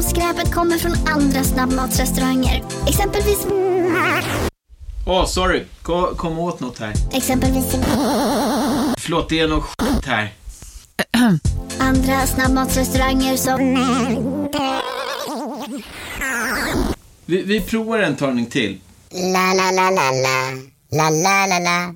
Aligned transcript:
Om 0.00 0.04
skräpet 0.04 0.54
kommer 0.54 0.78
från 0.78 0.92
andra 1.08 1.44
snabbmatsrestauranger. 1.44 2.64
Exempelvis... 2.88 3.46
Åh, 5.06 5.26
sorry. 5.26 5.64
Kom, 5.82 6.16
kom 6.16 6.38
åt 6.38 6.60
något 6.60 6.78
här. 6.78 6.92
Exempelvis... 7.12 7.64
Förlåt, 8.98 9.28
det 9.28 9.40
är 9.40 9.48
något 9.48 9.64
skit 9.64 10.06
här. 10.06 10.32
Andra 11.78 12.26
snabbmatsrestauranger 12.26 13.36
som... 13.36 13.58
Vi, 17.26 17.42
vi 17.42 17.60
provar 17.60 17.98
en 17.98 18.16
talning 18.16 18.46
till. 18.46 18.80
La, 19.10 19.54
la, 19.54 19.70
la, 19.70 19.90
la, 19.90 20.10
la. 20.10 20.50
La, 20.90 21.10
la, 21.10 21.46
la, 21.46 21.58
la. 21.58 21.94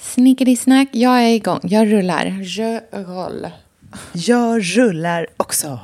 Snickety-snack, 0.00 0.88
jag 0.92 1.22
är 1.22 1.34
igång. 1.34 1.60
Jag 1.62 1.92
rullar. 1.92 2.26
Je 2.26 2.80
roll. 2.92 3.46
Jag 4.12 4.62
rullar 4.76 5.26
också. 5.36 5.78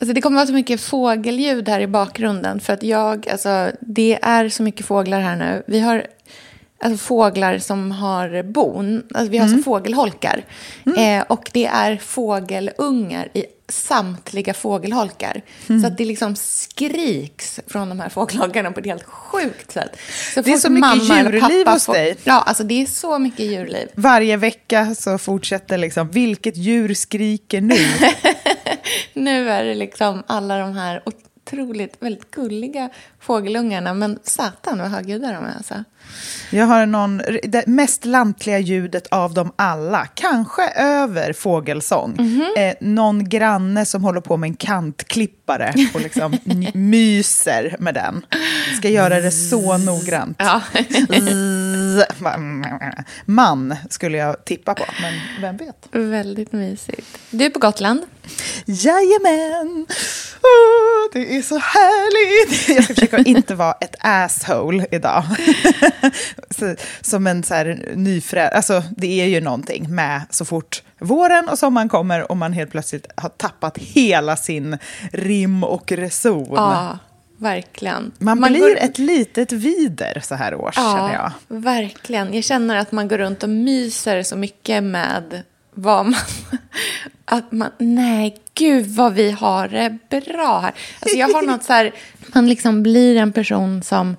Alltså 0.00 0.14
det 0.14 0.20
kommer 0.20 0.36
vara 0.36 0.46
så 0.46 0.52
mycket 0.52 0.80
fågelljud 0.80 1.68
här 1.68 1.80
i 1.80 1.86
bakgrunden. 1.86 2.60
För 2.60 2.72
att 2.72 2.82
jag, 2.82 3.28
alltså 3.28 3.70
det 3.80 4.18
är 4.22 4.48
så 4.48 4.62
mycket 4.62 4.86
fåglar 4.86 5.20
här 5.20 5.36
nu. 5.36 5.62
Vi 5.66 5.80
har 5.80 6.06
alltså, 6.84 7.04
fåglar 7.04 7.58
som 7.58 7.90
har 7.90 8.42
bon. 8.42 9.02
Alltså, 9.14 9.30
vi 9.30 9.38
har 9.38 9.44
alltså 9.44 9.62
fågelholkar. 9.62 10.44
Eh, 10.96 11.22
och 11.28 11.50
det 11.52 11.66
är 11.66 11.96
fågelungar 11.96 13.28
i 13.34 13.44
samtliga 13.70 14.54
fågelholkar. 14.54 15.42
Så 15.66 15.86
att 15.86 15.98
det 15.98 16.04
liksom 16.04 16.36
skriks 16.36 17.60
från 17.66 17.88
de 17.88 18.00
här 18.00 18.08
fågelholkarna 18.08 18.72
på 18.72 18.80
ett 18.80 18.86
helt 18.86 19.04
sjukt 19.04 19.72
sätt. 19.72 19.96
Det 20.34 20.52
är 20.52 20.56
så 20.56 20.70
mycket 20.70 21.04
djurliv 21.04 21.66
hos 21.66 21.86
får- 21.86 21.92
dig. 21.92 22.16
Ja, 22.24 22.40
alltså 22.42 22.64
det 22.64 22.82
är 22.82 22.86
så 22.86 23.18
mycket 23.18 23.46
djurliv. 23.46 23.88
Varje 23.94 24.36
vecka 24.36 24.94
så 24.94 25.18
fortsätter 25.18 25.78
liksom, 25.78 26.08
vilket 26.08 26.56
djur 26.56 26.94
skriker 26.94 27.60
nu? 27.60 27.78
Nu 29.12 29.50
är 29.50 29.64
det 29.64 29.74
liksom 29.74 30.22
alla 30.26 30.58
de 30.58 30.76
här 30.76 31.02
otroligt, 31.52 31.96
väldigt 32.00 32.30
gulliga 32.30 32.88
fågelungarna. 33.20 33.94
Men 33.94 34.18
satan 34.22 34.78
vad 34.78 34.88
högljudda 34.88 35.32
de 35.32 35.44
är 35.44 35.56
alltså. 35.56 35.84
Jag 36.50 36.66
har 36.66 36.86
någon, 36.86 37.22
det 37.42 37.66
mest 37.66 38.04
lantliga 38.04 38.58
ljudet 38.58 39.06
av 39.06 39.34
dem 39.34 39.52
alla, 39.56 40.06
kanske 40.14 40.68
över 40.76 41.32
fågelsång. 41.32 42.16
Eh, 42.56 42.74
någon 42.80 43.28
granne 43.28 43.86
som 43.86 44.04
håller 44.04 44.20
på 44.20 44.36
med 44.36 44.48
en 44.48 44.56
kantklippare 44.56 45.74
och 45.94 46.00
liksom 46.00 46.38
myser 46.74 47.76
med 47.78 47.94
den. 47.94 48.22
Ska 48.76 48.88
göra 48.88 49.20
det 49.20 49.30
så 49.30 49.78
noggrant. 49.78 50.36
Ja. 50.38 50.62
Man 53.24 53.74
skulle 53.90 54.18
jag 54.18 54.44
tippa 54.44 54.74
på, 54.74 54.84
men 55.02 55.14
vem 55.40 55.56
vet? 55.56 55.88
väldigt 55.92 56.52
mysigt. 56.52 57.18
Du 57.30 57.44
är 57.44 57.50
på 57.50 57.58
Gotland. 57.58 58.00
Jajamän! 58.64 59.86
Åh, 60.42 60.69
det 61.12 61.36
är 61.36 61.42
så 61.42 61.58
härligt! 61.58 62.68
Jag 62.76 62.84
ska 62.84 62.94
försöka 62.94 63.18
inte 63.18 63.54
vara 63.54 63.72
ett 63.72 63.96
asshole 64.00 64.86
idag. 64.90 65.24
så, 66.50 66.74
som 67.00 67.26
en 67.26 67.42
så 67.42 67.54
här 67.54 67.92
nyfrä... 67.94 68.48
Alltså, 68.48 68.82
det 68.96 69.20
är 69.20 69.26
ju 69.26 69.40
någonting 69.40 69.94
med 69.94 70.22
så 70.30 70.44
fort 70.44 70.82
våren 70.98 71.48
och 71.48 71.58
sommaren 71.58 71.88
kommer 71.88 72.30
och 72.30 72.36
man 72.36 72.52
helt 72.52 72.70
plötsligt 72.70 73.06
har 73.16 73.28
tappat 73.28 73.78
hela 73.78 74.36
sin 74.36 74.78
rim 75.12 75.64
och 75.64 75.92
reson. 75.92 76.46
Ja, 76.50 76.98
verkligen. 77.38 78.12
Man, 78.18 78.40
blir 78.40 78.60
går- 78.60 78.76
ett 78.78 78.98
litet 78.98 79.52
vider 79.52 80.20
så 80.24 80.34
här 80.34 80.54
års, 80.54 80.74
känner 80.74 81.12
jag. 81.12 81.32
Ja, 81.48 81.56
verkligen. 81.56 82.34
Jag 82.34 82.44
känner 82.44 82.76
att 82.76 82.92
man 82.92 83.08
går 83.08 83.18
runt 83.18 83.42
och 83.42 83.48
myser 83.48 84.22
så 84.22 84.36
mycket 84.36 84.82
med 84.82 85.42
vad 85.74 86.06
man... 86.06 86.14
Att 87.24 87.52
man, 87.52 87.70
nej, 87.78 88.38
gud 88.60 88.86
vad 88.86 89.12
vi 89.14 89.30
har 89.30 89.68
det 90.08 90.24
bra 90.24 90.58
här. 90.58 90.74
Alltså 91.00 91.16
jag 91.18 91.28
har 91.28 91.42
något 91.42 91.64
så 91.64 91.72
här, 91.72 91.92
man 92.34 92.48
liksom 92.48 92.82
blir 92.82 93.16
en 93.16 93.32
person 93.32 93.82
som 93.82 94.16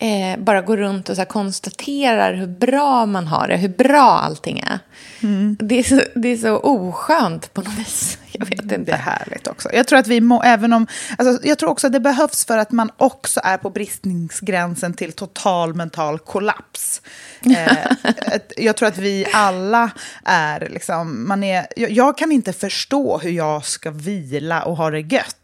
eh, 0.00 0.38
bara 0.38 0.60
går 0.60 0.76
runt 0.76 1.08
och 1.08 1.16
så 1.16 1.24
konstaterar 1.24 2.34
hur 2.34 2.46
bra 2.46 3.06
man 3.06 3.26
har 3.26 3.48
det, 3.48 3.56
hur 3.56 3.68
bra 3.68 4.10
allting 4.10 4.58
är. 4.58 4.78
Mm. 5.22 5.56
Det, 5.60 5.78
är 5.78 5.82
så, 5.82 6.00
det 6.14 6.28
är 6.28 6.36
så 6.36 6.56
oskönt 6.56 7.54
på 7.54 7.60
något 7.60 7.78
vis. 7.78 8.18
Jag 8.32 8.46
vet 8.46 8.62
inte. 8.62 8.76
Det 8.76 8.92
är 8.92 8.96
härligt 8.96 9.46
också. 9.46 9.68
Jag 9.72 9.86
tror 9.86 9.98
att 9.98 10.06
vi 10.06 10.20
må, 10.20 10.42
även 10.42 10.72
om, 10.72 10.86
alltså, 11.18 11.46
jag 11.46 11.58
tror 11.58 11.70
också 11.70 11.86
att 11.86 11.92
det 11.92 12.00
behövs 12.00 12.44
för 12.44 12.58
att 12.58 12.72
man 12.72 12.90
också 12.96 13.40
är 13.44 13.56
på 13.56 13.70
bristningsgränsen 13.70 14.94
till 14.94 15.12
total 15.12 15.74
mental 15.74 16.18
kollaps. 16.18 17.02
Eh, 17.44 17.76
jag 18.56 18.76
tror 18.76 18.88
att 18.88 18.98
vi 18.98 19.26
alla 19.32 19.90
är 20.24 20.68
liksom, 20.70 21.28
man 21.28 21.44
är, 21.44 21.66
jag, 21.76 21.90
jag 21.90 22.18
kan 22.18 22.32
inte 22.32 22.52
förstå 22.52 23.18
hur 23.18 23.30
jag 23.30 23.64
ska 23.64 23.90
vila 23.90 24.62
och 24.62 24.76
ha 24.76 24.90
det 24.90 25.00
gött. 25.00 25.39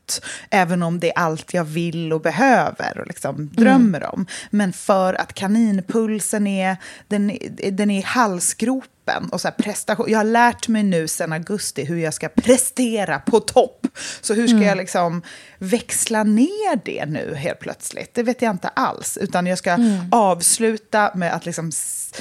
Även 0.51 0.83
om 0.83 1.01
det 1.01 1.09
är 1.09 1.19
allt 1.19 1.55
jag 1.55 1.65
vill 1.65 2.13
och 2.13 2.21
behöver 2.21 2.99
och 3.01 3.07
liksom 3.07 3.51
drömmer 3.53 4.15
om. 4.15 4.27
Men 4.51 4.73
för 4.73 5.15
att 5.15 5.33
kaninpulsen 5.35 6.47
är, 6.47 6.77
den, 7.09 7.39
den 7.73 7.91
är 7.91 7.99
i 7.99 8.03
halsgropen. 8.03 9.29
Och 9.33 9.41
så 9.41 9.51
prestation. 9.51 10.07
Jag 10.11 10.19
har 10.19 10.25
lärt 10.25 10.69
mig 10.69 10.83
nu 10.83 11.09
sedan 11.09 11.33
augusti 11.33 11.85
hur 11.85 11.97
jag 11.97 12.15
ska 12.15 12.29
prestera 12.29 13.19
på 13.19 13.41
topp. 13.41 13.87
Så 14.21 14.35
hur 14.35 14.47
ska 14.49 14.57
jag 14.63 14.79
liksom 14.79 15.23
växla 15.59 16.23
ner 16.25 16.81
det 16.85 17.07
nu 17.07 17.35
helt 17.35 17.59
plötsligt? 17.61 18.15
Det 18.15 18.23
vet 18.23 18.43
jag 18.43 18.51
inte 18.51 18.69
alls. 18.69 19.17
Utan 19.21 19.47
jag 19.47 19.59
ska 19.59 19.77
avsluta 20.13 21.11
med 21.15 21.35
att 21.35 21.47
liksom 21.47 21.69
s- 21.69 22.13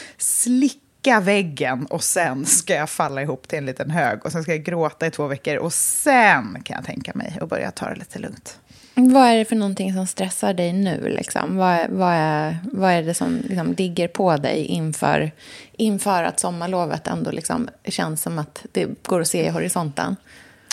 slicka 1.06 1.20
väggen 1.20 1.86
och 1.86 2.04
sen 2.04 2.46
ska 2.46 2.74
jag 2.74 2.90
falla 2.90 3.22
ihop 3.22 3.48
till 3.48 3.58
en 3.58 3.66
liten 3.66 3.90
hög. 3.92 4.26
Och 4.26 4.32
sen 4.32 4.44
ska 4.44 4.52
jag 4.52 4.64
gråta 4.64 5.08
i 5.08 5.12
två 5.12 5.28
veckor 5.28 5.56
och 5.58 5.74
sen 5.74 6.62
kan 6.64 6.76
jag 6.76 6.86
tänka 6.86 7.12
mig 7.16 7.38
att 7.42 7.50
börja 7.50 7.72
ta 7.72 7.90
det 7.90 7.96
lite 7.96 8.20
lugnt. 8.20 8.60
Vad 8.96 9.28
är 9.28 9.36
det 9.38 9.46
för 9.46 9.56
någonting 9.56 9.94
som 9.94 10.08
stressar 10.08 10.54
dig 10.54 10.74
nu? 10.74 11.10
Liksom? 11.10 11.58
Vad, 11.58 11.68
är- 11.70 11.88
vad, 11.90 12.14
är, 12.14 12.58
vad 12.74 12.92
är 12.92 13.04
det 13.04 13.14
som 13.14 13.40
liksom 13.44 13.76
digger 13.76 14.08
på 14.08 14.38
dig 14.38 14.66
inför, 14.66 15.32
inför 15.78 16.24
att 16.24 16.40
sommarlovet 16.40 17.08
ändå 17.08 17.32
liksom 17.32 17.70
känns 17.86 18.22
som 18.22 18.40
att 18.40 18.66
det 18.72 18.88
går 19.04 19.22
att 19.22 19.28
se 19.28 19.46
i 19.46 19.50
horisonten? 19.50 20.16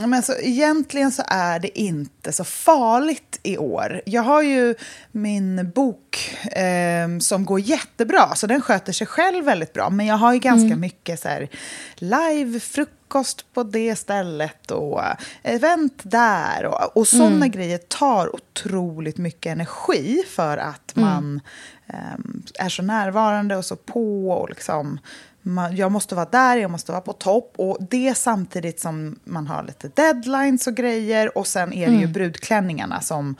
Men 0.06 0.22
så, 0.22 0.32
egentligen 0.32 1.12
så 1.12 1.22
är 1.26 1.58
det 1.58 1.78
inte 1.78 2.32
så 2.32 2.44
farligt 2.44 3.40
i 3.42 3.58
år. 3.58 4.02
Jag 4.06 4.22
har 4.22 4.42
ju 4.42 4.74
min 5.12 5.70
bok 5.74 6.36
eh, 6.42 7.18
som 7.20 7.44
går 7.44 7.60
jättebra, 7.60 8.34
så 8.34 8.46
den 8.46 8.60
sköter 8.60 8.92
sig 8.92 9.06
själv 9.06 9.44
väldigt 9.44 9.72
bra. 9.72 9.90
Men 9.90 10.06
jag 10.06 10.16
har 10.16 10.32
ju 10.32 10.38
ganska 10.38 10.76
mycket 10.76 11.20
så 11.20 11.28
här, 11.28 11.48
live-frukost 11.96 13.54
på 13.54 13.62
det 13.62 13.96
stället 13.96 14.70
och 14.70 15.04
eh, 15.04 15.16
event 15.42 16.00
där. 16.02 16.64
Och, 16.64 16.96
och 16.96 17.08
sådana 17.08 17.48
grejer 17.48 17.78
tar 17.78 18.34
otroligt 18.34 19.18
mycket 19.18 19.52
energi 19.52 20.22
för 20.28 20.56
att 20.56 20.92
man 20.94 21.40
ehm, 21.86 22.42
är 22.54 22.68
så 22.68 22.82
närvarande 22.82 23.56
och 23.56 23.64
så 23.64 23.76
på. 23.76 24.30
Och 24.30 24.48
liksom, 24.48 24.98
man, 25.42 25.76
jag 25.76 25.92
måste 25.92 26.14
vara 26.14 26.28
där, 26.32 26.56
jag 26.56 26.70
måste 26.70 26.92
vara 26.92 27.02
på 27.02 27.12
topp. 27.12 27.52
Och 27.56 27.78
det 27.90 28.14
samtidigt 28.18 28.80
som 28.80 29.18
man 29.24 29.46
har 29.46 29.62
lite 29.62 29.88
deadlines 29.88 30.66
och 30.66 30.74
grejer. 30.74 31.38
Och 31.38 31.46
sen 31.46 31.72
är 31.72 31.90
det 31.90 31.96
ju 31.96 32.06
brudklänningarna 32.06 33.00
som... 33.00 33.36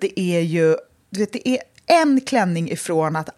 Det 0.00 0.20
är 0.20 0.40
ju... 0.40 0.76
Du 1.10 1.20
vet, 1.20 1.32
det 1.32 1.48
är 1.48 1.58
en 1.86 2.20
klänning 2.20 2.70
ifrån 2.70 3.16
att 3.16 3.28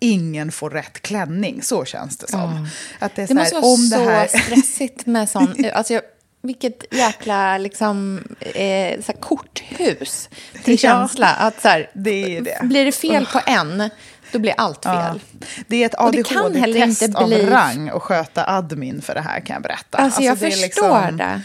ingen 0.00 0.52
får 0.52 0.70
rätt 0.70 1.02
klänning. 1.02 1.62
Så 1.62 1.84
känns 1.84 2.16
det 2.16 2.28
som. 2.28 2.68
Att 2.98 3.14
det 3.16 3.22
är 3.22 3.26
Det 3.26 3.28
så 3.28 3.34
måste 3.34 3.54
här, 3.54 3.62
vara 3.62 3.72
om 3.72 3.78
så 3.78 3.96
det 3.98 4.04
här... 4.04 4.26
stressigt 4.26 5.06
med 5.06 5.28
sån... 5.30 5.64
Alltså 5.74 5.92
jag, 5.92 6.02
vilket 6.42 6.84
jäkla 6.94 7.58
liksom, 7.58 8.24
eh, 8.40 9.00
så 9.02 9.12
korthus 9.12 10.28
till 10.64 10.74
Ja, 10.74 10.76
känsla. 10.76 11.26
Att 11.26 11.60
så 11.62 11.68
här, 11.68 11.90
det 11.94 12.40
det. 12.40 12.58
Blir 12.62 12.84
det 12.84 12.92
fel 12.92 13.26
på 13.26 13.40
en, 13.46 13.90
då 14.32 14.38
blir 14.38 14.54
allt 14.56 14.84
fel. 14.84 14.94
Ja. 14.94 15.46
Det 15.68 15.82
är 15.82 15.86
ett 15.86 15.94
Och 15.94 16.12
det 16.12 16.22
kan 16.22 16.54
heller 16.54 16.76
ADHD-test 16.76 17.02
inte 17.02 17.18
av 17.18 17.28
bli- 17.28 17.46
rang 17.46 17.88
att 17.88 18.02
sköta 18.02 18.44
admin 18.50 19.02
för 19.02 19.14
det 19.14 19.20
här 19.20 19.40
kan 19.40 19.54
jag 19.54 19.62
berätta. 19.62 19.98
Alltså, 19.98 20.22
jag 20.22 20.38
det 20.38 20.46
är 20.46 20.50
förstår 20.50 20.62
liksom- 20.62 21.16
det. 21.16 21.40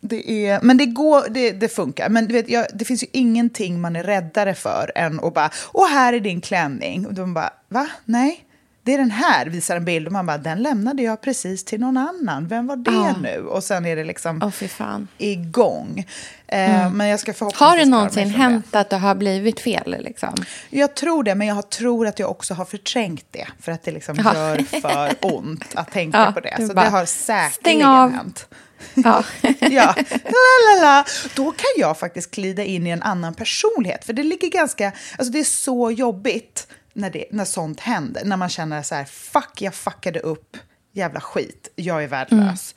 Det 0.00 0.46
är, 0.46 0.60
men 0.62 0.76
det, 0.76 0.86
går, 0.86 1.24
det, 1.30 1.52
det 1.52 1.68
funkar. 1.68 2.08
Men 2.08 2.26
du 2.26 2.34
vet, 2.34 2.48
jag, 2.48 2.66
det 2.74 2.84
finns 2.84 3.02
ju 3.02 3.06
ingenting 3.12 3.80
man 3.80 3.96
är 3.96 4.02
räddare 4.02 4.54
för 4.54 4.92
än 4.94 5.20
att 5.24 5.34
bara, 5.34 5.50
åh 5.72 5.88
här 5.88 6.12
är 6.12 6.20
din 6.20 6.40
klänning. 6.40 7.06
Och 7.06 7.14
de 7.14 7.34
bara, 7.34 7.50
va? 7.68 7.88
Nej. 8.04 8.44
Det 8.88 8.94
är 8.94 8.98
den 8.98 9.10
här, 9.10 9.46
visar 9.46 9.76
en 9.76 9.84
bild 9.84 10.06
och 10.06 10.12
man 10.12 10.26
bara, 10.26 10.38
den 10.38 10.62
lämnade 10.62 11.02
jag 11.02 11.20
precis 11.20 11.64
till 11.64 11.80
någon 11.80 11.96
annan. 11.96 12.48
Vem 12.48 12.66
var 12.66 12.76
det 12.76 12.90
Ja. 12.90 13.14
nu? 13.22 13.40
Och 13.46 13.64
sen 13.64 13.86
är 13.86 13.96
det 13.96 14.04
liksom 14.04 14.40
Åh, 14.44 14.50
fy 14.50 14.68
fan. 14.68 15.08
igång. 15.18 16.06
Eh, 16.46 16.90
Men 16.92 17.06
jag 17.06 17.20
ska 17.20 17.32
förhoppningsvis 17.32 17.60
Har 17.68 17.76
det 17.76 17.84
någonsin 17.84 18.30
hänt 18.30 18.74
att 18.74 18.90
det 18.90 18.96
har 18.96 19.14
blivit 19.14 19.60
fel? 19.60 19.96
Liksom? 20.00 20.34
Jag 20.70 20.94
tror 20.94 21.22
det, 21.24 21.34
men 21.34 21.46
jag 21.46 21.70
tror 21.70 22.06
att 22.06 22.18
jag 22.18 22.30
också 22.30 22.54
har 22.54 22.64
förträngt 22.64 23.24
det. 23.30 23.46
För 23.60 23.72
att 23.72 23.82
det 23.82 23.90
liksom 23.90 24.16
Ja. 24.24 24.34
gör 24.34 24.80
för 24.80 25.14
ont 25.36 25.64
att 25.74 25.92
tänka 25.92 26.18
Ja, 26.18 26.32
på 26.32 26.40
det. 26.40 26.66
Så 26.68 26.74
bara, 26.74 26.84
det 26.84 26.90
har 26.90 27.04
säkerligen 27.04 28.12
hänt. 28.14 28.46
Ja. 28.94 29.24
ja, 29.60 29.94
la, 30.24 30.76
la, 30.76 30.82
la. 30.82 31.04
Då 31.34 31.50
kan 31.50 31.66
jag 31.76 31.98
faktiskt 31.98 32.30
glida 32.30 32.64
in 32.64 32.86
i 32.86 32.90
en 32.90 33.02
annan 33.02 33.34
personlighet. 33.34 34.04
För 34.04 34.12
det 34.12 34.22
ligger 34.22 34.48
ganska, 34.48 34.92
alltså 35.18 35.32
det 35.32 35.38
är 35.40 35.44
så 35.44 35.90
jobbigt 35.90 36.66
när, 36.98 37.10
det, 37.10 37.24
när 37.30 37.44
sånt 37.44 37.80
händer. 37.80 38.24
När 38.24 38.36
man 38.36 38.48
känner 38.48 38.82
så 38.82 38.94
här, 38.94 39.04
fuck, 39.04 39.62
jag 39.62 39.74
fuckade 39.74 40.20
upp, 40.20 40.56
jävla 40.92 41.20
skit, 41.20 41.72
jag 41.76 42.04
är 42.04 42.08
värdelös. 42.08 42.74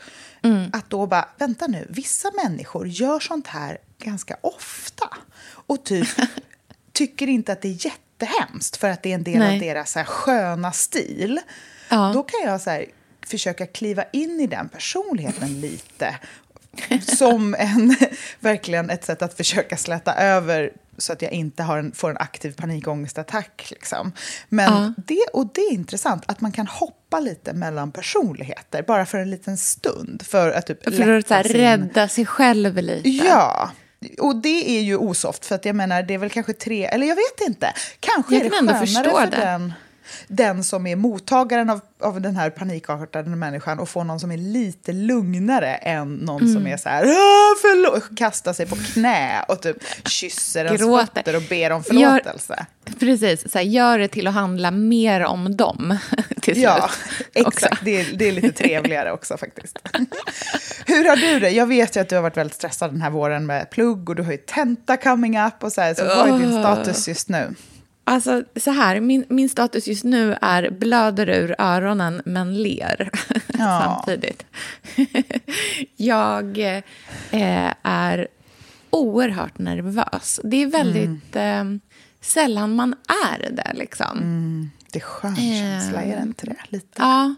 Att 0.74 0.90
då 0.90 1.08
bara, 1.08 1.30
vänta 1.38 1.68
nu, 1.68 1.88
vissa 1.90 2.32
människor 2.44 2.88
gör 2.88 3.20
sånt 3.20 3.48
här 3.48 3.78
ganska 3.98 4.38
ofta. 4.42 5.08
Och 5.44 5.84
typ 5.84 6.08
tycker 6.92 7.28
inte 7.28 7.52
att 7.52 7.62
det 7.62 7.68
är 7.68 7.86
jättehemskt 7.86 8.78
för 8.78 8.90
att 8.90 9.04
det 9.04 9.12
är 9.12 9.16
en 9.16 9.24
del 9.24 9.40
Nej. 9.40 9.54
av 9.54 9.60
deras 9.60 9.92
så 9.92 10.00
här, 10.00 10.06
sköna 10.06 10.72
stil. 10.72 11.40
Ja. 11.90 12.12
Då 12.14 12.24
kan 12.24 12.40
jag 12.44 12.62
så 12.62 12.70
här, 12.70 12.86
försöka 13.26 13.66
kliva 13.66 14.04
in 14.14 14.40
i 14.40 14.48
den 14.48 14.70
personligheten 14.70 15.62
lite. 15.62 16.16
Som 17.18 17.56
en, 17.60 17.96
verkligen 18.40 18.90
ett 18.90 19.06
sätt 19.06 19.22
att 19.22 19.34
försöka 19.38 19.78
släta 19.78 20.14
över 20.16 20.72
så 20.98 21.14
att 21.14 21.22
jag 21.22 21.32
inte 21.32 21.64
har 21.64 21.78
en, 21.78 21.92
får 21.92 22.10
en 22.10 22.18
aktiv 22.18 22.52
panikångestattack. 22.52 23.68
Liksom. 23.72 24.12
Men 24.50 24.74
Ja. 24.74 24.94
det, 25.08 25.26
och 25.34 25.48
det 25.54 25.62
är 25.62 25.74
intressant 25.74 26.24
att 26.28 26.42
man 26.42 26.52
kan 26.52 26.68
hoppa 26.68 27.20
lite 27.20 27.54
mellan 27.54 27.92
personligheter 27.92 28.84
bara 28.84 29.06
för 29.06 29.18
en 29.18 29.30
liten 29.30 29.58
stund. 29.58 30.22
För 30.26 30.52
att 30.52 30.68
typ 30.68 30.84
För 30.96 31.10
att 31.10 31.30
här, 31.30 31.44
sin- 31.44 31.52
rädda 31.54 32.08
sig 32.08 32.26
själv 32.26 32.78
lite. 32.78 33.10
Ja, 33.10 33.72
och 34.20 34.36
det 34.36 34.78
är 34.78 34.82
ju 34.82 34.96
osoft 34.98 35.46
för 35.46 35.56
att 35.56 35.66
jag 35.66 35.76
menar 35.76 36.04
det 36.04 36.14
är 36.14 36.18
väl 36.18 36.30
kanske 36.30 36.54
tre, 36.54 36.86
eller 36.86 37.08
jag 37.08 37.16
vet 37.16 37.48
inte. 37.48 37.74
Kanske 38.00 38.34
Jag 38.36 38.40
är 38.46 38.50
det 38.50 38.56
kan 38.56 38.70
ändå 38.70 38.80
förstå 38.80 39.18
för 39.18 39.28
det. 39.28 39.38
den, 39.38 39.74
den 40.28 40.64
som 40.64 40.88
är 40.88 40.96
mottagaren 40.96 41.70
av, 41.70 41.80
av 42.00 42.22
den 42.22 42.36
här 42.36 42.50
panikartade 42.50 43.30
människan 43.30 43.80
och 43.80 43.90
få 43.90 44.04
någon 44.04 44.20
som 44.20 44.32
är 44.32 44.38
lite 44.38 44.94
lugnare 44.94 45.76
än 45.76 46.14
någon 46.14 46.42
Mm. 46.42 46.54
som 46.54 46.68
är 46.68 46.78
så 46.78 46.90
här, 46.90 47.04
"Ah, 47.04 47.56
förlåt, 47.62 48.18
kastar 48.18 48.54
sig 48.54 48.66
på 48.66 48.76
knä 48.76 49.44
och 49.48 49.62
typ 49.62 49.78
kysser 50.08 50.66
ens 50.66 50.82
fötter 51.16 51.36
och 51.36 51.42
ber 51.50 51.72
om 51.72 51.84
Gör- 51.92 52.10
förlåtelse. 52.20 52.66
Precis, 53.00 53.52
så 53.52 53.58
här, 53.58 53.66
gör 53.66 54.00
det 54.00 54.08
till 54.08 54.28
att 54.28 54.34
handla 54.34 54.72
mer 54.72 55.22
om 55.26 55.56
dem 55.58 55.98
till 56.42 56.54
slut. 56.56 56.58
Ja, 56.64 56.90
exakt. 57.34 57.86
Det 57.86 58.00
är, 58.02 58.18
det 58.18 58.28
är 58.28 58.32
lite 58.32 58.52
trevligare 58.52 59.12
också 59.12 59.38
faktiskt. 59.38 59.80
Hur 60.86 61.10
har 61.10 61.16
du 61.16 61.40
det? 61.40 61.50
Jag 61.50 61.66
vet 61.68 61.96
ju 61.96 62.00
att 62.00 62.10
du 62.10 62.16
har 62.16 62.22
varit 62.22 62.38
väldigt 62.38 62.56
stressad 62.56 62.92
den 62.92 63.02
här 63.02 63.10
våren 63.10 63.46
med 63.46 63.70
plugg 63.70 64.10
och 64.10 64.16
du 64.16 64.24
har 64.24 64.32
ju 64.32 64.38
tenta 64.38 64.98
coming 64.98 65.40
up 65.40 65.64
och 65.64 65.74
så 65.74 65.82
här. 65.82 65.94
Så 65.94 66.06
vad 66.06 66.28
är 66.30 66.40
din 66.40 66.52
status 66.64 67.08
just 67.08 67.30
nu? 67.30 67.56
Alltså, 68.04 68.44
så 68.56 68.72
här, 68.72 69.00
min, 69.00 69.26
min 69.30 69.50
status 69.50 69.88
just 69.88 70.04
nu 70.04 70.38
är 70.42 70.70
blöder 70.70 71.30
ur 71.30 71.56
öronen 71.58 72.22
men 72.26 72.64
ler 72.64 73.10
Ja. 73.58 74.02
samtidigt. 74.06 74.46
jag 75.96 76.58
eh, 77.32 77.74
är 77.84 78.28
oerhört 78.90 79.60
nervös. 79.60 80.40
Det 80.44 80.58
är 80.64 80.68
väldigt 80.68 81.36
eh, 81.36 81.64
sällan 82.22 82.76
man 82.76 82.96
är 83.34 83.50
det. 83.52 83.72
Liksom. 83.74 84.72
Det 84.92 85.00
är 85.00 85.04
skön 85.04 85.36
känsla, 85.36 86.02
är 86.04 86.16
det 86.16 86.22
inte 86.22 86.46
det? 86.46 86.56
Lite. 86.70 86.88
Ja, 86.98 87.36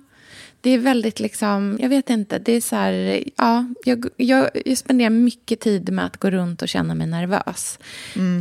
det 0.63 0.69
är 0.69 0.77
väldigt 0.77 1.19
liksom, 1.19 1.77
jag 1.81 1.89
vet 1.89 2.09
inte, 2.09 2.39
det 2.39 2.51
är 2.51 2.61
så 2.61 2.75
här, 2.75 3.23
ja, 3.37 3.65
jag, 3.85 4.05
jag, 4.17 4.49
jag 4.65 4.77
spenderar 4.77 5.09
mycket 5.09 5.59
tid 5.59 5.89
med 5.89 6.05
att 6.05 6.17
gå 6.17 6.29
runt 6.29 6.61
och 6.61 6.69
känna 6.69 6.95
mig 6.95 7.07
nervös. 7.07 7.79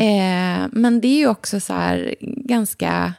Eh, 0.01 0.69
men 0.73 1.01
det 1.01 1.09
är 1.09 1.17
ju 1.17 1.29
också 1.29 1.61
så 1.61 1.73
här 1.73 2.15
ganska 2.21 3.15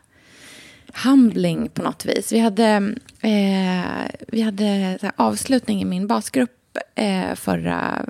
humbling 1.03 1.69
på 1.69 1.83
något 1.83 2.05
vis. 2.05 2.31
Vi 2.31 2.39
hade, 2.39 2.95
eh, 3.21 4.11
vi 4.27 4.41
hade 4.41 4.99
avslutning 5.15 5.81
i 5.81 5.85
min 5.85 6.07
basgrupp 6.07 6.77
eh, 6.95 7.35
förra, 7.35 8.05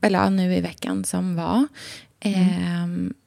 eller 0.00 0.18
ja, 0.18 0.30
nu 0.30 0.54
i 0.54 0.60
veckan 0.60 1.04
som 1.04 1.36
var. 1.36 1.66
Eh, 2.20 2.86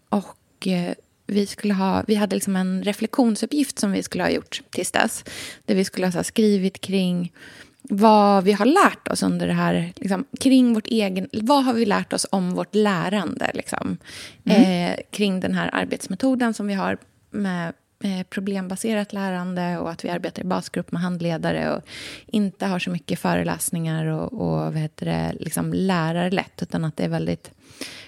och 0.10 0.68
eh, 0.68 0.94
vi, 1.28 1.46
skulle 1.46 1.74
ha, 1.74 2.04
vi 2.08 2.16
hade 2.16 2.36
liksom 2.36 2.56
en 2.56 2.84
reflektionsuppgift 2.84 3.80
som 3.80 3.92
vi 3.92 4.04
skulle 4.04 4.24
ha 4.24 4.30
gjort 4.30 4.62
tills 4.70 4.92
dess. 4.92 5.24
Där 5.66 5.76
vi 5.76 5.86
skulle 5.86 6.08
ha 6.08 6.24
skrivit 6.24 6.82
kring 6.82 7.32
vad 7.90 8.44
vi 8.44 8.52
har 8.52 8.66
lärt 8.66 9.08
oss 9.08 9.24
under 9.24 9.48
det 9.48 9.54
här, 9.54 9.94
liksom, 9.96 10.26
kring 10.40 10.74
vårt 10.74 10.88
egen, 10.88 11.30
vad 11.32 11.64
har 11.64 11.74
vi 11.74 11.86
lärt 11.86 12.14
oss 12.14 12.26
om 12.32 12.54
vårt 12.54 12.76
lärande, 12.76 13.52
liksom, 13.54 13.98
eh, 14.46 14.96
kring 15.12 15.40
den 15.40 15.54
här 15.54 15.70
arbetsmetoden 15.74 16.54
som 16.54 16.68
vi 16.68 16.74
har 16.74 16.98
med 17.32 17.74
eh, 18.04 18.24
problembaserat 18.30 19.14
lärande 19.14 19.78
och 19.78 19.92
att 19.92 20.06
vi 20.06 20.10
arbetar 20.10 20.42
i 20.42 20.46
basgrupp 20.46 20.92
med 20.92 21.02
handledare 21.02 21.76
och 21.76 21.82
inte 22.26 22.66
har 22.66 22.80
så 22.80 22.90
mycket 22.90 23.20
föreläsningar 23.20 24.06
och, 24.06 24.34
och 24.34 24.74
vad 24.74 24.78
heter 24.78 25.06
det, 25.06 25.34
liksom 25.40 25.74
lärarlätt, 25.74 26.62
utan 26.62 26.86
att 26.86 26.98
det 26.98 27.04
är 27.04 27.10
väldigt 27.10 27.52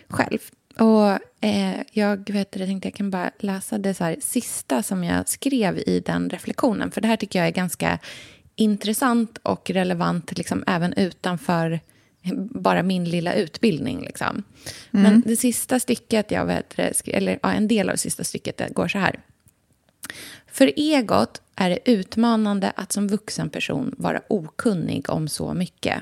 själv. 0.08 0.40
Och 0.80 1.20
eh, 1.42 1.82
jag 1.92 2.30
vet 2.30 2.52
det, 2.52 2.66
tänkte 2.66 2.88
jag 2.88 2.96
kan 2.96 3.10
bara 3.12 3.32
läsa 3.40 3.78
det 3.78 3.94
så 3.94 4.16
sista 4.20 4.84
som 4.84 5.04
jag 5.04 5.30
skrev 5.30 5.78
i 5.78 6.04
den 6.06 6.30
reflektionen, 6.30 6.92
för 6.92 7.02
det 7.02 7.08
här 7.08 7.18
tycker 7.18 7.40
jag 7.40 7.48
är 7.48 7.52
ganska 7.52 8.00
intressant 8.56 9.38
och 9.44 9.70
relevant 9.70 10.38
liksom, 10.38 10.64
även 10.68 10.94
utanför 10.94 11.80
bara 12.34 12.84
min 12.84 13.06
lilla 13.06 13.34
utbildning. 13.34 14.02
Liksom. 14.02 14.44
Men 14.92 15.24
det 15.26 15.36
sista 15.36 15.80
stycket, 15.80 16.32
jag 16.32 16.46
vet 16.46 16.80
eller 17.06 17.40
ja, 17.44 17.52
en 17.52 17.68
del 17.68 17.90
av 17.90 17.94
det 17.94 18.00
sista 18.00 18.24
stycket 18.24 18.58
det 18.58 18.70
går 18.74 18.88
så 18.88 18.98
här. 18.98 19.20
För 20.48 20.72
egot 20.76 21.42
är 21.56 21.70
det 21.70 21.92
utmanande 21.92 22.72
att 22.76 22.92
som 22.92 23.08
vuxen 23.08 23.50
person 23.50 23.96
vara 23.98 24.22
okunnig 24.28 25.10
om 25.10 25.28
så 25.28 25.54
mycket. 25.54 26.00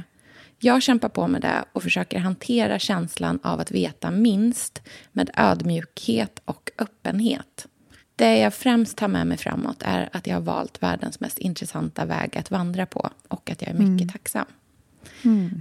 Jag 0.63 0.81
kämpar 0.81 1.09
på 1.09 1.27
med 1.27 1.41
det 1.41 1.65
och 1.73 1.83
försöker 1.83 2.19
hantera 2.19 2.79
känslan 2.79 3.39
av 3.43 3.59
att 3.59 3.71
veta 3.71 4.11
minst 4.11 4.81
med 5.11 5.29
ödmjukhet 5.37 6.41
och 6.45 6.71
öppenhet. 6.77 7.67
Det 8.15 8.37
jag 8.37 8.53
främst 8.53 8.97
tar 8.97 9.07
med 9.07 9.27
mig 9.27 9.37
framåt 9.37 9.81
är 9.85 10.09
att 10.11 10.27
jag 10.27 10.35
har 10.35 10.41
valt 10.41 10.83
världens 10.83 11.19
mest 11.19 11.39
intressanta 11.39 12.05
väg 12.05 12.37
att 12.37 12.51
vandra 12.51 12.85
på 12.85 13.09
och 13.27 13.49
att 13.49 13.61
jag 13.61 13.69
är 13.71 13.73
mycket 13.73 14.11
tacksam. 14.11 14.45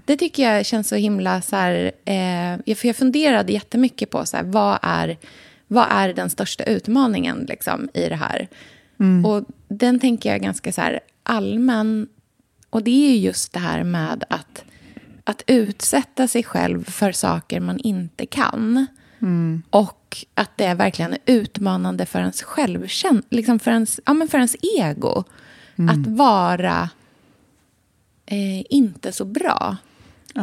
Det 0.05 0.17
tycker 0.17 0.43
jag 0.43 0.67
känns 0.67 0.89
så 0.89 0.97
himla... 0.97 1.43
Så 1.43 1.57
här, 1.57 1.93
eh, 2.05 2.75
för 2.75 2.87
jag 2.87 2.97
funderade 2.97 3.53
jättemycket 3.53 4.11
på 4.11 4.27
så 4.27 4.37
här, 4.37 4.45
vad, 4.45 4.79
är, 4.83 5.19
vad 5.67 5.87
är 5.91 6.15
den 6.15 6.31
största 6.31 6.65
utmaningen 6.65 7.47
liksom, 7.49 7.89
i 7.95 8.09
det 8.09 8.17
här. 8.17 8.49
Och 9.27 9.45
den 9.69 10.01
tänker 10.01 10.29
jag 10.29 10.37
är 10.37 10.43
ganska 10.43 10.73
så 10.73 10.81
här, 10.81 11.01
allmän. 11.23 12.09
Och 12.71 12.83
det 12.83 12.91
är 12.91 13.11
ju 13.11 13.17
just 13.17 13.53
det 13.53 13.61
här 13.61 13.85
med 13.85 14.25
att, 14.31 14.65
att 15.25 15.43
utsätta 15.47 16.29
sig 16.29 16.43
själv 16.43 16.85
för 16.91 17.13
saker 17.13 17.61
man 17.61 17.79
inte 17.79 18.27
kan. 18.27 18.87
Och 19.71 20.27
att 20.35 20.51
det 20.57 20.65
är 20.65 20.75
verkligen 20.75 21.17
utmanande 21.27 22.07
för 22.07 22.19
ens 22.19 22.43
självkänsla, 22.43 23.23
liksom 23.31 23.59
för, 23.59 23.71
ens, 23.71 24.01
ja, 24.07 24.13
men 24.15 24.29
för 24.29 24.39
ens 24.39 24.57
ego. 24.79 25.25
Att 25.91 26.07
vara 26.07 26.91
eh, 28.27 28.63
inte 28.73 29.13
så 29.13 29.25
bra. 29.25 29.77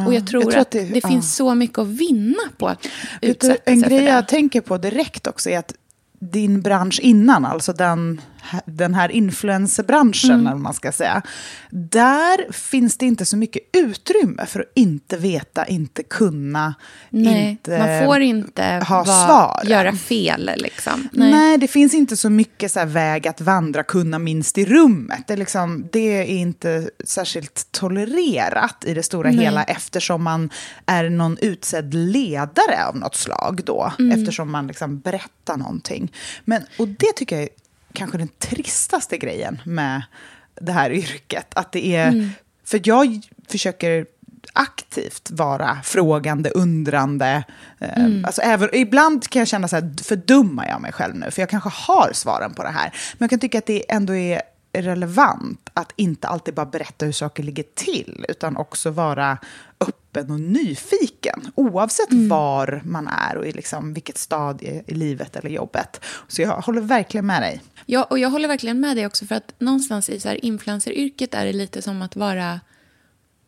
och 0.06 0.14
jag 0.14 0.26
tror, 0.26 0.42
jag 0.42 0.50
tror 0.50 0.60
att 0.60 0.66
att 0.66 0.70
det, 0.70 0.84
det- 0.84 1.00
ja. 1.02 1.08
finns 1.08 1.36
så 1.36 1.54
mycket 1.54 1.78
att 1.78 1.86
vinna 1.86 2.42
på 2.56 2.68
att 2.68 2.88
du, 3.20 3.28
utsätta 3.28 3.70
en 3.70 3.80
sig 3.80 3.88
grej 3.88 3.98
för 3.98 4.06
det. 4.06 4.12
jag 4.12 4.28
tänker 4.28 4.60
på 4.60 4.78
direkt 4.78 5.26
också 5.26 5.50
är 5.50 5.58
att 5.58 5.74
din 6.18 6.62
bransch 6.62 7.00
innan, 7.02 7.44
alltså 7.44 7.72
den, 7.72 8.20
den 8.66 8.94
här 8.94 9.08
influencerbranschen, 9.08 10.30
Mm. 10.30 10.46
eller 10.46 10.56
man 10.56 10.74
ska 10.74 10.92
säga, 10.92 11.22
där 11.70 12.52
finns 12.52 12.98
det 12.98 13.06
inte 13.06 13.24
så 13.26 13.36
mycket 13.36 13.62
utrymme 13.72 14.46
för 14.46 14.60
att 14.60 14.72
inte 14.74 15.16
veta, 15.16 15.66
inte 15.66 16.02
kunna, 16.02 16.74
Nej, 17.10 17.50
inte 17.50 17.78
man 17.78 18.06
får 18.06 18.20
inte 18.20 18.64
ha 18.88 19.04
svar. 19.04 19.62
göra 19.64 19.92
fel. 19.92 20.50
Liksom. 20.56 21.08
Nej. 21.12 21.30
Nej. 21.30 21.58
det 21.58 21.68
finns 21.68 21.94
inte 21.94 22.16
så 22.16 22.30
mycket 22.30 22.72
så 22.72 22.78
här 22.78 22.86
väg 22.86 23.28
att 23.28 23.40
vandra, 23.40 23.82
kunna 23.82 24.18
minst 24.18 24.58
i 24.58 24.64
rummet. 24.64 25.24
Det 25.26 25.32
är, 25.32 25.36
liksom, 25.36 25.88
det 25.92 25.98
är 26.20 26.24
inte 26.24 26.90
särskilt 27.04 27.66
tolererat 27.72 28.84
i 28.86 28.94
det 28.94 29.02
stora 29.02 29.30
Nej. 29.30 29.44
hela 29.44 29.62
eftersom 29.64 30.22
man 30.22 30.50
är 30.86 31.10
någon 31.10 31.38
utsedd 31.40 31.94
ledare 31.94 32.86
av 32.88 32.96
något 32.96 33.14
slag 33.16 33.60
då. 33.64 33.92
Mm. 33.98 34.20
Eftersom 34.20 34.50
man 34.50 34.66
liksom 34.66 34.98
berättar 35.00 35.56
någonting. 35.56 36.12
Men, 36.44 36.62
och 36.78 36.88
det 36.88 37.12
tycker 37.16 37.36
jag 37.36 37.42
är 37.42 37.48
kanske 37.92 38.18
den 38.18 38.28
tristaste 38.38 39.18
grejen 39.18 39.62
med 39.64 40.02
det 40.60 40.72
här 40.72 40.90
yrket. 40.90 41.46
Att 41.54 41.72
det 41.72 41.96
är, 41.96 42.08
Mm. 42.08 42.30
För 42.64 42.80
jag 42.84 43.20
försöker 43.48 44.06
aktivt 44.52 45.30
vara 45.30 45.78
frågande, 45.84 46.50
undrande. 46.50 47.44
Eh, 47.78 48.04
Mm. 48.04 48.24
Alltså 48.24 48.42
även, 48.42 48.68
ibland 48.72 49.28
kan 49.28 49.40
jag 49.40 49.48
känna 49.48 49.68
så 49.68 49.76
här, 49.76 49.94
fördummar 50.02 50.68
jag 50.68 50.80
mig 50.80 50.92
själv 50.92 51.14
nu? 51.14 51.30
För 51.30 51.42
jag 51.42 51.48
kanske 51.48 51.70
har 51.72 52.10
svaren 52.12 52.54
på 52.54 52.62
det 52.62 52.68
här. 52.68 52.84
Men 53.12 53.24
jag 53.24 53.30
kan 53.30 53.38
tycka 53.38 53.58
att 53.58 53.66
det 53.66 53.90
ändå 53.92 54.14
är 54.14 54.42
relevant 54.72 55.70
att 55.74 55.92
inte 55.96 56.28
alltid 56.28 56.54
bara 56.54 56.66
berätta 56.66 57.04
hur 57.04 57.12
saker 57.12 57.42
ligger 57.42 57.64
till, 57.74 58.24
utan 58.28 58.56
också 58.56 58.90
vara 58.90 59.38
öppen 59.80 60.30
och 60.30 60.40
nyfiken, 60.40 61.40
oavsett 61.54 62.10
Mm. 62.12 62.28
var 62.28 62.82
man 62.84 63.08
är 63.08 63.36
och 63.36 63.46
i 63.46 63.52
liksom 63.52 63.94
vilket 63.94 64.18
stadie 64.18 64.84
i 64.86 64.94
livet 64.94 65.36
eller 65.36 65.50
jobbet. 65.50 66.04
Så 66.28 66.42
jag 66.42 66.60
håller 66.60 66.80
verkligen 66.80 67.26
med 67.26 67.42
dig. 67.42 67.60
Ja, 67.86 68.04
och 68.04 68.18
jag 68.18 68.30
håller 68.30 68.48
verkligen 68.48 68.80
med 68.80 68.96
dig 68.96 69.06
också 69.06 69.26
för 69.26 69.34
att 69.34 69.54
någonstans 69.58 70.10
i 70.10 70.20
så 70.20 70.28
här 70.28 70.44
influenceryrket 70.44 71.34
är 71.34 71.46
det 71.46 71.52
lite 71.52 71.82
som 71.82 72.02
att 72.02 72.16
vara 72.16 72.60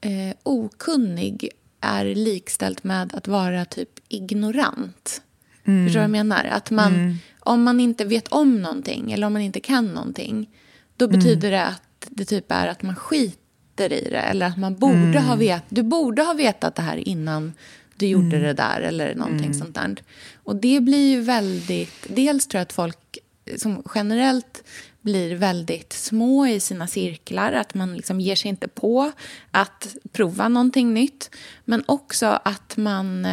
eh, 0.00 0.36
okunnig 0.42 1.48
är 1.80 2.04
likställt 2.04 2.84
med 2.84 3.14
att 3.14 3.28
vara 3.28 3.64
typ 3.64 3.88
ignorant. 4.08 5.22
Förstår 5.64 5.84
du 5.86 5.92
vad 5.94 6.02
jag 6.02 6.10
menar? 6.10 6.44
Att 6.44 6.70
man, 6.70 7.18
om 7.40 7.62
man 7.62 7.80
inte 7.80 8.04
vet 8.04 8.28
om 8.28 8.62
någonting 8.62 9.12
eller 9.12 9.26
om 9.26 9.32
man 9.32 9.42
inte 9.42 9.60
kan 9.60 9.86
någonting 9.86 10.50
då 10.96 11.08
betyder 11.08 11.50
det 11.50 11.64
att 11.64 11.82
det 12.10 12.24
typ 12.24 12.52
är 12.52 12.66
att 12.66 12.82
man 12.82 12.96
skiter 12.96 13.92
i 13.92 14.08
det 14.10 14.20
eller 14.20 14.46
att 14.46 14.58
man 14.58 14.74
borde 14.74 15.20
ha 15.20 15.36
vet, 15.36 15.64
du 15.68 15.82
borde 15.82 16.22
ha 16.22 16.32
vetat 16.32 16.74
det 16.74 16.82
här 16.82 16.96
innan 17.08 17.52
du 17.96 18.06
gjorde 18.06 18.38
det 18.38 18.52
där 18.52 18.80
eller 18.80 19.14
någonting 19.14 19.54
sånt 19.54 19.74
där. 19.74 19.96
Och 20.34 20.56
det 20.56 20.80
blir 20.80 21.10
ju 21.10 21.20
väldigt, 21.20 22.06
dels 22.08 22.46
tror 22.46 22.58
jag 22.58 22.62
att 22.62 22.72
folk 22.72 23.18
som 23.56 23.82
generellt 23.94 24.64
blir 25.00 25.34
väldigt 25.34 25.92
små 25.92 26.46
i 26.46 26.60
sina 26.60 26.86
cirklar, 26.86 27.52
att 27.52 27.74
man 27.74 27.96
liksom 27.96 28.20
ger 28.20 28.36
sig 28.36 28.48
inte 28.48 28.68
på 28.68 29.12
att 29.50 29.96
prova 30.12 30.48
någonting 30.48 30.94
nytt. 30.94 31.30
Men 31.64 31.84
också 31.86 32.26
att 32.44 32.76
man, 32.76 33.24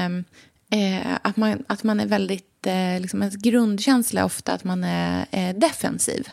eh, 0.71 1.15
att 1.21 1.37
man, 1.37 1.63
att 1.67 1.83
man 1.83 1.99
är 1.99 2.05
väldigt, 2.05 2.67
eh, 2.67 3.01
liksom 3.01 3.21
ens 3.21 3.35
grundkänsla 3.35 4.21
är 4.21 4.25
ofta 4.25 4.53
att 4.53 4.63
man 4.63 4.83
är 4.83 5.25
eh, 5.31 5.55
defensiv. 5.55 6.29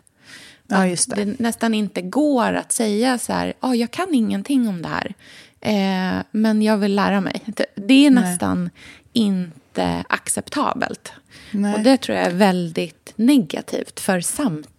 Ja, 0.69 0.87
just 0.87 1.11
det. 1.15 1.25
det 1.25 1.39
nästan 1.39 1.75
inte 1.75 2.03
går 2.03 2.53
att 2.53 2.73
säga 2.73 3.19
så 3.19 3.33
här, 3.33 3.53
oh, 3.61 3.77
jag 3.77 3.91
kan 3.91 4.15
ingenting 4.15 4.69
om 4.69 4.83
det 4.83 4.89
här, 4.89 5.15
eh, 5.61 6.23
men 6.31 6.63
jag 6.63 6.77
vill 6.77 6.95
lära 6.95 7.21
mig. 7.21 7.41
Det- 7.47 7.67
Det 7.75 8.07
är 8.07 8.11
nästan 8.11 8.71
inte 9.13 10.05
acceptabelt. 10.09 11.13
Nej. 11.51 11.75
Och 11.75 11.81
det 11.81 11.97
tror 11.97 12.19
jag 12.19 12.27
är 12.27 12.31
väldigt 12.35 13.13
negativt 13.17 14.01
för 14.01 14.21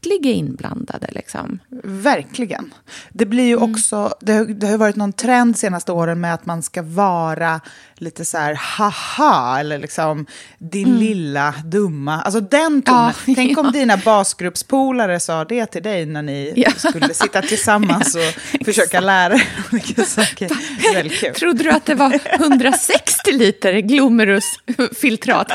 samtliga 0.07 0.33
inblandade. 0.35 1.07
Liksom. 1.11 1.59
Verkligen. 1.83 2.73
Det 3.13 3.25
blir 3.25 3.43
ju 3.45 3.57
Mm. 3.57 3.71
också, 3.71 4.13
det 4.21 4.33
har, 4.33 4.45
det 4.45 4.67
har 4.67 4.77
varit 4.77 4.95
någon 4.95 5.13
trend 5.13 5.57
senaste 5.57 5.91
åren 5.91 6.19
med 6.19 6.33
att 6.33 6.45
man 6.45 6.63
ska 6.63 6.81
vara 6.81 7.61
lite 7.97 8.25
så 8.25 8.37
här 8.37 8.53
haha 8.53 9.59
eller 9.59 9.77
liksom 9.79 10.25
din 10.59 10.97
lilla 10.99 11.53
dumma. 11.65 12.21
Alltså 12.21 12.39
den 12.39 12.81
tonen. 12.81 12.99
Mm. 13.01 13.13
Ja, 13.27 13.33
Tänk 13.35 13.57
om 13.57 13.65
ja. 13.65 13.71
dina 13.71 13.97
basgruppspolare 13.97 15.19
sa 15.19 15.45
det 15.45 15.65
till 15.65 15.83
dig 15.83 16.05
när 16.05 16.21
ni 16.21 16.53
Ja. 16.57 16.71
skulle 16.71 17.13
sitta 17.13 17.41
tillsammans 17.41 18.15
och 18.15 18.21
försöka 18.65 18.99
lära 18.99 19.33
er 19.35 19.41
olika 19.71 20.03
saker. 20.03 20.45
Är 20.45 20.93
väldigt 20.93 21.19
kul. 21.19 21.33
Trodde 21.33 21.63
du 21.63 21.69
att 21.71 21.85
det 21.85 21.95
var 21.95 22.19
160 22.39 23.31
liter 23.31 23.73
Glomerus-filtrat? 23.79 25.51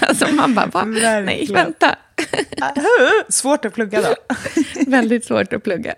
alltså 0.00 0.26
man 0.34 0.54
bara, 0.54 0.66
va? 0.66 0.84
nej, 0.84 1.48
vänta. 1.52 1.96
Svårt 3.28 3.64
att 3.64 3.74
plugga 3.74 4.02
då. 4.02 4.14
väldigt 4.86 5.24
svårt 5.24 5.52
att 5.52 5.64
plugga. 5.64 5.94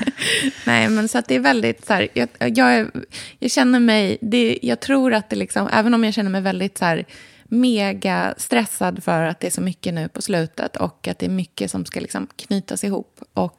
Nej, 0.66 0.88
men 0.88 1.08
så 1.08 1.18
att 1.18 1.28
det 1.28 1.34
är 1.34 1.40
väldigt 1.40 1.86
så 1.86 1.92
här, 1.92 2.08
jag, 2.14 2.28
jag, 2.38 2.90
jag 3.38 3.50
känner 3.50 3.80
mig, 3.80 4.18
det, 4.20 4.58
jag 4.62 4.80
tror 4.80 5.14
att 5.14 5.30
det 5.30 5.36
liksom, 5.36 5.68
även 5.72 5.94
om 5.94 6.04
jag 6.04 6.14
känner 6.14 6.30
mig 6.30 6.40
väldigt 6.40 6.78
så 6.78 6.84
här, 6.84 7.06
mega 7.44 8.34
stressad 8.36 9.04
för 9.04 9.22
att 9.22 9.40
det 9.40 9.46
är 9.46 9.50
så 9.50 9.60
mycket 9.60 9.94
nu 9.94 10.08
på 10.08 10.22
slutet 10.22 10.76
och 10.76 11.08
att 11.08 11.18
det 11.18 11.26
är 11.26 11.30
mycket 11.30 11.70
som 11.70 11.84
ska 11.84 12.00
liksom 12.00 12.28
knytas 12.36 12.84
ihop 12.84 13.20
och 13.34 13.58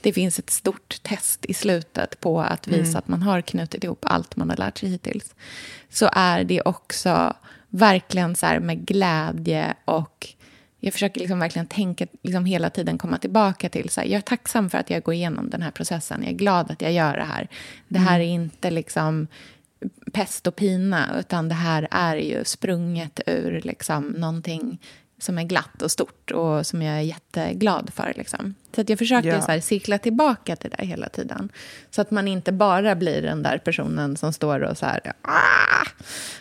det 0.00 0.12
finns 0.12 0.38
ett 0.38 0.50
stort 0.50 1.02
test 1.02 1.44
i 1.44 1.54
slutet 1.54 2.20
på 2.20 2.40
att 2.40 2.68
visa 2.68 2.98
att 2.98 3.08
man 3.08 3.22
har 3.22 3.40
knutit 3.40 3.84
ihop 3.84 4.04
allt 4.08 4.36
man 4.36 4.50
har 4.50 4.56
lärt 4.56 4.78
sig 4.78 4.88
hittills 4.88 5.34
så 5.90 6.10
är 6.12 6.44
det 6.44 6.60
också 6.60 7.34
verkligen 7.68 8.36
så 8.36 8.46
här 8.46 8.60
med 8.60 8.86
glädje 8.86 9.74
och 9.84 10.28
jag 10.84 10.92
försöker 10.92 11.20
liksom 11.20 11.38
verkligen 11.38 11.66
tänka, 11.66 12.06
liksom 12.22 12.44
hela 12.44 12.70
tiden 12.70 12.98
komma 12.98 13.18
tillbaka 13.18 13.68
till 13.68 13.90
så 13.90 14.00
här, 14.00 14.08
jag 14.08 14.18
är 14.18 14.22
tacksam 14.22 14.70
för 14.70 14.78
att 14.78 14.90
jag 14.90 15.02
går 15.02 15.14
igenom 15.14 15.50
den 15.50 15.62
här 15.62 15.70
processen. 15.70 16.22
Jag 16.22 16.32
är 16.32 16.36
glad 16.36 16.70
att 16.70 16.82
jag 16.82 16.92
gör 16.92 17.16
det 17.16 17.24
här. 17.24 17.48
Det 17.88 17.98
här 17.98 18.20
är 18.20 18.24
inte 18.24 18.70
liksom 18.70 19.26
pest 20.12 20.46
och 20.46 20.56
pina, 20.56 21.18
utan 21.18 21.48
det 21.48 21.54
här 21.54 21.88
är 21.90 22.16
ju 22.16 22.44
sprunget 22.44 23.20
ur 23.26 23.60
liksom 23.64 24.06
någonting 24.08 24.78
som 25.22 25.38
är 25.38 25.42
glatt 25.42 25.82
och 25.82 25.90
stort 25.90 26.30
och 26.30 26.66
som 26.66 26.82
jag 26.82 26.96
är 26.96 27.00
jätteglad 27.00 27.90
för. 27.94 28.12
Liksom. 28.16 28.54
Så 28.74 28.80
att 28.80 28.88
jag 28.88 28.98
försöker 28.98 29.28
Ja. 29.28 29.40
så 29.42 29.50
här, 29.52 29.60
cirkla 29.60 29.98
tillbaka 29.98 30.56
till 30.56 30.70
det 30.78 30.84
hela 30.86 31.08
tiden. 31.08 31.48
Så 31.90 32.00
att 32.02 32.10
man 32.10 32.28
inte 32.28 32.52
bara 32.52 32.94
blir 32.94 33.22
den 33.22 33.42
där 33.42 33.58
personen 33.58 34.16
som 34.16 34.32
står 34.32 34.60
och 34.60 34.78
så 34.78 34.86
här... 34.86 35.12
Ah, 35.22 35.86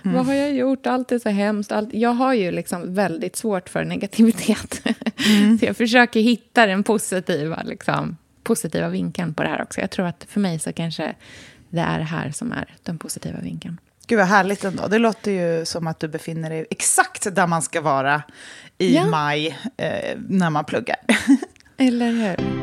Vad 0.03 0.25
har 0.25 0.33
jag 0.33 0.53
gjort? 0.53 0.87
Allt 0.87 1.11
är 1.11 1.19
så 1.19 1.29
hemskt. 1.29 1.71
Allt. 1.71 1.93
Jag 1.93 2.09
har 2.13 2.33
ju 2.33 2.51
liksom 2.51 2.93
väldigt 2.95 3.35
svårt 3.35 3.69
för 3.69 3.83
negativitet. 3.85 4.81
så 5.59 5.65
jag 5.65 5.77
försöker 5.77 6.19
hitta 6.19 6.65
den 6.65 6.83
positiva, 6.83 7.61
liksom, 7.65 8.17
positiva 8.43 8.87
vinkeln 8.89 9.33
på 9.33 9.43
det 9.43 9.49
här 9.49 9.61
också. 9.61 9.81
Jag 9.81 9.89
tror 9.91 10.05
att 10.05 10.25
för 10.29 10.39
mig 10.39 10.59
så 10.59 10.73
kanske 10.73 11.15
det 11.69 11.79
är 11.81 11.97
det 11.97 12.05
här 12.05 12.31
som 12.31 12.51
är 12.51 12.75
den 12.83 12.97
positiva 12.97 13.39
vinkeln. 13.39 13.77
Gud 14.07 14.17
vad 14.19 14.27
härligt 14.27 14.63
ändå. 14.63 14.87
Det 14.87 14.97
låter 14.97 15.31
ju 15.31 15.65
som 15.65 15.87
att 15.87 15.99
du 15.99 16.07
befinner 16.07 16.49
dig 16.49 16.65
exakt 16.69 17.35
där 17.35 17.47
man 17.47 17.61
ska 17.61 17.81
vara 17.81 18.21
i 18.81 18.95
Ja. 18.95 19.05
maj 19.05 19.57
eh, 19.77 20.17
när 20.29 20.49
man 20.49 20.65
pluggar. 20.65 20.97
Eller 21.77 22.11
hur? 22.11 22.61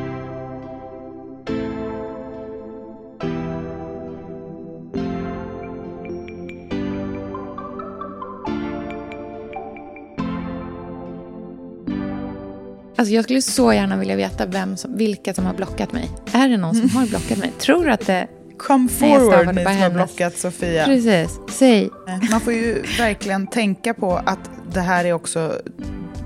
Alltså 12.97 13.15
jag 13.15 13.25
skulle 13.25 13.43
så 13.43 13.73
gärna 13.73 13.97
vilja 13.97 14.17
veta 14.17 14.47
vem 14.47 14.77
som, 14.77 14.97
vilka 14.97 15.35
som 15.35 15.45
har 15.47 15.55
blockat 15.55 15.93
mig. 15.93 16.11
Är 16.33 16.49
det 16.49 16.57
någon 16.57 16.75
som 16.75 16.91
har 16.91 17.07
blockat 17.07 17.39
mig? 17.39 17.53
Tror 17.59 17.85
du 17.85 17.91
att 17.91 18.07
det... 18.07 18.27
Come 18.59 18.89
forward 18.89 19.47
ni 19.47 19.55
som 19.55 19.67
har 19.67 19.73
hennes. 19.73 19.95
blockat 19.95 20.39
Sofia. 20.39 20.85
Precis. 20.85 21.41
Säg. 21.51 21.91
Man 22.31 22.41
får 22.41 22.53
ju 22.53 22.83
verkligen 22.99 23.47
tänka 23.47 23.95
på 23.95 24.21
att 24.27 24.51
det 24.73 24.81
här 24.81 25.05
är 25.05 25.13
också 25.13 25.53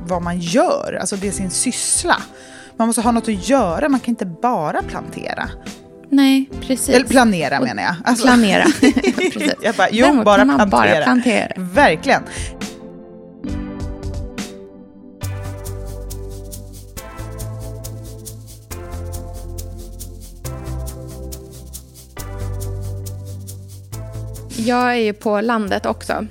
vad 0.06 0.23
man 0.23 0.38
gör. 0.40 0.99
Alltså 1.00 1.16
det 1.16 1.28
är 1.28 1.32
sin 1.32 1.50
syssla. 1.50 2.16
Man 2.76 2.87
måste 2.87 3.02
ha 3.02 3.12
något 3.12 3.28
att 3.28 3.49
göra, 3.49 3.88
man 3.88 4.00
kan 4.00 4.09
inte 4.12 4.26
bara 4.26 4.82
plantera. 4.82 5.49
Nej, 6.09 6.49
precis. 6.61 6.88
Eller 6.88 7.06
planera 7.06 7.61
menar 7.61 7.82
jag. 7.82 7.94
Alltså- 8.04 8.26
Planera. 8.26 8.64
Precis. 9.32 9.54
jag 9.62 9.75
bara, 9.75 9.88
jo, 9.90 10.04
Däremot 10.06 10.25
bara 10.25 10.38
kan 10.38 10.47
man 10.47 10.56
plantera. 10.71 10.94
bara 10.94 11.04
plantera. 11.04 11.52
Verkligen. 11.56 12.23
Jag 24.56 24.90
är 24.92 24.94
ju 25.00 25.12
på 25.12 25.40
landet 25.40 25.87
också. 25.87 26.26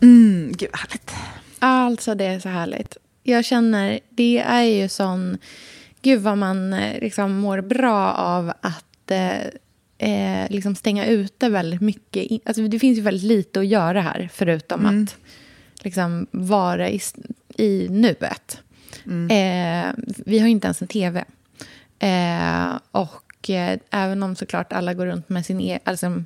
Mm, 0.00 0.52
gud 0.56 0.68
vad 0.72 0.80
härligt. 0.80 1.10
Alltså 1.58 2.14
det 2.14 2.24
är 2.24 2.38
så 2.40 2.48
härligt. 2.48 2.96
Jag 3.30 3.44
känner, 3.44 4.00
det 4.10 4.38
är 4.38 4.62
ju 4.62 4.88
sån... 4.88 5.38
Gud 6.02 6.20
vad 6.20 6.38
man 6.38 6.72
eh, 6.72 7.00
liksom 7.00 7.32
mår 7.32 7.60
bra 7.60 8.12
av 8.12 8.52
att 8.60 9.10
eh, 9.10 9.40
eh, 9.98 10.50
liksom 10.50 10.74
stänga 10.74 11.06
ute 11.06 11.48
väldigt 11.48 11.80
mycket. 11.80 12.40
Alltså 12.44 12.62
det 12.62 12.78
finns 12.78 12.98
ju 12.98 13.02
väldigt 13.02 13.22
lite 13.22 13.60
att 13.60 13.66
göra 13.66 14.00
här 14.00 14.30
förutom 14.32 14.86
att 14.86 15.16
liksom 15.84 16.26
vara 16.30 16.90
i, 16.90 17.00
i 17.56 17.88
nuet. 17.90 18.60
Eh, 19.30 19.92
vi 20.06 20.38
har 20.38 20.48
inte 20.48 20.66
ens 20.66 20.82
en 20.82 20.88
tv. 20.88 21.24
Eh, 21.98 22.78
och 22.90 23.50
eh, 23.50 23.78
även 23.90 24.22
om 24.22 24.36
såklart 24.36 24.72
alla 24.72 24.94
går 24.94 25.06
runt 25.06 25.28
med 25.28 25.46
sin 25.46 25.60
egen... 25.60 25.80
Alltså, 25.84 26.22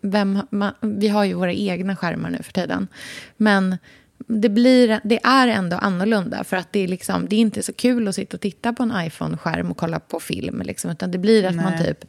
vem, 0.00 0.42
man, 0.50 0.72
vi 0.80 1.08
har 1.08 1.24
ju 1.24 1.34
våra 1.34 1.52
egna 1.52 1.96
skärmar 1.96 2.30
nu 2.30 2.42
för 2.42 2.52
tiden. 2.52 2.88
Men 3.36 3.76
det, 4.18 4.48
blir, 4.48 5.00
det 5.04 5.20
är 5.24 5.48
ändå 5.48 5.76
annorlunda. 5.76 6.44
För 6.44 6.56
att 6.56 6.72
det 6.72 6.80
är, 6.80 6.88
liksom, 6.88 7.28
det 7.28 7.36
är 7.36 7.40
inte 7.40 7.62
så 7.62 7.72
kul 7.72 8.08
att 8.08 8.14
sitta 8.14 8.36
och 8.36 8.40
titta 8.40 8.72
på 8.72 8.82
en 8.82 8.92
iPhone-skärm 9.06 9.70
och 9.70 9.76
kolla 9.76 10.00
på 10.00 10.20
film. 10.20 10.62
Liksom, 10.64 10.90
utan 10.90 11.10
det 11.10 11.18
blir 11.18 11.44
att 11.44 11.54
man 11.54 11.72
Nej. 11.72 11.86
typ 11.86 12.04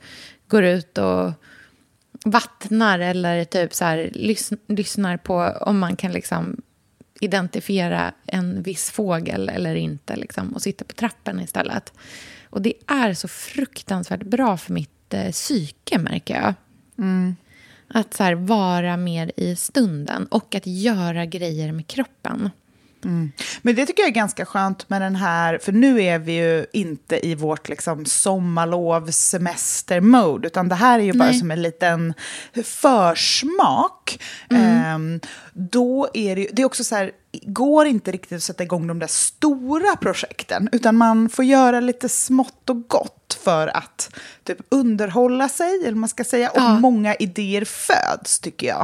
går 0.48 0.64
ut 0.64 0.98
och 0.98 1.32
vattnar 2.26 3.00
eller 3.00 3.46
typ 3.46 3.74
så 3.74 3.86
här, 3.86 4.10
lys- 4.14 4.58
lyssnar 4.68 5.18
på 5.18 5.36
om 5.62 5.80
man 5.80 5.96
kan 5.96 6.12
liksom 6.12 6.62
identifiera 7.20 8.14
en 8.26 8.62
viss 8.62 8.92
fågel 8.92 9.50
eller 9.50 9.76
inte 9.76 10.16
liksom, 10.16 10.54
och 10.54 10.62
sitta 10.62 10.86
på 10.86 10.94
trappen 10.94 11.40
istället. 11.40 11.94
Och 12.50 12.62
det 12.62 12.74
är 12.88 13.14
så 13.14 13.28
fruktansvärt 13.28 14.24
bra 14.24 14.58
för 14.58 14.74
mitt 14.74 15.14
eh, 15.14 15.32
psyke, 15.32 15.98
märker 15.98 16.36
jag. 16.36 16.54
Att 17.90 18.14
så 18.14 18.24
här, 18.24 18.34
vara 18.34 18.98
mer 18.98 19.32
i 19.38 19.56
stunden 19.56 20.26
och 20.26 20.56
att 20.56 20.68
göra 20.68 21.26
grejer 21.26 21.72
med 21.72 21.88
kroppen. 21.88 22.50
Men 23.62 23.76
det 23.76 23.86
tycker 23.86 24.04
jag 24.04 24.10
är 24.10 24.14
ganska 24.14 24.46
skönt 24.46 24.90
med 24.90 25.02
den 25.02 25.16
här, 25.16 25.58
för 25.58 25.72
nu 25.72 26.02
är 26.02 26.20
vi 26.20 26.32
ju 26.32 26.66
inte 26.74 27.28
i 27.28 27.36
vårt 27.36 27.70
liksom 27.70 28.06
sommarlovssemester-mode, 28.06 30.48
utan 30.48 30.70
det 30.70 30.76
här 30.76 31.00
är 31.00 31.04
ju 31.04 31.14
bara 31.14 31.30
Nej. 31.30 31.40
som 31.40 31.52
en 31.52 31.62
liten 31.62 32.14
försmak. 32.64 34.20
Ehm, 34.50 35.20
då 35.58 36.10
är 36.14 36.36
det, 36.36 36.42
ju- 36.42 36.50
det 36.54 36.62
är 36.62 36.66
också 36.66 36.84
så 36.84 36.96
här, 36.96 37.12
går 37.44 37.86
inte 37.88 38.12
riktigt 38.12 38.36
att 38.38 38.44
sätta 38.44 38.64
igång 38.64 38.88
de 38.88 39.00
där 39.00 39.08
stora 39.08 39.96
projekten, 40.02 40.70
utan 40.72 40.98
man 40.98 41.30
får 41.30 41.46
göra 41.46 41.80
lite 41.80 42.10
smått 42.10 42.70
och 42.70 42.88
gott 42.88 43.40
för 43.44 43.78
att 43.78 44.10
typ 44.44 44.58
underhålla 44.70 45.50
sig, 45.50 45.80
eller 45.86 45.96
man 45.96 46.10
ska 46.10 46.24
säga, 46.24 46.50
och 46.50 46.58
Ja. 46.62 46.80
många 46.80 47.16
idéer 47.16 47.66
föds, 47.66 48.40
tycker 48.40 48.68
jag. 48.68 48.82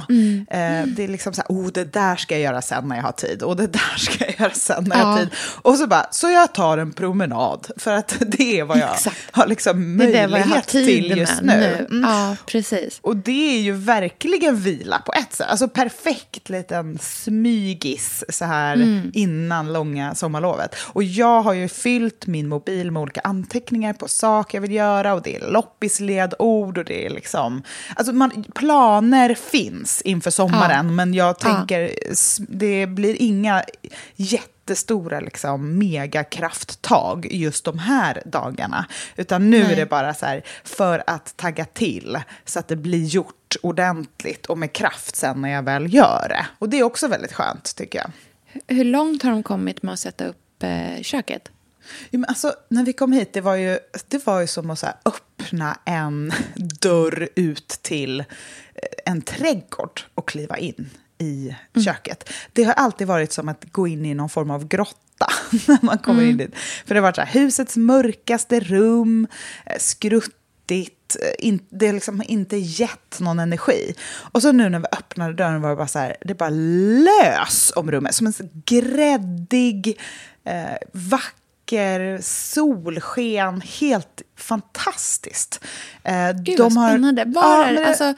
Eh, 0.50 0.86
det 0.88 1.04
är 1.04 1.08
liksom 1.08 1.34
så 1.34 1.42
här, 1.42 1.56
oh, 1.56 1.68
det 1.68 1.94
där 1.94 2.16
ska 2.16 2.36
jag 2.36 2.42
göra 2.42 2.62
sen 2.62 2.88
när 2.88 2.96
jag 2.96 3.04
har 3.04 3.12
tid, 3.12 3.44
och 3.44 3.56
det 3.56 3.68
där 3.68 3.98
ska 3.98 4.26
jag 4.26 4.40
göra 4.40 4.54
sen 4.54 4.84
när 4.84 4.98
jag 4.98 5.06
har 5.06 5.20
tid. 5.20 5.30
Och 5.62 5.76
så 5.76 5.88
bara, 5.88 6.08
så 6.12 6.30
jag 6.30 6.54
tar 6.54 6.78
en 6.78 6.92
promenad, 6.94 7.68
för 7.78 7.92
att 7.92 8.16
det 8.28 8.60
är 8.60 8.64
vad 8.64 8.78
jag 8.78 8.94
Exakt. 8.94 9.18
har 9.32 9.48
liksom 9.48 9.98
möjlighet 9.98 10.46
har 10.48 10.62
till 10.62 11.18
just 11.18 11.42
nu. 11.42 11.48
nu. 11.58 11.88
Mm. 11.92 12.10
Ja, 12.10 12.36
precis. 12.46 13.00
Och 13.02 13.16
det 13.18 13.58
är 13.58 13.62
ju 13.62 13.72
verkligen 13.74 14.56
vila 14.56 15.00
på 15.06 15.14
ett 15.14 15.34
sätt. 15.34 15.48
Alltså 15.50 15.68
perfekt 15.68 16.50
liten 16.64 16.98
smygis 17.02 18.24
så 18.30 18.46
här 18.46 18.74
Mm. 18.76 19.12
innan 19.14 19.74
långa 19.74 20.16
sommarlovet. 20.16 20.76
Och 20.80 21.04
jag 21.04 21.42
har 21.42 21.54
ju 21.54 21.68
fyllt 21.68 22.28
min 22.28 22.48
mobil 22.48 22.92
med 22.92 23.02
olika 23.02 23.22
anteckningar 23.24 23.94
på 23.94 24.08
saker 24.08 24.58
jag 24.58 24.62
vill 24.62 24.72
göra 24.72 25.14
och 25.14 25.22
det 25.22 25.36
är 25.36 25.52
loppisledord 25.52 26.78
och 26.78 26.86
det 26.86 27.06
är 27.06 27.10
liksom... 27.10 27.64
Alltså 27.96 28.14
man, 28.14 28.44
planer 28.56 29.34
finns 29.36 30.02
inför 30.02 30.32
sommaren 30.32 30.96
men 30.96 31.14
jag 31.14 31.40
tänker 31.40 31.92
s- 32.12 32.40
det 32.50 32.88
blir 32.88 33.16
inga 33.22 33.64
jättestora 34.16 35.20
liksom, 35.20 35.78
megakrafttag 35.78 37.28
just 37.32 37.66
de 37.66 37.80
här 37.80 38.22
dagarna. 38.26 38.86
Utan 39.16 39.50
nu 39.50 39.64
är 39.64 39.76
det 39.76 39.86
bara 39.86 40.14
så 40.14 40.26
här 40.26 40.44
för 40.64 41.04
att 41.08 41.38
tagga 41.38 41.66
till 41.66 42.18
så 42.46 42.60
att 42.60 42.68
det 42.68 42.76
blir 42.76 43.06
gjort 43.06 43.34
ordentligt 43.62 44.46
och 44.46 44.58
med 44.58 44.74
kraft 44.74 45.16
sen 45.16 45.42
när 45.42 45.50
jag 45.50 45.64
väl 45.64 45.94
gör 45.94 46.26
det. 46.30 46.46
Och 46.60 46.70
det 46.70 46.80
är 46.80 46.84
också 46.84 47.08
väldigt 47.08 47.34
skönt 47.34 47.76
tycker 47.76 48.00
jag. 48.00 48.12
Hur 48.68 48.84
långt 48.84 49.24
har 49.24 49.32
de 49.32 49.44
kommit 49.44 49.84
med 49.84 49.94
att 49.94 50.00
sätta 50.00 50.26
upp 50.26 50.64
eh, 50.64 51.02
köket? 51.02 51.50
Ja, 52.10 52.20
men 52.20 52.26
alltså, 52.26 52.54
när 52.70 52.84
vi 52.86 52.94
kom 52.94 53.12
hit, 53.12 53.34
det 53.34 53.42
var 53.42 53.56
ju, 53.56 53.80
det 54.08 54.26
var 54.26 54.42
ju 54.42 54.48
som 54.48 54.70
att 54.70 54.80
så 54.80 54.88
öppna 55.06 55.78
en 55.86 56.34
dörr 56.82 57.30
ut 57.36 57.68
till 57.68 58.20
eh, 58.20 58.26
en 59.06 59.22
trädgård 59.22 60.02
och 60.14 60.28
kliva 60.28 60.58
in 60.58 60.90
i 61.18 61.56
köket. 61.86 62.30
Det 62.54 62.64
har 62.64 62.74
alltid 62.74 63.08
varit 63.08 63.32
som 63.32 63.50
att 63.50 63.66
gå 63.72 63.88
in 63.88 64.06
i 64.06 64.14
någon 64.14 64.30
form 64.30 64.52
av 64.52 64.68
grotta 64.68 65.28
när 65.68 65.86
man 65.86 65.98
kommer 65.98 66.24
in 66.24 66.38
dit. 66.38 66.56
För 66.86 66.96
det 66.96 67.00
har 67.00 67.04
varit 67.04 67.16
så 67.16 67.22
här, 67.22 67.40
husets 67.40 67.78
mörkaste 67.78 68.60
rum, 68.60 69.28
eh, 69.66 69.78
skruttigt, 69.80 71.03
eh, 71.16 71.48
in, 71.48 71.60
det 71.70 71.86
har 71.86 71.94
liksom 71.94 72.24
inte 72.28 72.58
gett 72.58 73.20
någon 73.20 73.40
energi. 73.40 73.94
Och 74.32 74.42
så 74.42 74.52
nu 74.52 74.70
när 74.70 74.80
vi 74.80 74.86
öppnade 74.92 75.34
dörren 75.34 75.62
var 75.62 75.70
det 75.70 75.76
bara 75.76 75.88
så 75.88 76.00
här, 76.00 76.16
det 76.22 76.34
bara 76.36 76.50
lös 76.50 77.74
om 77.76 77.92
rummet. 77.92 78.16
Som 78.16 78.28
en 78.28 78.34
gräddig, 78.66 80.00
eh, 80.46 80.78
vacker 80.92 82.20
solsken, 82.22 83.62
helt 83.62 84.22
fantastiskt. 84.38 85.60
Eh, 86.04 86.32
Gud 86.32 86.60
vad 86.60 86.72
spännande. 86.72 87.24
Vad 87.28 87.44
Ja, 87.44 87.64
är 87.64 87.66
men 87.66 87.76
det, 87.76 87.82
det- 87.82 87.88
alltså, 87.88 88.14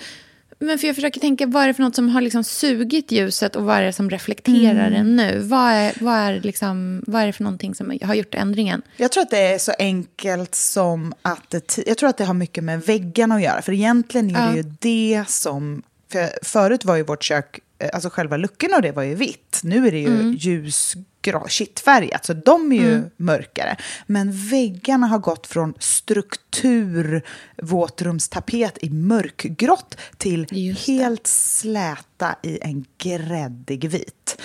men 0.60 0.80
för 0.80 0.88
jag 0.88 0.96
försöker 0.96 1.20
tänka, 1.20 1.46
vad 1.48 1.64
är 1.64 1.68
det 1.68 1.74
för 1.74 1.84
något 1.84 1.96
som 1.96 2.10
har 2.10 2.22
liksom 2.22 2.44
sugit 2.44 3.12
ljuset 3.12 3.56
och 3.56 3.64
vad 3.64 3.78
är 3.78 3.82
det 3.82 3.94
som 3.94 4.10
reflekterar 4.10 4.90
det 4.90 5.04
nu? 5.04 5.40
Vad 5.40 5.72
är, 5.72 5.94
vad, 6.02 6.16
är 6.16 6.40
liksom, 6.42 7.04
vad 7.08 7.22
är 7.22 7.26
det 7.28 7.34
för 7.34 7.44
någonting 7.44 7.76
som 7.76 8.00
har 8.04 8.16
gjort 8.16 8.36
ändringen? 8.36 8.82
Jag 8.98 9.12
tror 9.12 9.24
att 9.24 9.30
det 9.30 9.54
är 9.54 9.58
så 9.58 9.72
enkelt 9.80 10.56
som 10.56 11.14
att 11.22 11.50
det, 11.50 11.78
jag 11.88 11.98
tror 11.98 12.10
att 12.10 12.18
det 12.18 12.26
har 12.26 12.34
mycket 12.34 12.64
med 12.64 12.82
väggarna 12.82 13.36
att 13.36 13.42
göra. 13.44 13.62
För 13.62 13.74
egentligen 13.74 14.36
är 14.36 14.46
Ja. 14.46 14.52
det 14.52 14.58
ju 14.58 14.64
det 14.80 15.24
som... 15.30 15.84
För 16.12 16.30
förut 16.46 16.86
var 16.86 16.96
ju 16.96 17.04
vårt 17.04 17.24
kök, 17.24 17.60
eh, 17.80 17.90
alltså 17.94 18.10
själva 18.10 18.38
luckorna 18.38 18.76
och 18.76 18.82
det 18.82 18.92
var 18.92 19.04
ju 19.04 19.16
vitt. 19.16 19.60
Nu 19.64 19.88
är 19.88 19.92
det 19.92 20.00
ju 20.00 20.36
ljusgrå, 20.40 21.04
kittfärgat, 21.48 22.26
så 22.26 22.34
de 22.34 22.72
är 22.72 22.76
ju 22.76 23.04
mörkare. 23.18 23.78
Men 24.06 24.32
väggarna 24.32 25.08
har 25.08 25.20
gått 25.20 25.48
från 25.48 25.74
struktur, 25.80 27.22
våtrumstapet 27.62 28.78
i 28.82 28.90
mörkgrått 28.90 29.98
till 30.18 30.76
helt 30.88 31.28
släta 31.28 32.36
i 32.44 32.60
en 32.62 32.86
gräddig 32.98 33.90
vit. 33.90 34.42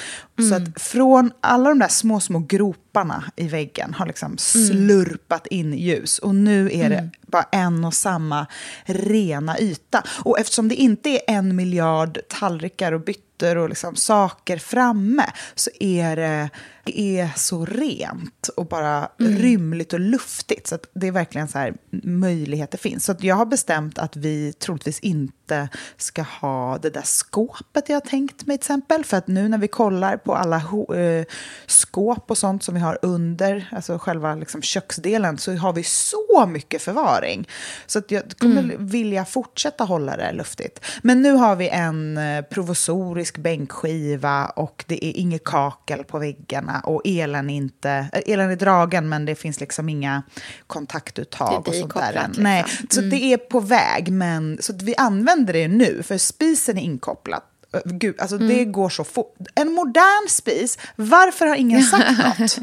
Så 0.48 0.54
att 0.54 0.82
från 0.82 1.32
alla 1.40 1.68
de 1.68 1.78
där 1.78 1.88
små, 1.88 2.20
små 2.20 2.38
groparna 2.38 3.24
i 3.36 3.48
väggen 3.48 3.94
har 3.94 4.06
liksom 4.06 4.38
slurpat 4.38 5.46
in 5.46 5.72
ljus. 5.74 6.18
Och 6.18 6.34
nu 6.34 6.70
är 6.72 6.90
det 6.90 7.10
bara 7.26 7.46
en 7.52 7.84
och 7.84 7.94
samma 7.94 8.46
rena 8.84 9.58
yta. 9.58 10.02
Och 10.24 10.38
eftersom 10.38 10.68
det 10.68 10.74
inte 10.74 11.10
är 11.10 11.20
en 11.26 11.56
miljard 11.56 12.18
tallrikar 12.28 12.92
och 12.92 13.00
produkter 13.40 13.56
och 13.56 13.68
liksom 13.68 13.96
saker 13.96 14.58
framme 14.58 15.26
så 15.54 15.70
är 15.80 16.16
det, 16.16 16.50
det 16.84 17.00
är 17.00 17.30
så 17.36 17.64
rent 17.64 18.48
och 18.56 18.66
bara 18.66 19.08
rymligt 19.18 19.92
och 19.92 20.00
luftigt. 20.00 20.66
Så 20.66 20.78
det 20.92 21.06
är 21.06 21.12
verkligen 21.12 21.48
så 21.48 21.58
här 21.58 21.74
möjligheter 22.02 22.78
finns. 22.78 23.04
Så 23.04 23.14
jag 23.20 23.36
har 23.36 23.46
bestämt 23.46 23.98
att 23.98 24.16
vi 24.16 24.52
troligtvis 24.52 25.00
inte 25.00 25.68
ska 25.96 26.22
ha 26.22 26.78
det 26.78 26.90
där 26.90 27.02
skåpet 27.04 27.88
jag 27.88 27.96
har 27.96 28.00
tänkt 28.00 28.46
mig 28.46 28.58
till 28.58 28.64
exempel. 28.64 29.04
För 29.04 29.16
att 29.16 29.26
nu 29.26 29.48
när 29.48 29.58
vi 29.58 29.68
kollar 29.68 30.16
på 30.16 30.34
alla 30.34 30.56
eh, 30.56 31.24
skåp 31.66 32.30
och 32.30 32.38
sånt 32.38 32.62
som 32.62 32.74
vi 32.74 32.80
har 32.80 32.98
under, 33.02 33.68
alltså 33.72 33.98
själva 33.98 34.34
liksom 34.34 34.62
köksdelen, 34.62 35.38
så 35.38 35.56
har 35.56 35.72
vi 35.72 35.82
så 35.82 36.46
mycket 36.46 36.82
förvaring. 36.82 37.48
Så 37.86 37.98
att 37.98 38.10
jag 38.10 38.22
kommer 38.38 38.76
vilja 38.78 39.24
fortsätta 39.24 39.84
hålla 39.84 40.16
det 40.16 40.32
luftigt. 40.32 40.80
Men 41.02 41.22
nu 41.22 41.32
har 41.32 41.56
vi 41.56 41.68
en 41.68 42.18
eh, 42.18 42.42
provisorisk 42.42 43.38
bänkskiva 43.38 44.46
och 44.46 44.84
det 44.86 45.04
är 45.04 45.16
inget 45.16 45.44
kakel 45.44 46.04
på 46.04 46.18
väggarna 46.18 46.79
och 46.84 47.02
elen 47.04 47.50
inte, 47.50 47.90
eh, 48.12 48.32
elen 48.32 48.50
är 48.50 48.56
dragen 48.56 49.08
men 49.08 49.24
det 49.24 49.34
finns 49.34 49.60
liksom 49.60 49.88
inga 49.88 50.22
kontaktuttag 50.66 51.68
och 51.68 51.74
sånt 51.74 51.94
där. 51.94 52.12
liksom. 52.26 52.44
Nej, 52.44 52.64
så 52.90 53.00
det 53.00 53.32
är 53.32 53.36
på 53.36 53.60
väg, 53.60 54.12
men 54.12 54.58
så 54.60 54.72
vi 54.82 54.96
använder 54.96 55.52
det 55.52 55.68
nu, 55.68 56.02
för 56.02 56.18
spisen 56.18 56.78
är 56.78 56.82
inkopplad. 56.82 57.42
Ö, 57.72 57.80
Gud, 57.84 58.20
alltså 58.20 58.38
det 58.38 58.64
går 58.64 58.88
så 58.88 59.04
fort. 59.04 59.36
En 59.54 59.72
modern 59.72 60.28
spis, 60.28 60.78
varför 60.96 61.46
har 61.46 61.56
ingen 61.56 61.82
sagt 61.82 62.18
något? 62.38 62.58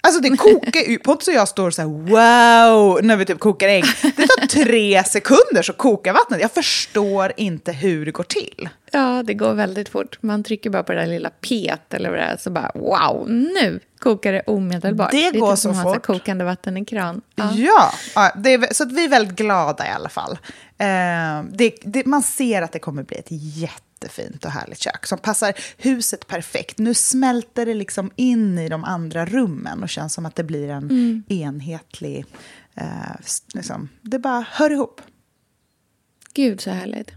Alltså 0.00 0.20
det 0.20 0.36
kokar 0.36 0.80
ju, 0.80 0.98
Potts 0.98 1.28
och 1.28 1.34
jag 1.34 1.48
står 1.48 1.70
så 1.70 1.82
här 1.82 1.88
wow 1.88 3.04
när 3.04 3.16
vi 3.16 3.24
typ 3.24 3.38
kokar 3.38 3.68
ägg. 3.68 3.84
Det 4.02 4.26
tar 4.26 4.46
tre 4.46 5.04
sekunder 5.04 5.62
så 5.62 5.72
kokar 5.72 6.12
vattnet. 6.12 6.40
Jag 6.40 6.52
förstår 6.52 7.32
inte 7.36 7.72
hur 7.72 8.06
det 8.06 8.12
går 8.12 8.24
till. 8.24 8.68
Ja, 8.92 9.22
det 9.22 9.34
går 9.34 9.54
väldigt 9.54 9.88
fort. 9.88 10.18
Man 10.20 10.44
trycker 10.44 10.70
bara 10.70 10.82
på 10.82 10.92
det 10.92 10.98
där 10.98 11.06
lilla 11.06 11.30
pet 11.30 11.94
eller 11.94 12.10
vad 12.10 12.18
det 12.18 12.24
är, 12.24 12.36
så 12.36 12.50
bara 12.50 12.70
wow, 12.74 13.30
nu 13.30 13.80
kokar 13.98 14.32
det 14.32 14.42
omedelbart. 14.46 15.10
Det 15.10 15.26
är 15.26 15.32
går 15.32 15.50
typ 15.50 15.58
så 15.58 15.62
som 15.62 15.70
att 15.70 15.84
ha 15.84 15.94
fort. 15.94 16.06
kokande 16.06 16.44
vatten 16.44 16.76
i 16.76 16.84
kran. 16.84 17.20
Ja. 17.34 17.52
Ja, 17.54 17.92
ja 18.14 18.32
det 18.36 18.54
är, 18.54 18.74
så 18.74 18.82
att 18.82 18.92
vi 18.92 19.04
är 19.04 19.08
väldigt 19.08 19.36
glada 19.36 19.86
i 19.86 19.90
alla 19.90 20.08
fall. 20.08 20.38
Eh, 20.78 20.86
det, 21.50 21.74
det, 21.82 22.06
man 22.06 22.22
ser 22.22 22.62
att 22.62 22.72
det 22.72 22.78
kommer 22.78 23.02
bli 23.02 23.16
ett 23.16 23.30
jättefint 23.96 24.44
och 24.44 24.50
härligt 24.50 24.78
kök 24.78 25.06
som 25.06 25.18
passar 25.18 25.52
huset 25.78 26.26
perfekt. 26.26 26.78
Nu 26.78 26.94
smälter 26.94 27.66
det 27.66 27.74
liksom 27.74 28.10
in 28.16 28.58
i 28.58 28.68
de 28.68 28.84
andra 28.84 29.26
rummen 29.26 29.82
och 29.82 29.88
känns 29.88 30.14
som 30.14 30.26
att 30.26 30.36
det 30.36 30.44
blir 30.44 30.68
en 30.68 31.24
enhetlig... 31.28 32.26
Eh, 32.74 32.86
liksom, 33.54 33.88
det 34.02 34.18
bara 34.18 34.46
hör 34.50 34.70
ihop. 34.70 35.00
Gud, 36.34 36.60
så 36.60 36.70
härligt. 36.70 37.10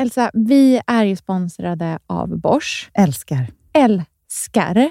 Elsa, 0.00 0.30
vi 0.34 0.80
är 0.86 1.04
ju 1.04 1.16
sponsrade 1.16 1.98
av 2.06 2.38
Bosch. 2.38 2.90
Älskar. 2.94 3.46
Älskar 3.72 4.90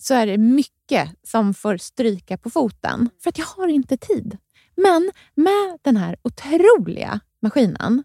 så 0.00 0.14
är 0.14 0.26
det 0.26 0.38
mycket 0.38 1.10
som 1.22 1.54
får 1.54 1.76
stryka 1.76 2.38
på 2.38 2.50
foten. 2.50 3.10
För 3.22 3.28
att 3.28 3.38
jag 3.38 3.46
har 3.46 3.68
inte 3.68 3.96
tid. 3.96 4.36
Men 4.76 5.10
med 5.34 5.78
den 5.82 5.96
här 5.96 6.16
otroliga 6.22 7.20
maskinen 7.42 8.04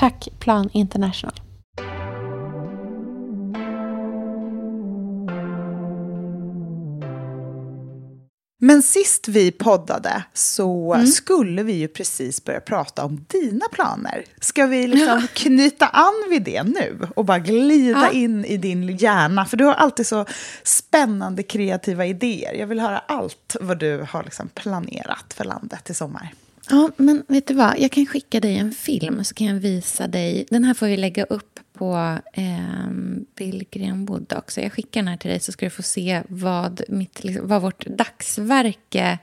Tack 0.00 0.28
Plan 0.38 0.70
International. 0.72 1.40
Men 8.62 8.82
sist 8.82 9.28
vi 9.28 9.50
poddade 9.52 10.24
så 10.34 10.94
mm. 10.94 11.06
skulle 11.06 11.62
vi 11.62 11.72
ju 11.72 11.88
precis 11.88 12.44
börja 12.44 12.60
prata 12.60 13.04
om 13.04 13.24
dina 13.28 13.66
planer. 13.72 14.24
Ska 14.40 14.66
vi 14.66 14.86
liksom 14.86 15.26
knyta 15.34 15.86
an 15.86 16.26
vid 16.30 16.42
det 16.42 16.62
nu 16.62 17.08
och 17.16 17.24
bara 17.24 17.38
glida 17.38 18.00
ja. 18.00 18.10
in 18.10 18.44
i 18.44 18.56
din 18.56 18.96
hjärna? 18.96 19.46
För 19.46 19.56
du 19.56 19.64
har 19.64 19.74
alltid 19.74 20.06
så 20.06 20.24
spännande 20.62 21.42
kreativa 21.42 22.06
idéer. 22.06 22.54
Jag 22.54 22.66
vill 22.66 22.80
höra 22.80 22.98
allt 22.98 23.56
vad 23.60 23.78
du 23.78 24.06
har 24.10 24.22
liksom 24.22 24.48
planerat 24.48 25.34
för 25.34 25.44
landet 25.44 25.90
i 25.90 25.94
sommar. 25.94 26.34
Ja, 26.70 26.90
men 26.96 27.24
vet 27.28 27.46
du 27.46 27.54
vad? 27.54 27.78
Jag 27.78 27.90
kan 27.90 28.06
skicka 28.06 28.40
dig 28.40 28.56
en 28.56 28.72
film 28.72 29.24
så 29.24 29.34
kan 29.34 29.46
jag 29.46 29.54
visa 29.54 30.08
dig. 30.08 30.46
Den 30.50 30.64
här 30.64 30.74
får 30.74 30.86
vi 30.86 30.96
lägga 30.96 31.24
upp 31.24 31.60
på 31.72 32.18
eh, 32.32 32.90
Bill 33.34 33.64
Greenwood 33.70 34.32
också. 34.36 34.60
Jag 34.60 34.72
skickar 34.72 35.00
den 35.00 35.08
här 35.08 35.16
till 35.16 35.30
dig 35.30 35.40
så 35.40 35.52
ska 35.52 35.66
du 35.66 35.70
få 35.70 35.82
se 35.82 36.22
vad, 36.28 36.82
mitt, 36.88 37.24
liksom, 37.24 37.48
vad 37.48 37.62
vårt 37.62 37.86
dagsverke 37.86 39.18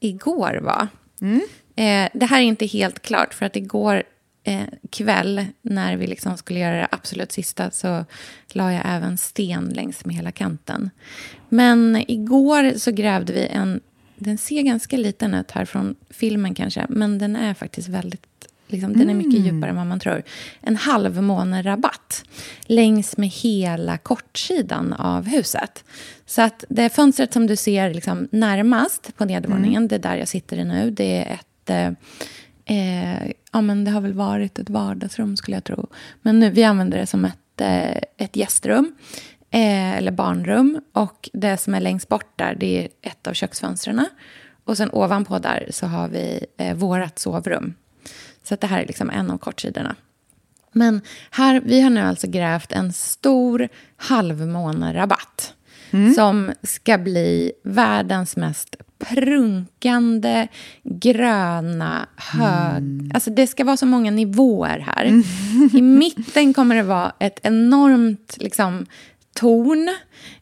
igår 0.00 0.60
var. 0.62 0.88
Mm. 1.20 1.40
Eh, 1.76 2.10
det 2.18 2.26
här 2.26 2.38
är 2.38 2.44
inte 2.44 2.66
helt 2.66 3.02
klart 3.02 3.34
för 3.34 3.46
att 3.46 3.56
igår 3.56 4.02
eh, 4.44 4.66
kväll 4.90 5.46
när 5.62 5.96
vi 5.96 6.06
liksom 6.06 6.36
skulle 6.36 6.60
göra 6.60 6.76
det 6.76 6.88
absolut 6.90 7.32
sista 7.32 7.70
så 7.70 8.04
la 8.48 8.72
jag 8.72 8.82
även 8.84 9.18
sten 9.18 9.68
längs 9.68 10.04
med 10.04 10.16
hela 10.16 10.32
kanten. 10.32 10.90
Men 11.48 12.04
igår 12.08 12.78
så 12.78 12.90
grävde 12.90 13.32
vi 13.32 13.46
en 13.46 13.80
den 14.18 14.38
ser 14.38 14.62
ganska 14.62 14.96
liten 14.96 15.34
ut 15.34 15.50
här 15.50 15.64
från 15.64 15.94
filmen 16.10 16.54
kanske, 16.54 16.86
men 16.88 17.18
den 17.18 17.36
är 17.36 17.54
faktiskt 17.54 17.88
väldigt 17.88 18.38
Liksom, 18.70 18.92
den 18.92 19.10
är 19.10 19.14
mycket 19.14 19.40
mm. 19.40 19.44
djupare 19.44 19.70
än 19.70 19.76
vad 19.76 19.86
man 19.86 20.00
tror. 20.00 20.22
En 20.60 20.76
halvmånerabatt 20.76 22.24
längs 22.62 23.16
med 23.16 23.28
hela 23.28 23.98
kortsidan 23.98 24.92
av 24.92 25.26
huset. 25.26 25.84
Så 26.26 26.42
att 26.42 26.64
det 26.68 26.88
fönstret 26.88 27.32
som 27.32 27.46
du 27.46 27.56
ser 27.56 27.94
liksom 27.94 28.28
närmast 28.32 29.16
på 29.16 29.24
nedervåningen, 29.24 29.76
mm. 29.76 29.88
det 29.88 29.94
är 29.94 29.98
där 29.98 30.16
jag 30.16 30.28
sitter 30.28 30.56
i 30.56 30.64
nu, 30.64 30.90
det 30.90 31.24
är 31.24 31.34
ett... 31.34 31.70
Eh, 31.70 31.92
eh, 32.76 33.32
ja, 33.52 33.60
men 33.60 33.84
det 33.84 33.90
har 33.90 34.00
väl 34.00 34.12
varit 34.12 34.58
ett 34.58 34.70
vardagsrum, 34.70 35.36
skulle 35.36 35.56
jag 35.56 35.64
tro. 35.64 35.86
Men 36.22 36.38
nu, 36.38 36.50
vi 36.50 36.64
använder 36.64 36.98
det 36.98 37.06
som 37.06 37.24
ett, 37.24 37.60
eh, 37.60 37.96
ett 38.16 38.36
gästrum 38.36 38.94
eh, 39.50 39.96
eller 39.96 40.12
barnrum. 40.12 40.80
Och 40.92 41.30
det 41.32 41.56
som 41.56 41.74
är 41.74 41.80
längst 41.80 42.08
bort 42.08 42.32
där, 42.36 42.54
det 42.54 42.84
är 42.84 42.88
ett 43.02 43.26
av 43.26 43.32
köksfönstren. 43.32 44.06
Och 44.64 44.76
sen 44.76 44.90
ovanpå 44.92 45.38
där 45.38 45.68
så 45.70 45.86
har 45.86 46.08
vi 46.08 46.46
eh, 46.56 46.76
vårt 46.76 47.18
sovrum. 47.18 47.74
Så 48.42 48.56
det 48.56 48.66
här 48.66 48.80
är 48.80 48.86
liksom 48.86 49.10
en 49.10 49.30
av 49.30 49.38
kortsidorna. 49.38 49.96
Men 50.72 51.00
här, 51.30 51.60
vi 51.64 51.80
har 51.80 51.90
nu 51.90 52.00
alltså 52.00 52.26
grävt 52.26 52.72
en 52.72 52.92
stor 52.92 53.68
halvmånerabatt. 53.96 55.54
Mm. 55.90 56.14
Som 56.14 56.52
ska 56.62 56.98
bli 56.98 57.52
världens 57.62 58.36
mest 58.36 58.76
prunkande, 58.98 60.48
gröna, 60.82 62.06
hög... 62.16 62.78
Mm. 62.78 63.10
Alltså 63.14 63.30
det 63.30 63.46
ska 63.46 63.64
vara 63.64 63.76
så 63.76 63.86
många 63.86 64.10
nivåer 64.10 64.78
här. 64.78 65.04
Mm. 65.04 65.22
I 65.72 65.82
mitten 65.82 66.54
kommer 66.54 66.74
det 66.74 66.82
vara 66.82 67.12
ett 67.18 67.40
enormt 67.42 68.36
liksom, 68.38 68.86
torn. 69.40 69.88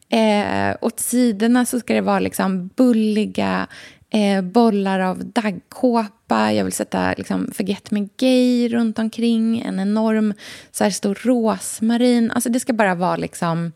Eh, 0.09 0.75
åt 0.81 0.99
sidorna 0.99 1.65
så 1.65 1.79
ska 1.79 1.93
det 1.93 2.01
vara 2.01 2.19
liksom 2.19 2.69
bulliga 2.75 3.67
eh, 4.09 4.41
bollar 4.41 4.99
av 4.99 5.25
daggkåpa. 5.25 6.53
Jag 6.53 6.63
vill 6.63 6.73
sätta 6.73 7.13
liksom, 7.17 7.51
Forget 7.53 7.91
Me 7.91 8.07
Gay 8.17 8.69
runt 8.69 8.99
omkring. 8.99 9.61
En 9.61 9.79
enorm 9.79 10.33
så 10.71 10.83
här, 10.83 10.91
stor 10.91 11.19
rosmarin. 11.21 12.31
Alltså, 12.31 12.49
det 12.49 12.59
ska 12.59 12.73
bara 12.73 12.95
vara 12.95 13.15
liksom 13.15 13.71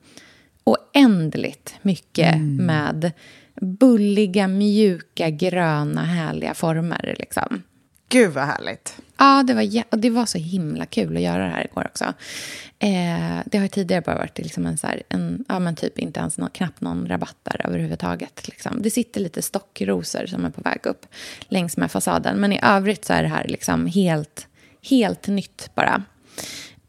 oändligt 0.63 1.75
mycket 1.81 2.35
mm. 2.35 2.55
med 2.55 3.11
bulliga, 3.61 4.47
mjuka, 4.47 5.29
gröna, 5.29 6.03
härliga 6.03 6.53
former. 6.53 7.15
Liksom. 7.19 7.63
Gud, 8.09 8.31
vad 8.31 8.45
härligt. 8.45 8.95
Ja, 9.21 9.43
det 9.43 9.53
var, 9.53 9.83
och 9.89 9.99
det 9.99 10.09
var 10.09 10.25
så 10.25 10.37
himla 10.37 10.85
kul 10.85 11.17
att 11.17 11.23
göra 11.23 11.43
det 11.43 11.49
här 11.49 11.65
igår 11.65 11.85
också. 11.85 12.03
Eh, 12.79 13.39
det 13.45 13.57
har 13.57 13.67
tidigare 13.67 14.01
bara 14.01 14.17
varit 14.17 14.37
liksom 14.37 14.65
en, 14.65 14.77
så 14.77 14.87
här, 14.87 15.03
en 15.09 15.45
ja, 15.49 15.59
men 15.59 15.75
typ 15.75 15.99
inte 15.99 16.19
ens 16.19 16.37
någon, 16.37 16.49
knappt 16.49 16.81
någon 16.81 17.07
rabatt 17.07 17.35
där 17.43 17.65
överhuvudtaget. 17.65 18.47
Liksom. 18.47 18.81
Det 18.81 18.89
sitter 18.89 19.21
lite 19.21 19.41
stockrosor 19.41 20.25
som 20.25 20.45
är 20.45 20.49
på 20.49 20.61
väg 20.61 20.79
upp 20.83 21.05
längs 21.39 21.77
med 21.77 21.91
fasaden. 21.91 22.37
Men 22.37 22.53
i 22.53 22.59
övrigt 22.63 23.05
så 23.05 23.13
är 23.13 23.23
det 23.23 23.29
här 23.29 23.47
liksom 23.47 23.85
helt, 23.85 24.47
helt 24.89 25.27
nytt 25.27 25.69
bara. 25.75 26.03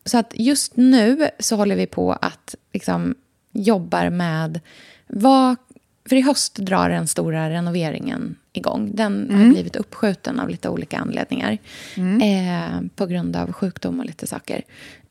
Så 0.04 0.18
att 0.18 0.32
just 0.34 0.76
nu 0.76 1.28
så 1.38 1.56
håller 1.56 1.76
vi 1.76 1.86
på 1.86 2.12
att 2.12 2.54
liksom 2.72 3.14
jobbar 3.52 4.10
med 4.10 4.60
vad 5.06 5.56
för 6.04 6.16
i 6.16 6.20
höst 6.20 6.54
drar 6.54 6.88
den 6.88 7.08
stora 7.08 7.50
renoveringen 7.50 8.36
igång. 8.52 8.90
Den 8.94 9.30
mm. 9.30 9.40
har 9.40 9.52
blivit 9.52 9.76
uppskjuten 9.76 10.40
av 10.40 10.48
lite 10.48 10.68
olika 10.68 10.98
anledningar. 10.98 11.58
Mm. 11.96 12.20
Eh, 12.20 12.90
på 12.96 13.06
grund 13.06 13.36
av 13.36 13.52
sjukdom 13.52 14.00
och 14.00 14.06
lite 14.06 14.26
saker. 14.26 14.62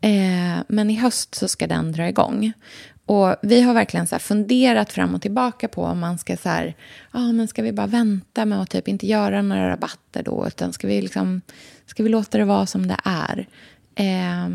Eh, 0.02 0.64
men 0.68 0.90
i 0.90 0.96
höst 0.96 1.36
så 1.36 1.48
ska 1.48 1.68
den 1.68 1.92
dra 1.92 2.10
igång. 2.10 2.54
Och 3.06 3.36
vi 3.42 3.62
har 3.62 3.74
verkligen 3.74 4.08
så 4.08 4.20
funderat 4.20 4.92
fram 4.92 5.16
och 5.16 5.22
tillbaka 5.22 5.68
på 5.68 5.84
om 5.84 6.00
man 6.00 6.18
ska 6.18 6.38
så 6.38 6.50
här, 6.50 6.76
ah, 7.12 7.32
men 7.32 7.48
ska 7.48 7.62
vi 7.62 7.72
bara 7.72 7.88
vänta 7.88 8.46
med 8.46 8.62
att 8.62 8.70
typ 8.70 8.88
inte 8.88 9.08
göra 9.08 9.42
några 9.42 9.70
rabatter 9.70 10.24
då, 10.24 10.48
utan 10.48 10.74
ska 10.74 10.88
vi, 10.88 11.02
liksom, 11.02 11.42
ska 11.86 12.04
vi 12.04 12.10
låta 12.10 12.38
det 12.38 12.46
vara 12.46 12.66
som 12.66 12.88
det 12.88 12.98
är? 13.04 13.48
Eh, 13.96 14.50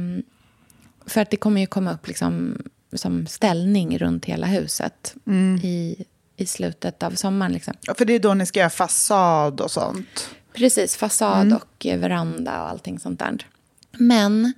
för 1.07 1.21
att 1.21 1.31
det 1.31 1.37
kommer 1.37 1.61
ju 1.61 1.67
komma 1.67 1.93
upp 1.93 2.09
liksom, 2.09 2.63
som 2.93 3.27
ställning 3.27 3.99
runt 3.99 4.25
hela 4.25 4.47
huset 4.47 5.15
mm. 5.27 5.57
i 5.57 6.05
i 6.37 6.47
slutet 6.47 7.03
av 7.03 7.11
sommaren. 7.11 7.53
Liksom. 7.53 7.75
Ja, 7.81 7.95
för 7.95 8.05
det 8.05 8.13
är 8.13 8.19
då 8.19 8.35
ni 8.35 8.47
ska 8.47 8.61
göra 8.61 8.71
fasad 8.71 9.61
och 9.61 9.71
sånt? 9.71 10.31
Precis, 10.53 10.97
fasad 10.97 11.43
mm. 11.43 11.57
och 11.57 11.87
veranda 12.01 12.63
och 12.63 12.69
allting 12.69 12.99
sånt 12.99 13.19
där. 13.19 13.47
Men 13.93 14.53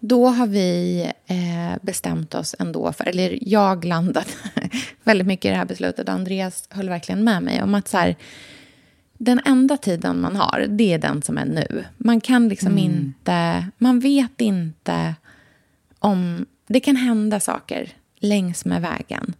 då 0.00 0.26
har 0.26 0.46
vi 0.46 1.00
eh, 1.26 1.78
bestämt 1.82 2.34
oss 2.34 2.54
ändå 2.58 2.92
för, 2.92 3.08
eller 3.08 3.38
jag 3.40 3.84
landat 3.84 4.36
väldigt 5.04 5.26
mycket 5.26 5.44
i 5.44 5.48
det 5.48 5.56
här 5.56 5.64
beslutet. 5.64 6.08
Andreas 6.08 6.64
höll 6.70 6.88
verkligen 6.88 7.24
med 7.24 7.42
mig 7.42 7.62
om 7.62 7.74
att 7.74 7.88
så 7.88 7.96
här, 7.96 8.16
den 9.12 9.40
enda 9.44 9.76
tiden 9.76 10.20
man 10.20 10.36
har, 10.36 10.66
det 10.68 10.92
är 10.92 10.98
den 10.98 11.22
som 11.22 11.38
är 11.38 11.44
nu. 11.44 11.84
Man 11.96 12.20
kan 12.20 12.48
liksom 12.48 12.72
mm. 12.72 12.78
inte, 12.84 13.66
man 13.78 14.00
vet 14.00 14.40
inte 14.40 15.14
om, 15.98 16.46
det 16.66 16.80
kan 16.80 16.96
hända 16.96 17.40
saker 17.40 17.92
längs 18.18 18.64
med 18.64 18.82
vägen. 18.82 19.34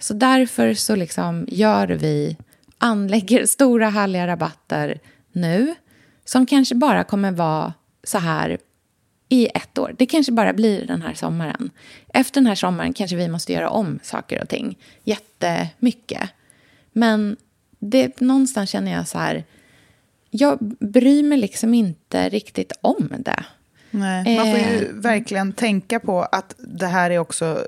Så 0.00 0.14
därför 0.14 0.74
så 0.74 0.96
liksom 0.96 1.46
gör 1.48 1.88
vi, 1.88 2.36
anlägger 2.78 3.46
stora 3.46 3.90
härliga 3.90 4.26
rabatter 4.26 5.00
nu 5.32 5.74
som 6.24 6.46
kanske 6.46 6.74
bara 6.74 7.04
kommer 7.04 7.32
vara 7.32 7.74
så 8.04 8.18
här 8.18 8.58
i 9.28 9.48
ett 9.54 9.78
år. 9.78 9.94
Det 9.98 10.06
kanske 10.06 10.32
bara 10.32 10.52
blir 10.52 10.86
den 10.86 11.02
här 11.02 11.14
sommaren. 11.14 11.70
Efter 12.14 12.40
den 12.40 12.46
här 12.46 12.54
sommaren 12.54 12.92
kanske 12.92 13.16
vi 13.16 13.28
måste 13.28 13.52
göra 13.52 13.70
om 13.70 13.98
saker 14.02 14.42
och 14.42 14.48
ting 14.48 14.78
jättemycket. 15.04 16.30
Men 16.92 17.36
det, 17.78 18.20
någonstans 18.20 18.70
känner 18.70 18.92
jag 18.92 19.08
så 19.08 19.18
här, 19.18 19.44
jag 20.30 20.58
bryr 20.80 21.22
mig 21.22 21.38
liksom 21.38 21.74
inte 21.74 22.28
riktigt 22.28 22.72
om 22.80 23.12
det. 23.18 23.44
Nej, 23.90 24.36
man 24.36 24.46
får 24.46 24.58
ju 24.58 24.88
eh, 24.88 24.94
verkligen 24.94 25.52
tänka 25.52 26.00
på 26.00 26.22
att 26.22 26.54
det 26.58 26.86
här 26.86 27.10
är 27.10 27.18
också 27.18 27.66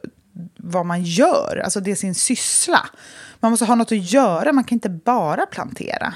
vad 0.57 0.87
man 0.87 1.03
gör, 1.03 1.62
alltså 1.64 1.81
det 1.81 1.90
är 1.90 1.95
sin 1.95 2.14
syssla. 2.14 2.87
Man 3.40 3.51
måste 3.51 3.64
ha 3.66 3.75
något 3.75 3.92
att 3.92 4.12
göra, 4.12 4.53
man 4.53 4.64
kan 4.64 4.77
inte 4.77 4.88
bara 4.88 5.47
plantera. 5.47 6.14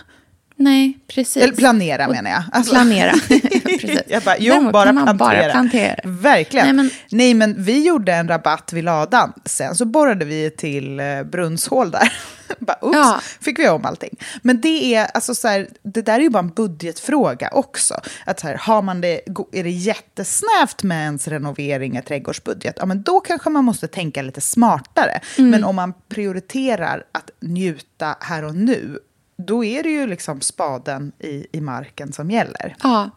Nej, 0.58 0.98
precis. 1.08 1.42
Eller 1.42 1.54
planera 1.54 2.08
menar 2.08 2.30
jag. 2.30 2.42
Alltså. 2.52 2.72
Planera, 2.74 3.12
precis. 3.28 4.00
Jag 4.08 4.22
bara, 4.22 4.36
jo, 4.38 4.52
Däremot 4.52 4.72
bara 4.72 4.92
plantera. 4.92 5.16
bara 5.16 5.50
plantera. 5.50 5.96
Verkligen. 6.04 6.66
Nej 6.66 6.74
men... 6.74 6.90
Nej, 7.10 7.34
men 7.34 7.62
vi 7.64 7.86
gjorde 7.86 8.14
en 8.14 8.28
rabatt 8.28 8.72
vid 8.72 8.84
ladan. 8.84 9.32
Sen 9.44 9.74
så 9.74 9.84
borrade 9.84 10.24
vi 10.24 10.50
till 10.50 11.00
eh, 11.00 11.22
brunnshål 11.22 11.90
där. 11.90 12.12
Bara, 12.58 12.78
Oops, 12.82 12.96
Ja. 12.96 13.20
fick 13.40 13.58
vi 13.58 13.68
om 13.68 13.84
allting. 13.84 14.16
Men 14.42 14.60
det 14.60 14.94
är, 14.94 15.04
alltså, 15.14 15.34
så 15.34 15.48
här, 15.48 15.68
det 15.82 16.02
där 16.02 16.14
är 16.14 16.20
ju 16.22 16.30
bara 16.30 16.38
en 16.38 16.48
budgetfråga 16.50 17.48
också. 17.52 18.00
Att 18.26 18.40
så 18.40 18.46
här, 18.46 18.54
har 18.54 18.82
man 18.82 19.00
det, 19.00 19.20
är 19.52 19.64
det 19.64 19.70
jättesnävt 19.70 20.82
med 20.82 21.02
ens 21.04 21.28
renovering, 21.28 21.96
ett 21.96 22.06
trädgårdsbudget, 22.06 22.74
ja, 22.78 22.86
men 22.86 23.02
då 23.02 23.20
kanske 23.20 23.50
man 23.50 23.64
måste 23.64 23.88
tänka 23.88 24.22
lite 24.22 24.40
smartare. 24.40 25.20
Men 25.38 25.64
om 25.64 25.76
man 25.76 25.94
prioriterar 26.08 27.04
att 27.12 27.30
njuta 27.40 28.16
här 28.20 28.44
och 28.44 28.54
nu, 28.54 28.98
då 29.38 29.64
är 29.64 29.82
det 29.82 29.90
ju 29.90 30.06
liksom 30.06 30.40
spaden 30.40 31.12
i, 31.18 31.46
i 31.52 31.60
marken 31.60 32.12
som 32.12 32.30
gäller. 32.30 32.76
Ja, 32.82 33.10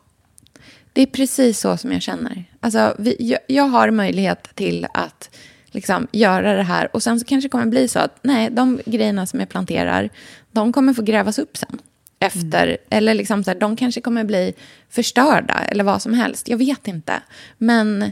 det 0.94 1.02
är 1.02 1.06
precis 1.06 1.60
så 1.60 1.78
som 1.78 1.92
jag 1.92 2.02
känner. 2.02 2.46
Alltså, 2.60 2.96
vi, 3.00 3.16
jag, 3.20 3.40
jag 3.48 3.64
har 3.64 3.92
möjlighet 3.92 4.56
till 4.56 4.88
att 4.94 5.30
liksom, 5.72 6.08
göra 6.12 6.56
det 6.56 6.64
här. 6.64 6.96
Och 6.96 7.04
sen 7.04 7.20
så 7.20 7.26
kanske 7.26 7.46
det 7.48 7.52
kommer 7.52 7.66
bli 7.66 7.88
så 7.88 8.00
att 8.00 8.20
nej, 8.22 8.50
de 8.52 8.80
grejerna 8.86 9.26
som 9.26 9.40
jag 9.40 9.50
planterar, 9.50 10.10
de 10.52 10.74
kommer 10.74 10.94
få 10.94 11.02
grävas 11.02 11.40
upp 11.40 11.58
sen. 11.58 11.80
Efter, 12.22 12.78
eller 12.90 13.14
liksom 13.14 13.44
så 13.44 13.52
här, 13.52 13.60
de 13.60 13.76
kanske 13.76 14.02
kommer 14.02 14.24
bli 14.24 14.54
förstörda 14.90 15.54
eller 15.54 15.84
vad 15.84 16.02
som 16.02 16.14
helst. 16.14 16.48
Jag 16.48 16.58
vet 16.58 16.88
inte. 16.88 17.22
Men 17.58 18.12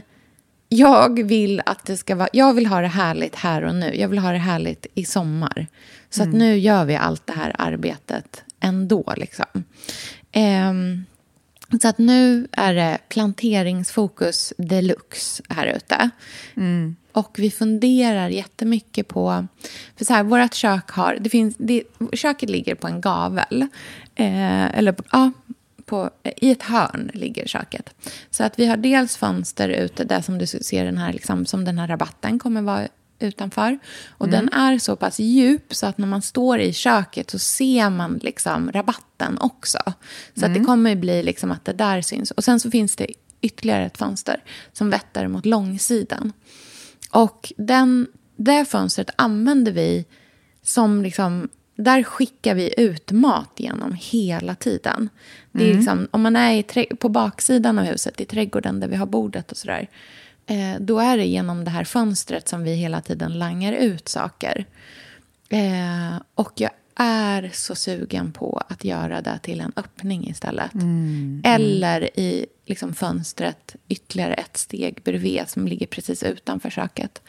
jag 0.68 1.22
vill 1.22 1.62
att 1.66 1.86
det 1.86 1.96
ska 1.96 2.14
vara, 2.14 2.28
jag 2.32 2.54
vill 2.54 2.66
ha 2.66 2.80
det 2.80 2.88
härligt 2.88 3.34
här 3.34 3.64
och 3.64 3.74
nu. 3.74 3.94
Jag 3.94 4.08
vill 4.08 4.18
ha 4.18 4.32
det 4.32 4.38
härligt 4.38 4.86
i 4.94 5.04
sommar. 5.04 5.66
Så 6.10 6.22
att 6.22 6.32
nu 6.32 6.58
gör 6.58 6.84
vi 6.84 6.96
allt 6.96 7.26
det 7.26 7.32
här 7.32 7.54
arbetet 7.58 8.42
ändå. 8.60 9.14
Liksom. 9.16 9.64
Ehm, 10.32 11.04
så 11.82 11.88
att 11.88 11.98
nu 11.98 12.48
är 12.52 12.74
det 12.74 12.98
planteringsfokus 13.08 14.52
deluxe 14.58 15.42
här 15.48 15.66
ute. 15.66 16.10
Och 17.12 17.38
vi 17.38 17.50
funderar 17.50 18.28
jättemycket 18.28 19.08
på... 19.08 19.46
För 19.96 20.04
så 20.04 20.12
här, 20.12 20.22
vårt 20.22 20.54
kök 20.54 20.90
har... 20.90 21.16
Det 21.20 21.30
finns, 21.30 21.54
det, 21.58 21.82
köket 22.12 22.50
ligger 22.50 22.74
på 22.74 22.86
en 22.86 23.00
gavel. 23.00 23.66
Eh, 24.14 24.78
eller 24.78 24.94
ja, 25.12 25.32
på, 25.84 26.10
i 26.36 26.50
ett 26.50 26.62
hörn 26.62 27.10
ligger 27.14 27.46
köket. 27.46 27.94
Så 28.30 28.44
att 28.44 28.58
vi 28.58 28.66
har 28.66 28.76
dels 28.76 29.16
fönster 29.16 29.68
ute 29.68 30.04
där 30.04 30.20
som 30.20 30.38
du 30.38 30.46
ser 30.46 30.84
den 30.84 30.98
här, 30.98 31.12
liksom, 31.12 31.46
som 31.46 31.64
den 31.64 31.78
här 31.78 31.88
rabatten 31.88 32.38
kommer 32.38 32.62
vara 32.62 32.88
utanför. 33.18 33.78
Och 34.08 34.28
den 34.28 34.48
är 34.48 34.78
så 34.78 34.96
pass 34.96 35.18
djup 35.18 35.74
så 35.74 35.86
att 35.86 35.98
när 35.98 36.06
man 36.06 36.22
står 36.22 36.58
i 36.58 36.72
köket 36.72 37.30
så 37.30 37.38
ser 37.38 37.90
man 37.90 38.20
liksom 38.22 38.72
rabatten 38.72 39.38
också. 39.40 39.78
Så 40.34 40.46
att 40.46 40.54
det 40.54 40.60
kommer 40.60 40.96
bli 40.96 41.22
liksom 41.22 41.50
att 41.50 41.64
det 41.64 41.72
där 41.72 42.02
syns. 42.02 42.30
Och 42.30 42.44
sen 42.44 42.60
så 42.60 42.70
finns 42.70 42.96
det 42.96 43.06
ytterligare 43.40 43.86
ett 43.86 43.98
fönster 43.98 44.42
som 44.72 44.90
vetter 44.90 45.28
mot 45.28 45.46
långsidan. 45.46 46.32
Och 47.10 47.52
den, 47.56 48.06
det 48.36 48.64
fönstret 48.64 49.10
använder 49.16 49.72
vi 49.72 50.04
som 50.62 51.02
liksom... 51.02 51.48
Där 51.80 52.02
skickar 52.02 52.54
vi 52.54 52.74
ut 52.80 53.12
mat 53.12 53.52
genom 53.56 53.96
hela 54.00 54.54
tiden. 54.54 55.08
Det 55.52 55.70
är 55.70 55.74
liksom, 55.74 56.08
om 56.10 56.22
man 56.22 56.36
är 56.36 56.54
i 56.54 56.62
trä- 56.62 56.96
på 56.96 57.08
baksidan 57.08 57.78
av 57.78 57.84
huset, 57.84 58.20
i 58.20 58.24
trädgården 58.24 58.80
där 58.80 58.88
vi 58.88 58.96
har 58.96 59.06
bordet 59.06 59.52
och 59.52 59.56
sådär, 59.56 59.88
eh, 60.48 60.80
då 60.80 60.98
är 60.98 61.16
det 61.16 61.26
genom 61.26 61.64
det 61.64 61.70
här 61.70 61.84
fönstret 61.84 62.48
som 62.48 62.62
vi 62.62 62.74
hela 62.74 63.00
tiden 63.00 63.38
langar 63.38 63.72
ut 63.72 64.08
saker. 64.08 64.66
Eh, 65.48 66.22
och 66.34 66.52
jag 66.54 66.70
är 66.98 67.50
så 67.52 67.74
sugen 67.74 68.32
på 68.32 68.62
att 68.68 68.84
göra 68.84 69.20
det 69.20 69.38
till 69.42 69.60
en 69.60 69.72
öppning 69.76 70.28
istället. 70.28 70.70
Eller 71.44 72.18
i 72.18 72.46
liksom, 72.66 72.94
fönstret 72.94 73.76
ytterligare 73.88 74.34
ett 74.34 74.56
steg 74.56 75.02
bredvid 75.04 75.42
som 75.46 75.68
ligger 75.68 75.86
precis 75.86 76.22
utanför 76.22 76.70
köket. 76.70 77.22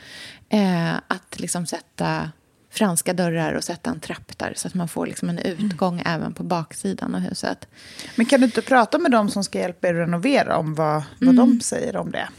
Eh, 0.49 0.93
att 1.07 1.39
liksom 1.39 1.65
sätta 1.65 2.31
franska 2.71 3.13
dörrar 3.13 3.53
och 3.53 3.63
sätta 3.63 3.89
en 3.89 3.99
trapp 3.99 4.37
där 4.37 4.53
så 4.55 4.67
att 4.67 4.73
man 4.73 4.87
får 4.87 5.07
liksom 5.07 5.29
en 5.29 5.39
utgång 5.39 6.01
även 6.05 6.33
på 6.33 6.43
baksidan 6.43 7.15
av 7.15 7.21
huset. 7.21 7.67
Men 8.15 8.25
kan 8.25 8.39
du 8.39 8.45
inte 8.45 8.61
prata 8.61 8.97
med 8.97 9.11
dem 9.11 9.29
som 9.29 9.43
ska 9.43 9.59
hjälpa 9.59 9.87
er 9.87 9.93
renovera 9.93 10.57
om 10.57 10.75
vad, 10.75 11.03
vad 11.19 11.35
de 11.35 11.61
säger 11.61 11.95
om 11.95 12.11
det? 12.11 12.29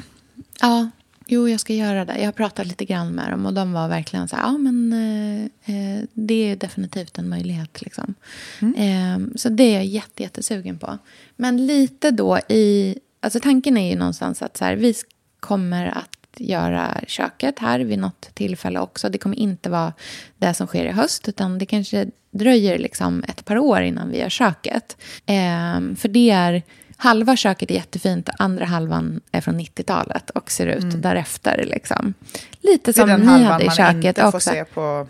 Ja, 0.61 0.91
jo, 1.27 1.49
jag 1.49 1.61
ska 1.61 1.75
göra 1.75 2.05
det. 2.05 2.19
Jag 2.19 2.25
har 2.25 2.33
pratat 2.33 2.67
lite 2.67 2.85
grann 2.85 3.13
med 3.13 3.31
dem 3.31 3.47
och 3.47 3.55
de 3.55 3.73
var 3.73 3.89
verkligen 3.89 4.29
så 4.29 4.37
här, 4.37 4.43
ja 4.43 4.59
men 4.59 4.93
eh, 4.93 5.75
eh, 5.75 6.05
det 6.13 6.51
är 6.51 6.57
definitivt 6.57 7.19
en 7.19 7.29
möjlighet 7.29 7.83
liksom. 7.83 8.15
Eh, 8.61 9.19
så 9.37 9.49
det 9.49 9.65
är 9.65 9.75
jag 9.75 9.85
jätte, 9.85 10.23
jättesugen 10.23 10.79
på. 10.79 10.99
Men 11.37 11.67
lite 11.67 12.11
då 12.11 12.39
i, 12.49 12.99
alltså 13.21 13.41
tanken 13.41 13.77
är 13.77 13.91
ju 13.91 13.99
någonstans 13.99 14.43
att 14.43 14.57
så 14.57 14.65
här, 14.65 14.77
vi 14.77 14.95
kommer 15.41 15.87
att 15.87 16.21
göra 16.37 17.01
köket 17.07 17.59
här 17.59 17.81
vid 17.81 17.99
något 17.99 18.35
tillfälle 18.35 18.81
också. 18.81 19.09
Det 19.09 19.19
kommer 19.19 19.37
inte 19.37 19.71
vara 19.71 19.93
det 20.39 20.55
som 20.55 20.67
sker 20.67 20.85
i 20.85 20.93
höst, 20.93 21.29
utan 21.29 21.59
det 21.59 21.67
kanske 21.67 22.07
dröjer 22.31 22.79
liksom 22.79 23.25
ett 23.29 23.45
par 23.45 23.59
år 23.59 23.81
innan 23.81 24.11
vi 24.11 24.19
gör 24.19 24.29
köket. 24.29 24.97
Eh, 25.27 25.81
för 25.97 26.09
det 26.09 26.31
är, 26.31 26.63
halva 27.01 27.37
köket 27.37 27.71
är 27.71 27.75
jättefint, 27.75 28.29
andra 28.39 28.65
halvan 28.65 29.21
är 29.33 29.41
från 29.41 29.61
90-talet 29.61 30.31
och 30.31 30.51
ser 30.51 30.67
ut 30.67 31.03
därefter. 31.03 31.65
Liksom. 31.67 32.15
Lite 32.61 32.93
Det 32.93 32.99
är 32.99 33.01
som 33.01 33.09
den 33.09 33.21
ni 33.21 33.27
halvan 33.27 33.53
hade 33.53 33.65
i 33.65 33.67
man 33.67 33.77
köket 33.77 34.05
inte 34.05 34.21
får 34.21 34.29
också. 34.29 34.51
se 34.51 34.65
på 34.65 35.09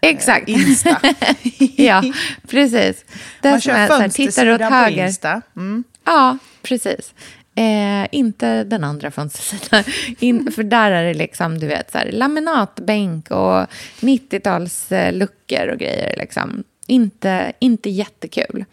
Exakt. 0.00 0.48
Insta. 0.48 1.00
ja, 1.76 2.02
precis. 2.48 3.04
Det 3.40 3.50
man 3.50 3.60
kör 3.60 3.74
är 3.74 3.88
fönstersidan 3.88 4.58
på 4.58 4.74
höger. 4.74 5.06
Insta. 5.06 5.42
Mm. 5.56 5.84
Ja, 6.04 6.38
precis. 6.62 7.14
Eh, 7.56 8.06
inte 8.12 8.64
den 8.64 8.84
andra 8.84 9.10
fönstersidan. 9.10 9.84
In, 10.18 10.52
för 10.52 10.62
där 10.62 10.90
är 10.90 11.04
det 11.04 11.14
liksom, 11.14 11.58
du 11.58 11.66
vet, 11.66 11.92
så 11.92 11.98
här, 11.98 12.12
laminatbänk 12.12 13.30
och 13.30 13.66
90-talsluckor 14.00 15.72
och 15.72 15.78
grejer. 15.78 16.16
Liksom. 16.16 16.64
Inte, 16.86 17.52
inte 17.58 17.90
jättekul. 17.90 18.64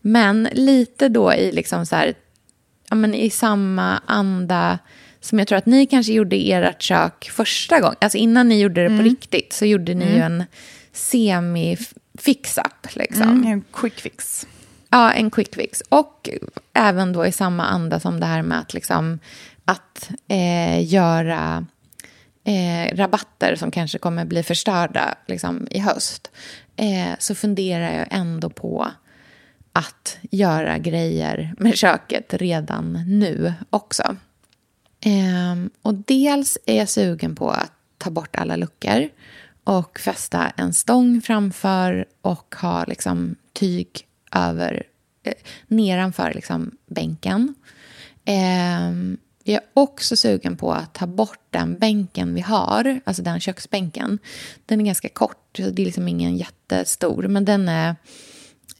Men 0.00 0.48
lite 0.52 1.08
då 1.08 1.34
i, 1.34 1.52
liksom 1.52 1.86
så 1.86 1.96
här, 1.96 2.14
ja, 2.90 2.96
men 2.96 3.14
i 3.14 3.30
samma 3.30 4.02
anda 4.06 4.78
som 5.20 5.38
jag 5.38 5.48
tror 5.48 5.58
att 5.58 5.66
ni 5.66 5.86
kanske 5.86 6.12
gjorde 6.12 6.36
i 6.36 6.52
ert 6.52 6.82
kök 6.82 7.30
första 7.32 7.80
gången. 7.80 7.96
Alltså 8.00 8.18
innan 8.18 8.48
ni 8.48 8.60
gjorde 8.60 8.88
det 8.88 8.96
på 8.96 9.02
riktigt 9.02 9.52
så 9.52 9.66
gjorde 9.66 9.94
ni 9.94 10.04
ju 10.04 10.20
en 10.20 10.44
semi-fix-up. 10.92 12.94
Liksom. 12.94 13.22
Mm, 13.22 13.52
en 13.52 13.64
quick 13.72 14.00
fix. 14.00 14.46
Ja, 14.90 15.12
en 15.12 15.30
quick 15.30 15.54
fix. 15.54 15.82
Och 15.88 16.30
även 16.72 17.12
då 17.12 17.26
i 17.26 17.32
samma 17.32 17.64
anda 17.64 18.00
som 18.00 18.20
det 18.20 18.26
här 18.26 18.42
med 18.42 18.60
att, 18.60 18.74
liksom, 18.74 19.18
att 19.64 20.10
eh, 20.28 20.92
göra 20.92 21.66
eh, 22.44 22.96
rabatter 22.96 23.56
som 23.56 23.70
kanske 23.70 23.98
kommer 23.98 24.24
bli 24.24 24.42
förstörda 24.42 25.14
liksom, 25.26 25.68
i 25.70 25.78
höst. 25.78 26.30
Eh, 26.76 27.14
så 27.18 27.34
funderar 27.34 27.98
jag 27.98 28.06
ändå 28.10 28.50
på 28.50 28.88
att 29.72 30.18
göra 30.30 30.78
grejer 30.78 31.54
med 31.58 31.76
köket 31.76 32.34
redan 32.34 32.92
nu 33.06 33.54
också. 33.70 34.16
Eh, 35.00 35.56
och 35.82 35.94
dels 35.94 36.58
är 36.66 36.78
jag 36.78 36.88
sugen 36.88 37.34
på 37.34 37.50
att 37.50 37.72
ta 37.98 38.10
bort 38.10 38.36
alla 38.36 38.56
luckor 38.56 39.08
och 39.64 39.98
fästa 39.98 40.52
en 40.56 40.72
stång 40.72 41.20
framför 41.20 42.06
och 42.20 42.54
ha 42.60 42.84
liksom 42.84 43.36
tyg 43.52 43.88
över, 44.32 44.82
eh, 45.22 45.32
nedanför 45.66 46.32
liksom 46.34 46.76
bänken. 46.86 47.54
Eh, 48.24 48.92
jag 49.48 49.62
är 49.62 49.68
också 49.74 50.16
sugen 50.16 50.56
på 50.56 50.72
att 50.72 50.94
ta 50.94 51.06
bort 51.06 51.40
den 51.50 51.78
bänken 51.78 52.34
vi 52.34 52.40
har, 52.40 53.00
alltså 53.04 53.22
den 53.22 53.40
köksbänken. 53.40 54.18
Den 54.66 54.80
är 54.80 54.84
ganska 54.84 55.08
kort, 55.08 55.56
så 55.56 55.62
det 55.62 55.82
är 55.82 55.86
liksom 55.86 56.08
ingen 56.08 56.36
jättestor, 56.36 57.28
men 57.28 57.44
den 57.44 57.68
är 57.68 57.96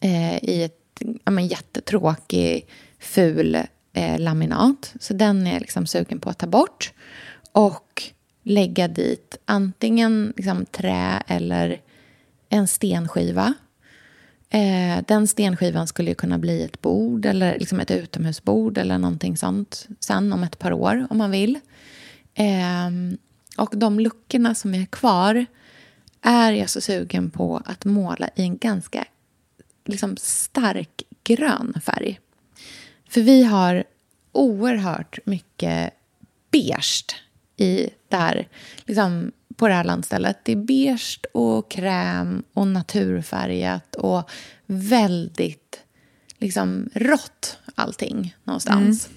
eh, 0.01 0.45
i 0.45 0.63
ett 0.63 0.83
ja, 1.25 1.31
men 1.31 1.47
jättetråkig, 1.47 2.67
ful 2.99 3.55
eh, 3.93 4.19
laminat. 4.19 4.95
Så 5.01 5.15
den 5.15 5.47
är 5.47 5.53
jag 5.53 5.61
liksom 5.61 5.87
sugen 5.87 6.21
på 6.21 6.31
att 6.31 6.39
ta 6.39 6.47
bort. 6.47 6.93
Och 7.53 8.03
lägga 8.43 8.89
dit 8.89 9.37
antingen 9.45 10.33
liksom 10.37 10.67
trä 10.67 11.23
eller 11.27 11.81
en 12.49 12.69
stenskiva. 12.69 13.55
Eh, 14.51 15.05
den 15.07 15.29
stenskivan 15.29 15.87
skulle 15.87 16.11
ju 16.11 16.15
kunna 16.15 16.39
bli 16.39 16.63
ett 16.63 16.83
bord 16.83 17.27
eller 17.27 17.59
liksom 17.59 17.81
ett 17.81 17.91
utomhusbord 17.91 18.79
eller 18.79 18.99
någonting 18.99 19.37
sånt 19.37 19.89
sen 20.01 20.33
om 20.33 20.43
ett 20.43 20.59
par 20.59 20.73
år 20.73 21.07
om 21.11 21.19
man 21.19 21.31
vill. 21.31 21.59
Eh, 22.35 22.91
och 23.57 23.79
de 23.79 24.01
luckorna 24.01 24.55
som 24.55 24.75
är 24.75 24.87
kvar 24.87 25.47
är 26.23 26.53
jag 26.53 26.71
så 26.71 26.81
sugen 26.81 27.31
på 27.31 27.63
att 27.65 27.85
måla 27.85 28.29
i 28.35 28.43
en 28.43 28.59
ganska 28.59 29.05
liksom 29.85 30.17
stark 30.17 31.03
grön 31.25 31.81
färg. 31.85 32.21
För 33.09 33.21
vi 33.21 33.43
har 33.43 33.85
oerhört 34.33 35.19
mycket 35.25 35.93
beige 36.51 37.05
i 37.57 37.91
det 38.09 38.17
här, 38.17 38.49
liksom 38.85 39.33
på 39.57 39.69
det 39.69 39.75
här 39.75 39.85
landstället. 39.85 40.39
Det 40.43 40.53
är 40.53 40.57
beige 40.57 41.21
och 41.33 41.71
kräm 41.71 42.43
och 42.53 42.67
naturfärgat 42.67 43.95
och 43.95 44.31
väldigt 44.67 45.81
liksom 46.39 46.91
rått 46.95 47.59
allting 47.75 48.37
någonstans. 48.45 49.09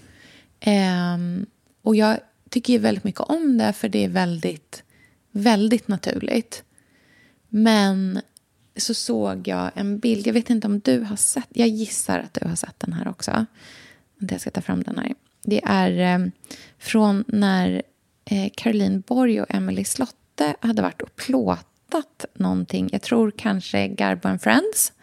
Ehm, 0.59 1.45
och 1.82 1.95
jag 1.95 2.20
tycker 2.49 2.74
ju 2.74 2.80
väldigt 2.80 3.03
mycket 3.03 3.22
om 3.22 3.57
det 3.57 3.74
för 3.74 3.89
det 3.89 4.03
är 4.03 4.09
väldigt, 4.09 4.84
väldigt 5.32 5.88
naturligt. 5.88 6.64
Men 7.49 8.22
så 8.76 8.93
såg 8.93 9.47
jag 9.47 9.72
en 9.76 9.99
bild. 9.99 10.28
Jag 10.28 10.34
vet 10.34 10.49
inte 10.49 10.68
om 10.68 10.80
du 10.80 11.01
har 11.01 11.16
sett. 11.16 11.47
Jag 11.49 11.68
gissar 11.68 12.20
att 12.20 12.34
du 12.34 12.47
har 12.47 12.55
sett 12.55 12.80
den 12.80 12.93
här 12.93 13.07
också. 13.07 13.45
Jag 14.20 14.41
ska 14.41 14.51
ta 14.51 14.61
fram 14.61 14.84
den 14.84 14.97
här. 14.97 15.14
Det 15.43 15.61
är 15.64 16.16
eh, 16.16 16.28
från 16.78 17.24
när 17.28 17.82
eh, 18.26 18.51
Caroline 18.55 19.03
Borg 19.07 19.41
och 19.41 19.55
Emily 19.55 19.84
Slotte 20.40 20.68
hade 20.68 20.82
varit 20.82 21.02
och 21.02 21.16
plåtat 21.16 22.26
någonting. 22.34 22.90
Jag 22.92 23.02
tror 23.02 23.32
kanske 23.38 23.88
Garbo 23.88 24.28
and 24.28 24.42
Friends. 24.42 24.94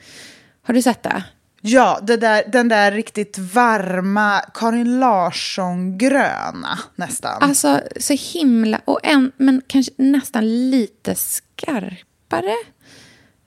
Har 0.62 0.74
du 0.74 0.82
sett 0.82 1.03
det? 1.03 1.24
Ja, 1.61 2.01
det 2.03 2.16
där, 2.16 2.43
den 2.53 2.68
där 2.68 2.93
riktigt 2.93 3.39
varma 3.39 4.41
Karin 4.55 5.01
Larsson-gröna 5.01 6.78
nästan. 6.97 7.43
Alltså 7.43 7.80
så 8.01 8.12
himla, 8.12 8.80
och 8.84 9.01
en, 9.03 9.32
men 9.37 9.62
kanske 9.66 9.93
nästan 9.97 10.70
lite 10.70 11.14
skarpare. 11.14 12.55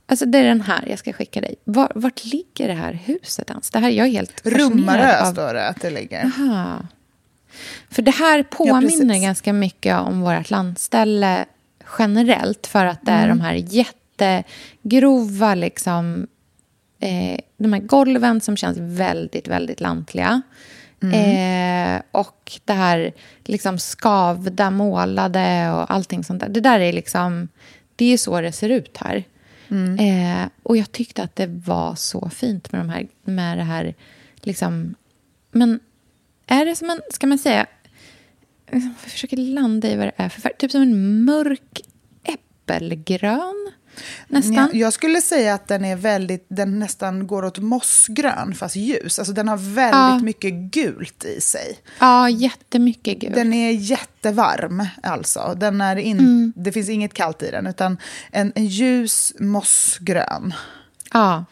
Alltså 0.05 0.25
det 0.25 0.37
är 0.37 0.43
den 0.43 0.61
här 0.61 0.87
jag 0.89 0.99
ska 0.99 1.13
skicka 1.13 1.41
dig. 1.41 1.55
Var, 1.63 1.91
vart 1.95 2.25
ligger 2.25 2.67
det 2.67 2.73
här 2.73 2.93
huset 2.93 3.49
ens? 3.49 3.69
Det 3.69 3.79
här, 3.79 3.89
jag 3.89 4.07
är 4.07 4.11
helt 4.11 4.45
Rummarö 4.45 5.21
av... 5.21 5.31
står 5.31 5.53
det 5.53 5.67
att 5.67 5.81
det 5.81 5.89
ligger. 5.89 6.25
Aha. 6.25 6.87
För 7.89 8.01
det 8.01 8.11
här 8.11 8.43
påminner 8.43 9.15
ja, 9.15 9.21
ganska 9.21 9.53
mycket 9.53 9.99
om 9.99 10.21
vårt 10.21 10.49
landställe 10.49 11.45
generellt. 11.99 12.67
För 12.67 12.85
att 12.85 13.05
det 13.05 13.11
är 13.11 13.25
mm. 13.25 13.37
de 13.37 13.43
här 13.43 13.53
jättegrova 13.53 15.55
liksom, 15.55 16.27
eh, 16.99 17.39
de 17.57 17.73
här 17.73 17.81
golven 17.81 18.41
som 18.41 18.57
känns 18.57 18.77
väldigt, 18.77 19.47
väldigt 19.47 19.81
lantliga. 19.81 20.41
Mm. 21.03 21.95
Eh, 21.95 22.01
och 22.11 22.59
det 22.65 22.73
här 22.73 23.13
liksom 23.43 23.79
skavda, 23.79 24.71
målade 24.71 25.71
och 25.71 25.91
allting 25.91 26.23
sånt 26.23 26.39
där. 26.39 26.49
Det 26.49 26.61
där 26.61 26.79
är 26.79 26.93
liksom, 26.93 27.47
det 27.95 28.13
är 28.13 28.17
så 28.17 28.41
det 28.41 28.51
ser 28.51 28.69
ut 28.69 28.97
här. 28.97 29.23
Mm. 29.69 29.99
Eh, 29.99 30.49
och 30.63 30.77
jag 30.77 30.91
tyckte 30.91 31.23
att 31.23 31.35
det 31.35 31.47
var 31.47 31.95
så 31.95 32.29
fint 32.29 32.71
med, 32.71 32.81
de 32.81 32.89
här, 32.89 33.07
med 33.23 33.57
det 33.57 33.63
här, 33.63 33.93
liksom, 34.35 34.95
men 35.51 35.79
är 36.47 36.65
det 36.65 36.75
som 36.75 36.89
en, 36.89 37.01
ska 37.11 37.27
man 37.27 37.37
säga, 37.37 37.65
jag 38.71 39.11
försöker 39.11 39.37
landa 39.37 39.87
i 39.87 39.95
vad 39.95 40.07
det 40.07 40.13
är 40.15 40.29
för 40.29 40.41
färg, 40.41 40.53
typ 40.57 40.71
som 40.71 40.81
en 40.81 41.23
mörk 41.23 41.81
äppelgrön 42.23 43.69
Nästan. 44.27 44.69
Jag 44.73 44.93
skulle 44.93 45.21
säga 45.21 45.53
att 45.53 45.67
den 45.67 45.85
är 45.85 45.95
väldigt, 45.95 46.45
den 46.49 46.79
nästan 46.79 47.27
går 47.27 47.45
åt 47.45 47.59
mossgrön 47.59 48.55
fast 48.55 48.75
ljus. 48.75 49.19
Alltså 49.19 49.33
den 49.33 49.47
har 49.47 49.57
väldigt 49.57 49.93
ja. 49.93 50.19
mycket 50.19 50.53
gult 50.53 51.25
i 51.25 51.41
sig. 51.41 51.79
Ja, 51.99 52.29
jättemycket 52.29 53.19
gult. 53.19 53.35
Den 53.35 53.53
är 53.53 53.71
jättevarm 53.71 54.85
alltså. 55.03 55.55
Den 55.57 55.81
är 55.81 55.95
in, 55.95 56.19
mm. 56.19 56.53
Det 56.55 56.71
finns 56.71 56.89
inget 56.89 57.13
kallt 57.13 57.43
i 57.43 57.51
den 57.51 57.67
utan 57.67 57.97
en, 58.31 58.51
en 58.55 58.65
ljus 58.65 59.33
mossgrön. 59.39 60.53
Ja, 61.13 61.45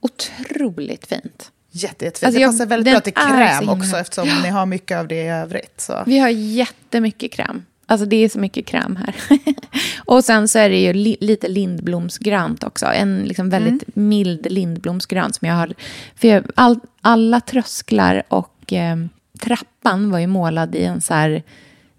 otroligt 0.00 1.06
fint. 1.06 1.50
Jätte, 1.70 2.04
jättefint. 2.04 2.26
Alltså, 2.26 2.40
det 2.40 2.46
passar 2.46 2.66
väldigt 2.66 2.94
bra 2.94 3.00
till 3.00 3.14
kräm 3.14 3.68
också 3.68 3.96
eftersom 3.96 4.28
ja. 4.28 4.42
ni 4.42 4.48
har 4.48 4.66
mycket 4.66 4.98
av 4.98 5.08
det 5.08 5.22
i 5.22 5.28
övrigt. 5.28 5.80
Så. 5.80 6.02
Vi 6.06 6.18
har 6.18 6.28
jättemycket 6.28 7.32
kräm. 7.32 7.62
Alltså 7.86 8.06
det 8.06 8.16
är 8.16 8.28
så 8.28 8.38
mycket 8.38 8.66
kräm 8.66 8.96
här. 8.96 9.14
och 10.04 10.24
sen 10.24 10.48
så 10.48 10.58
är 10.58 10.68
det 10.70 10.80
ju 10.80 10.92
li 10.92 11.16
lite 11.20 11.48
lindblomsgrönt 11.48 12.64
också. 12.64 12.86
En 12.86 13.18
liksom 13.18 13.50
väldigt 13.50 13.96
mm. 13.96 14.08
mild 14.08 14.46
lindblomsgrönt 14.50 15.34
som 15.34 15.48
jag 15.48 15.54
har. 15.54 15.74
För 16.16 16.28
jag, 16.28 16.44
all, 16.54 16.80
alla 17.00 17.40
trösklar 17.40 18.22
och 18.28 18.72
eh, 18.72 18.96
trappan 19.40 20.10
var 20.10 20.18
ju 20.18 20.26
målad 20.26 20.74
i 20.74 20.84
en 20.84 21.00
så 21.00 21.14
här 21.14 21.42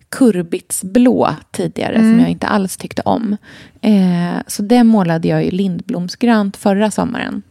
kurbitsblå 0.10 1.36
tidigare 1.52 1.96
mm. 1.96 2.12
som 2.12 2.20
jag 2.20 2.30
inte 2.30 2.48
alls 2.48 2.78
tyckte 2.78 3.02
om. 3.02 3.38
Eh, 3.82 4.36
så 4.48 4.62
det 4.62 4.84
målade 4.84 5.28
jag 5.28 5.44
ju 5.44 5.52
lindblomsgrönt 5.52 6.58
förra 6.58 6.92
sommaren. 6.92 7.42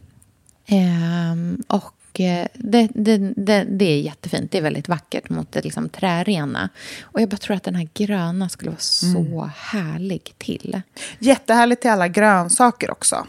Eh, 0.65 1.75
och 1.75 1.93
det, 2.13 2.47
det, 2.53 2.87
det, 3.35 3.63
det, 3.63 3.85
är 3.85 4.01
jättefint. 4.01 4.51
Det 4.51 4.57
är 4.57 4.61
väldigt 4.61 4.89
vackert 4.89 5.29
mot 5.29 5.51
det 5.51 5.61
liksom 5.63 5.89
trärena. 5.89 6.69
Och 7.01 7.21
jag 7.21 7.29
bara 7.29 7.37
tror 7.37 7.55
att 7.55 7.63
den 7.63 7.75
här 7.75 7.89
gröna 7.93 8.49
skulle 8.49 8.71
vara 8.71 8.79
så 8.79 9.17
mm. 9.17 9.49
härlig 9.55 10.33
till. 10.37 10.81
Jättehärligt 11.19 11.81
till 11.81 11.91
alla 11.91 12.07
grönsaker 12.07 12.91
också. 12.91 13.27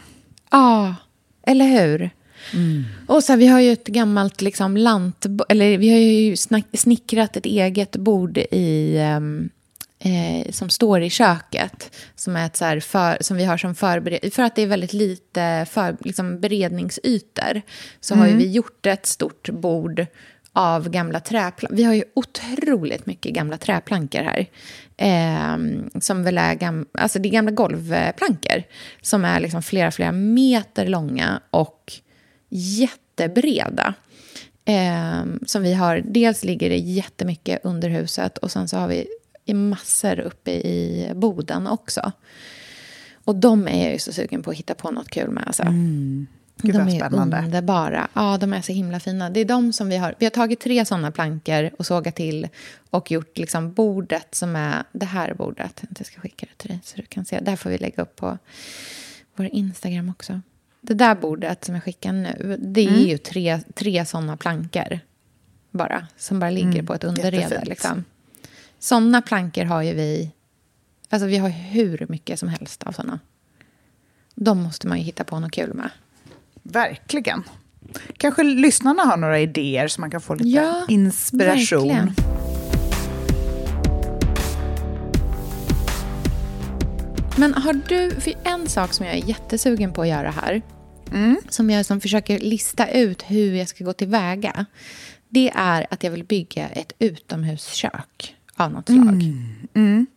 Ja, 0.51 0.95
eller 1.43 1.65
hur? 1.65 2.09
Mm. 2.53 2.83
Och 3.07 3.23
så 3.23 3.31
här, 3.31 3.37
vi 3.37 3.47
har 3.47 3.59
ju 3.59 3.71
ett 3.71 3.87
gammalt 3.87 4.41
liksom, 4.41 4.77
lant... 4.77 5.25
Eller 5.49 5.77
vi 5.77 5.91
har 5.91 5.99
ju 5.99 6.35
snickrat 6.73 7.37
ett 7.37 7.45
eget 7.45 7.95
bord 7.95 8.37
i... 8.37 8.97
Um, 9.17 9.49
eh, 10.03 10.51
som 10.51 10.69
står 10.69 11.01
i 11.01 11.09
köket. 11.09 11.95
Som, 12.15 12.35
är 12.35 12.45
ett 12.45 12.55
så 12.55 12.79
för, 12.81 13.17
som 13.21 13.37
vi 13.37 13.43
har 13.43 13.57
som 13.57 13.75
förberedning. 13.75 14.31
För 14.31 14.43
att 14.43 14.55
det 14.55 14.61
är 14.61 14.67
väldigt 14.67 14.93
lite 14.93 15.65
för, 15.69 15.97
liksom 15.99 16.39
beredningsytor 16.39 17.61
så 17.99 18.13
mm. 18.13 18.29
har 18.29 18.37
vi 18.37 18.51
gjort 18.51 18.85
ett 18.85 19.05
stort 19.05 19.49
bord 19.49 20.05
av 20.53 20.89
gamla 20.89 21.19
träplankor. 21.19 21.75
Vi 21.75 21.83
har 21.83 21.93
ju 21.93 22.03
otroligt 22.13 23.05
mycket 23.05 23.33
gamla 23.33 23.57
träplankor 23.57 24.19
här. 24.19 24.45
Eh, 24.97 25.57
som 25.99 26.23
väl 26.23 26.37
är 26.37 26.53
gam 26.53 26.85
alltså 26.91 27.19
det 27.19 27.29
är 27.29 27.31
gamla 27.31 27.51
golvplankor. 27.51 28.63
Som 29.01 29.25
är 29.25 29.39
liksom 29.39 29.63
flera, 29.63 29.91
flera 29.91 30.11
meter 30.11 30.87
långa 30.87 31.41
och 31.49 31.93
jättebreda. 32.49 33.93
Eh, 34.65 35.23
som 35.45 35.63
vi 35.63 35.73
har, 35.73 36.01
dels 36.05 36.43
ligger 36.43 36.69
det 36.69 36.77
jättemycket 36.77 37.59
under 37.63 37.89
huset 37.89 38.37
och 38.37 38.51
sen 38.51 38.67
så 38.67 38.77
har 38.77 38.87
vi 38.87 39.07
i 39.45 39.53
massor 39.53 40.19
uppe 40.19 40.51
i 40.51 41.11
Boden 41.15 41.67
också. 41.67 42.11
Och 43.25 43.35
de 43.35 43.67
är 43.67 43.83
jag 43.83 43.93
ju 43.93 43.99
så 43.99 44.13
sugen 44.13 44.43
på 44.43 44.51
att 44.51 44.57
hitta 44.57 44.73
på 44.73 44.91
något 44.91 45.09
kul 45.09 45.29
med. 45.29 45.43
Alltså. 45.47 45.63
Mm. 45.63 46.27
Gud, 46.57 46.75
de 46.75 46.87
är 46.87 46.97
spännande. 46.99 47.37
underbara. 47.37 48.07
Ja, 48.13 48.37
de 48.37 48.53
är 48.53 48.61
så 48.61 48.71
himla 48.71 48.99
fina. 48.99 49.29
Det 49.29 49.39
är 49.39 49.45
de 49.45 49.73
som 49.73 49.89
vi 49.89 49.97
har. 49.97 50.15
Vi 50.19 50.25
har 50.25 50.31
tagit 50.31 50.59
tre 50.59 50.85
sådana 50.85 51.11
plankor 51.11 51.69
och 51.77 51.85
sågat 51.85 52.15
till 52.15 52.47
och 52.89 53.11
gjort 53.11 53.37
liksom 53.37 53.73
bordet 53.73 54.35
som 54.35 54.55
är 54.55 54.83
det 54.91 55.05
här 55.05 55.33
bordet. 55.33 55.83
Jag 55.97 56.07
ska 56.07 56.21
skicka 56.21 56.45
det 56.49 56.57
till 56.57 56.69
dig 56.69 56.79
så 56.83 56.97
du 56.97 57.03
kan 57.03 57.25
se. 57.25 57.39
Det 57.39 57.49
här 57.49 57.57
får 57.57 57.69
vi 57.69 57.77
lägga 57.77 58.03
upp 58.03 58.15
på 58.15 58.37
vår 59.35 59.45
Instagram 59.45 60.09
också. 60.09 60.41
Det 60.81 60.93
där 60.93 61.15
bordet 61.15 61.65
som 61.65 61.75
jag 61.75 61.83
skickar 61.83 62.11
nu, 62.11 62.57
det 62.59 62.81
är 62.81 62.87
mm. 62.87 63.01
ju 63.01 63.17
tre, 63.17 63.59
tre 63.73 64.05
sådana 64.05 64.37
plankor 64.37 64.99
bara. 65.71 66.07
Som 66.17 66.39
bara 66.39 66.49
ligger 66.49 66.67
mm. 66.67 66.85
på 66.85 66.93
ett 66.93 67.03
underrede. 67.03 67.63
Liksom. 67.65 68.03
Sådana 68.83 69.21
plankor 69.21 69.65
har 69.65 69.81
ju 69.81 69.93
vi... 69.93 70.31
Alltså 71.09 71.27
vi 71.27 71.37
har 71.37 71.49
hur 71.49 72.05
mycket 72.09 72.39
som 72.39 72.49
helst 72.49 72.83
av 72.83 72.91
sådana. 72.91 73.19
De 74.35 74.63
måste 74.63 74.87
man 74.87 74.97
ju 74.97 75.03
hitta 75.03 75.23
på 75.23 75.39
något 75.39 75.51
kul 75.51 75.73
med. 75.73 75.89
Verkligen. 76.63 77.43
Kanske 78.17 78.43
lyssnarna 78.43 79.03
har 79.03 79.17
några 79.17 79.39
idéer 79.39 79.87
så 79.87 80.01
man 80.01 80.11
kan 80.11 80.21
få 80.21 80.35
lite 80.35 80.49
ja, 80.49 80.85
inspiration. 80.89 81.87
Verkligen. 81.87 82.13
Men 87.37 87.53
har 87.53 87.73
du, 87.73 88.21
för 88.21 88.33
en 88.43 88.69
sak 88.69 88.93
som 88.93 89.05
jag 89.05 89.15
är 89.15 89.29
jättesugen 89.29 89.93
på 89.93 90.01
att 90.01 90.07
göra 90.07 90.31
här, 90.31 90.61
mm. 91.11 91.37
som 91.49 91.69
jag 91.69 91.85
som 91.85 92.01
försöker 92.01 92.39
lista 92.39 92.89
ut 92.89 93.23
hur 93.23 93.53
jag 93.53 93.67
ska 93.67 93.83
gå 93.83 93.93
tillväga, 93.93 94.65
det 95.29 95.51
är 95.55 95.87
att 95.89 96.03
jag 96.03 96.11
vill 96.11 96.23
bygga 96.23 96.69
ett 96.69 96.93
utomhuskök 96.99 98.35
av 98.63 98.71
något 98.71 98.85
slag. 98.85 98.99
Mm. 98.99 99.55
Mm. 99.73 100.07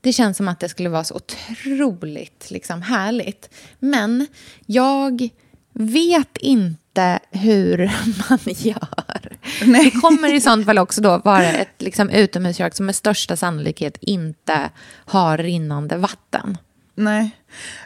Det 0.00 0.12
känns 0.12 0.36
som 0.36 0.48
att 0.48 0.60
det 0.60 0.68
skulle 0.68 0.88
vara 0.88 1.04
så 1.04 1.14
otroligt 1.14 2.50
liksom, 2.50 2.82
härligt. 2.82 3.50
Men 3.78 4.26
jag 4.66 5.28
vet 5.72 6.36
inte 6.36 7.18
hur 7.30 7.78
man 8.28 8.38
gör. 8.44 9.36
Nej. 9.64 9.84
Det 9.84 9.90
kommer 9.90 10.34
i 10.34 10.40
sånt 10.40 10.66
fall 10.66 10.78
också 10.78 11.00
då 11.00 11.18
vara 11.18 11.52
ett 11.52 11.82
liksom, 11.82 12.10
utomhuskök 12.10 12.74
som 12.74 12.86
med 12.86 12.94
största 12.94 13.36
sannolikhet 13.36 13.98
inte 14.00 14.70
har 14.88 15.38
rinnande 15.38 15.96
vatten. 15.96 16.58
Nej. 16.94 17.36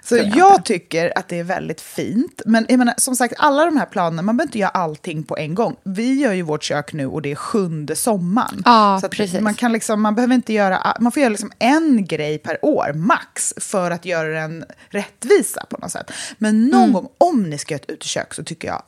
Så 0.03 0.17
jag, 0.17 0.37
jag 0.37 0.65
tycker 0.65 1.19
att 1.19 1.29
det 1.29 1.39
är 1.39 1.45
väldigt 1.45 1.81
fint. 1.81 2.43
Men 2.47 2.67
jag 2.69 2.79
menar, 2.79 2.95
som 2.97 3.17
sagt, 3.17 3.35
alla 3.39 3.65
de 3.65 3.77
här 3.77 3.87
planerna, 3.87 4.23
man 4.23 4.37
behöver 4.37 4.49
inte 4.49 4.59
göra 4.59 4.71
allting 4.71 5.23
på 5.23 5.37
en 5.37 5.55
gång. 5.55 5.77
Vi 5.85 6.21
gör 6.21 6.33
ju 6.33 6.43
vårt 6.43 6.63
kök 6.63 6.93
nu 6.93 7.07
och 7.07 7.23
det 7.23 7.31
är 7.31 7.35
sjunde 7.35 7.97
sommaren. 7.97 8.63
Ja, 8.65 8.99
så 9.03 9.09
precis. 9.09 9.41
Man, 9.41 9.55
kan 9.55 9.73
liksom, 9.73 10.03
man 10.03 10.15
behöver 10.15 10.35
inte 10.35 10.53
göra, 10.53 10.97
man 11.01 11.13
får 11.13 11.21
göra 11.21 11.31
liksom 11.31 11.53
en 11.59 12.05
grej 12.07 12.39
per 12.39 12.65
år, 12.65 12.93
max, 12.93 13.55
för 13.57 13.91
att 13.91 14.05
göra 14.05 14.29
den 14.29 14.65
rättvisa 14.89 15.67
på 15.71 15.77
något 15.77 15.93
sätt. 15.93 16.13
Men 16.39 16.67
någon 16.67 16.81
mm. 16.81 16.93
gång, 16.93 17.09
om 17.19 17.51
ni 17.51 17.59
ska 17.59 17.75
göra 17.75 17.83
ett 17.83 17.91
utekök, 17.91 18.35
så 18.35 18.45
tycker 18.45 18.69
jag 18.69 18.83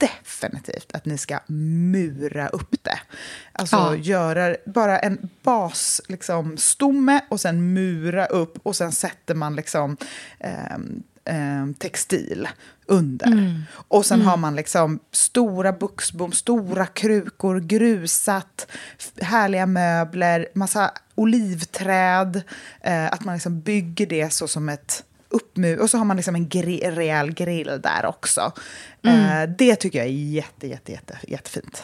definitivt 0.00 0.92
att 0.92 1.06
ni 1.06 1.18
ska 1.18 1.38
mura 1.90 2.48
upp 2.48 2.76
det. 2.82 3.00
Alltså 3.52 3.76
ja. 3.76 3.96
göra 3.96 4.56
bara 4.66 4.98
en 4.98 5.28
basstomme 5.42 6.06
liksom, 6.08 7.26
och 7.28 7.40
sen 7.40 7.72
mura 7.72 8.26
upp 8.26 8.58
och 8.62 8.76
sen 8.76 8.92
sätter 8.92 9.34
man 9.34 9.56
liksom 9.56 9.96
eh, 10.38 10.74
eh, 11.24 11.66
textil 11.78 12.48
under. 12.86 13.26
Mm. 13.26 13.62
Och 13.72 14.06
sen 14.06 14.20
mm. 14.20 14.26
har 14.26 14.36
man 14.36 14.56
liksom 14.56 15.00
stora 15.12 15.72
buxbom, 15.72 16.32
stora 16.32 16.86
krukor, 16.86 17.60
grusat, 17.60 18.66
härliga 19.20 19.66
möbler, 19.66 20.48
massa 20.54 20.90
olivträd. 21.14 22.42
Eh, 22.80 23.12
att 23.12 23.24
man 23.24 23.34
liksom 23.34 23.60
bygger 23.60 24.06
det 24.06 24.32
så 24.32 24.48
som 24.48 24.68
ett 24.68 25.04
uppmu 25.30 25.76
och 25.78 25.90
så 25.90 25.98
har 25.98 26.04
man 26.04 26.16
liksom 26.16 26.34
en 26.34 26.48
gri 26.48 26.80
rejäl 26.90 27.32
grill 27.32 27.80
där 27.82 28.06
också. 28.06 28.52
Eh, 29.04 29.42
det 29.58 29.76
tycker 29.76 29.98
jag 29.98 30.06
är 30.08 30.10
jätte, 30.12 30.66
jätte, 30.66 30.92
jätte, 30.92 31.18
jättefint. 31.28 31.82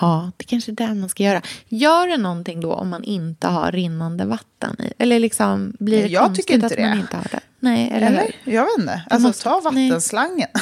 Ja, 0.00 0.30
det 0.36 0.44
kanske 0.44 0.72
är 0.72 0.76
det 0.76 0.94
man 0.94 1.08
ska 1.08 1.22
göra. 1.22 1.42
Gör 1.68 2.06
det 2.06 2.16
någonting 2.16 2.60
då 2.60 2.72
om 2.74 2.88
man 2.88 3.04
inte 3.04 3.46
har 3.46 3.72
rinnande 3.72 4.24
vatten 4.24 4.76
i? 4.80 4.92
Eller 4.98 5.18
liksom, 5.18 5.72
blir 5.78 6.02
det 6.02 6.08
Jag 6.08 6.24
konstigt 6.24 6.46
tycker 6.46 6.54
inte 6.54 6.66
att 6.66 6.72
det. 6.76 6.88
man 6.88 6.98
inte 6.98 7.16
har 7.16 7.26
det? 7.32 7.40
Nej, 7.60 7.90
eller, 7.92 8.06
Eller? 8.06 8.32
hur? 8.44 8.52
Jag 8.52 8.62
vet 8.64 8.78
inte. 8.78 9.02
Alltså 9.10 9.28
måste- 9.28 9.42
ta 9.44 9.60
vattenslangen. 9.60 10.48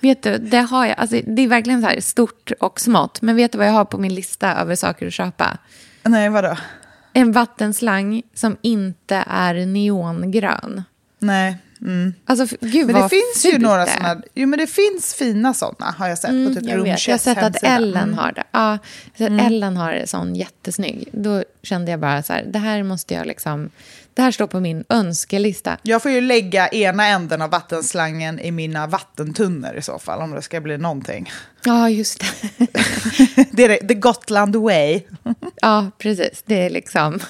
Vet 0.00 0.22
du, 0.22 0.38
det 0.38 0.58
har 0.58 0.86
jag. 0.86 0.98
Alltså, 0.98 1.20
det 1.26 1.42
är 1.42 1.48
verkligen 1.48 1.82
så 1.82 1.88
här 1.88 2.00
stort 2.00 2.52
och 2.60 2.80
smått. 2.80 3.22
Men 3.22 3.36
vet 3.36 3.52
du 3.52 3.58
vad 3.58 3.66
jag 3.66 3.72
har 3.72 3.84
på 3.84 3.98
min 3.98 4.14
lista 4.14 4.54
över 4.54 4.74
saker 4.76 5.06
att 5.06 5.12
köpa? 5.12 5.58
Nej, 6.02 6.28
vadå? 6.28 6.56
En 7.16 7.32
vattenslang 7.32 8.22
som 8.34 8.56
inte 8.62 9.24
är 9.26 9.54
neongrön. 9.66 10.82
Nej. 11.18 11.56
Mm. 11.80 12.14
Alltså, 12.24 12.56
gud 12.60 12.86
Men 12.86 13.02
det 13.02 13.08
finns 13.08 13.54
ju 13.54 13.58
några 13.58 13.86
sådana. 13.86 14.22
Jo, 14.34 14.48
men 14.48 14.58
det 14.58 14.66
finns 14.66 15.14
fina 15.14 15.54
sådana 15.54 15.94
har 15.98 16.08
jag 16.08 16.18
sett 16.18 16.30
på 16.30 16.54
typ 16.54 16.62
Mm, 16.62 16.68
jag, 16.78 16.82
vet. 16.84 17.06
jag 17.08 17.14
har 17.14 17.18
sett 17.18 17.38
att 17.38 17.42
hemsida. 17.42 17.68
Ellen 17.74 18.02
Mm. 18.02 18.18
har 18.18 18.32
det. 18.32 18.44
Ja, 18.50 18.78
så 19.18 19.24
att 19.24 19.30
Ellen 19.40 19.76
har 19.76 19.92
en 19.92 20.06
sån 20.06 20.34
jättesnygg. 20.34 21.08
Då 21.12 21.44
kände 21.62 21.90
jag 21.90 22.00
bara 22.00 22.22
så 22.22 22.32
här, 22.32 22.44
det 22.52 22.58
här 22.58 22.82
måste 22.82 23.14
jag 23.14 23.26
liksom... 23.26 23.70
Det 24.14 24.22
här 24.22 24.30
står 24.30 24.46
på 24.46 24.60
min 24.60 24.84
önskelista. 24.88 25.78
Jag 25.82 26.02
får 26.02 26.10
ju 26.10 26.20
lägga 26.20 26.68
ena 26.68 27.06
änden 27.06 27.42
av 27.42 27.50
vattenslangen 27.50 28.40
i 28.40 28.50
mina 28.50 28.86
vattentunnor 28.86 29.76
i 29.76 29.82
så 29.82 29.98
fall, 29.98 30.22
om 30.22 30.30
det 30.30 30.42
ska 30.42 30.60
bli 30.60 30.78
någonting. 30.78 31.32
Ja, 31.64 31.90
just 31.90 32.20
det. 32.20 32.66
Det 33.52 33.64
är 33.64 33.68
det, 33.68 33.88
the 33.88 33.94
Gotland 33.94 34.56
way. 34.56 35.00
Ja, 35.60 35.90
precis. 35.98 36.42
Det 36.46 36.66
är 36.66 36.70
liksom 36.70 37.12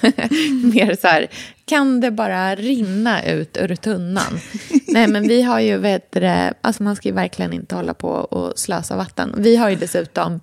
mer 0.73 0.97
så 1.01 1.07
här, 1.07 1.27
kan 1.65 2.01
det 2.01 2.11
bara 2.11 2.55
rinna 2.55 3.23
ut 3.23 3.57
ur 3.57 3.75
tunnan? 3.75 4.39
Nej, 4.87 5.07
men 5.07 5.27
vi 5.27 5.41
har 5.41 5.59
ju, 5.59 5.77
vet 5.77 6.11
det, 6.11 6.53
alltså 6.61 6.83
man 6.83 6.95
ska 6.95 7.09
ju 7.09 7.15
verkligen 7.15 7.53
inte 7.53 7.75
hålla 7.75 7.93
på 7.93 8.09
och 8.09 8.59
slösa 8.59 8.95
vatten. 8.95 9.35
Vi 9.37 9.55
har 9.55 9.69
ju 9.69 9.75
dessutom 9.75 10.39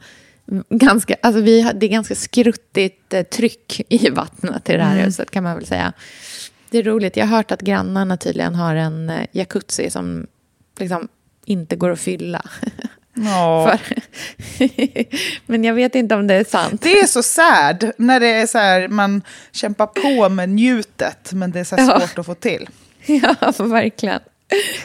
ganska, 0.70 1.16
alltså 1.22 1.40
vi 1.40 1.72
det 1.74 1.86
är 1.86 1.90
ganska 1.90 2.14
skruttigt 2.14 3.14
eh, 3.14 3.22
tryck 3.22 3.80
i 3.88 4.10
vattnet 4.10 4.70
i 4.70 4.72
det 4.72 4.82
här 4.82 5.04
huset 5.04 5.30
kan 5.30 5.42
man 5.42 5.56
väl 5.56 5.66
säga. 5.66 5.92
Det 6.72 6.78
är 6.78 6.82
roligt, 6.82 7.16
jag 7.16 7.26
har 7.26 7.36
hört 7.36 7.50
att 7.52 7.60
grannarna 7.60 8.16
tydligen 8.16 8.54
har 8.54 8.74
en 8.74 9.10
eh, 9.10 9.26
jacuzzi 9.32 9.90
som 9.90 10.26
liksom 10.78 11.08
inte 11.44 11.76
går 11.76 11.90
att 11.90 12.00
fylla. 12.00 12.42
Ja. 13.14 13.78
Men 15.46 15.64
jag 15.64 15.74
vet 15.74 15.94
inte 15.94 16.14
om 16.14 16.26
det 16.26 16.34
är 16.34 16.44
sant. 16.44 16.82
Det 16.82 16.98
är 17.00 17.06
så 17.06 17.22
sad 17.22 17.90
när 17.96 18.20
det 18.20 18.26
är 18.26 18.46
så 18.46 18.58
här, 18.58 18.88
man 18.88 19.22
kämpar 19.52 19.86
på 19.86 20.28
med 20.28 20.48
njutet, 20.48 21.32
men 21.32 21.50
det 21.52 21.60
är 21.60 21.64
så 21.64 21.74
Ja. 21.78 22.00
svårt 22.00 22.18
att 22.18 22.26
få 22.26 22.34
till. 22.34 22.68
Ja, 23.06 23.34
verkligen. 23.58 24.20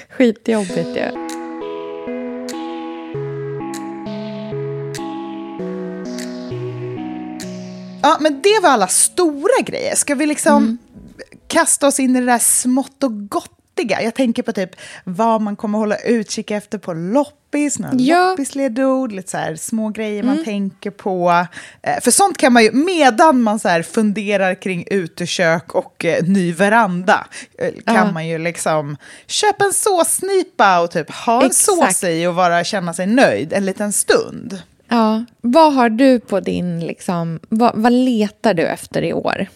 Skitjobbigt 0.10 0.88
ju. 0.98 1.28
Ja, 8.02 8.18
men 8.20 8.42
det 8.42 8.60
var 8.64 8.70
alla 8.70 8.88
stora 8.88 9.62
grejer. 9.66 9.96
Ska 9.96 10.16
vi 10.16 10.26
liksom 10.26 10.64
Mm. 10.64 10.78
Kasta 11.48 11.88
oss 11.88 12.00
in 12.00 12.16
i 12.16 12.20
det 12.20 12.26
där 12.26 12.40
smått 12.40 13.04
och 13.04 13.30
gottiga? 13.30 14.02
Jag 14.02 14.16
tänker 14.16 14.44
på 14.44 14.52
typ 14.52 14.70
vad 15.04 15.42
man 15.42 15.56
kommer 15.56 15.78
hålla 15.80 15.96
utkik 15.98 16.52
efter 16.52 16.78
på 16.78 16.94
loppis, 16.94 17.80
några 17.80 17.96
Ja. 17.98 18.16
Mm. 18.18 18.30
loppisledord, 18.30 19.12
lite 19.12 19.32
så 19.32 19.38
här 19.38 19.56
små 19.56 19.90
grejer 19.90 20.24
man 20.24 20.44
tänker 20.46 20.92
på. 20.92 21.46
Eh, 21.82 22.00
För 22.02 22.12
sånt 22.12 22.38
kan 22.38 22.54
man 22.54 22.64
ju, 22.64 22.72
medan 22.72 23.42
man 23.42 23.60
så 23.60 23.70
här 23.70 23.82
funderar 23.84 24.62
kring 24.62 24.86
utekök 24.92 25.76
och 25.76 26.06
eh, 26.06 26.24
ny 26.24 26.54
veranda, 26.54 27.28
eh, 27.60 27.74
kan 27.86 27.96
Ja. 27.96 28.12
man 28.12 28.28
ju 28.28 28.38
liksom 28.38 28.98
köpa 29.28 29.66
en 29.66 29.74
såsnipa 29.74 30.80
och 30.80 30.92
typ 30.92 31.12
ha 31.12 31.44
en 31.44 31.54
sås 31.54 32.04
i 32.04 32.28
och 32.28 32.36
bara 32.36 32.64
känna 32.64 32.94
sig 32.94 33.08
nöjd 33.08 33.54
en 33.54 33.66
liten 33.66 33.94
stund. 33.94 34.62
Ja, 34.90 35.26
vad 35.42 35.74
har 35.74 35.90
du 35.90 36.20
på 36.20 36.40
din, 36.40 36.80
liksom, 36.80 37.40
vad, 37.50 37.72
vad 37.76 37.92
letar 37.94 38.54
du 38.54 38.64
efter 38.68 39.02
i 39.02 39.14
år? 39.14 39.48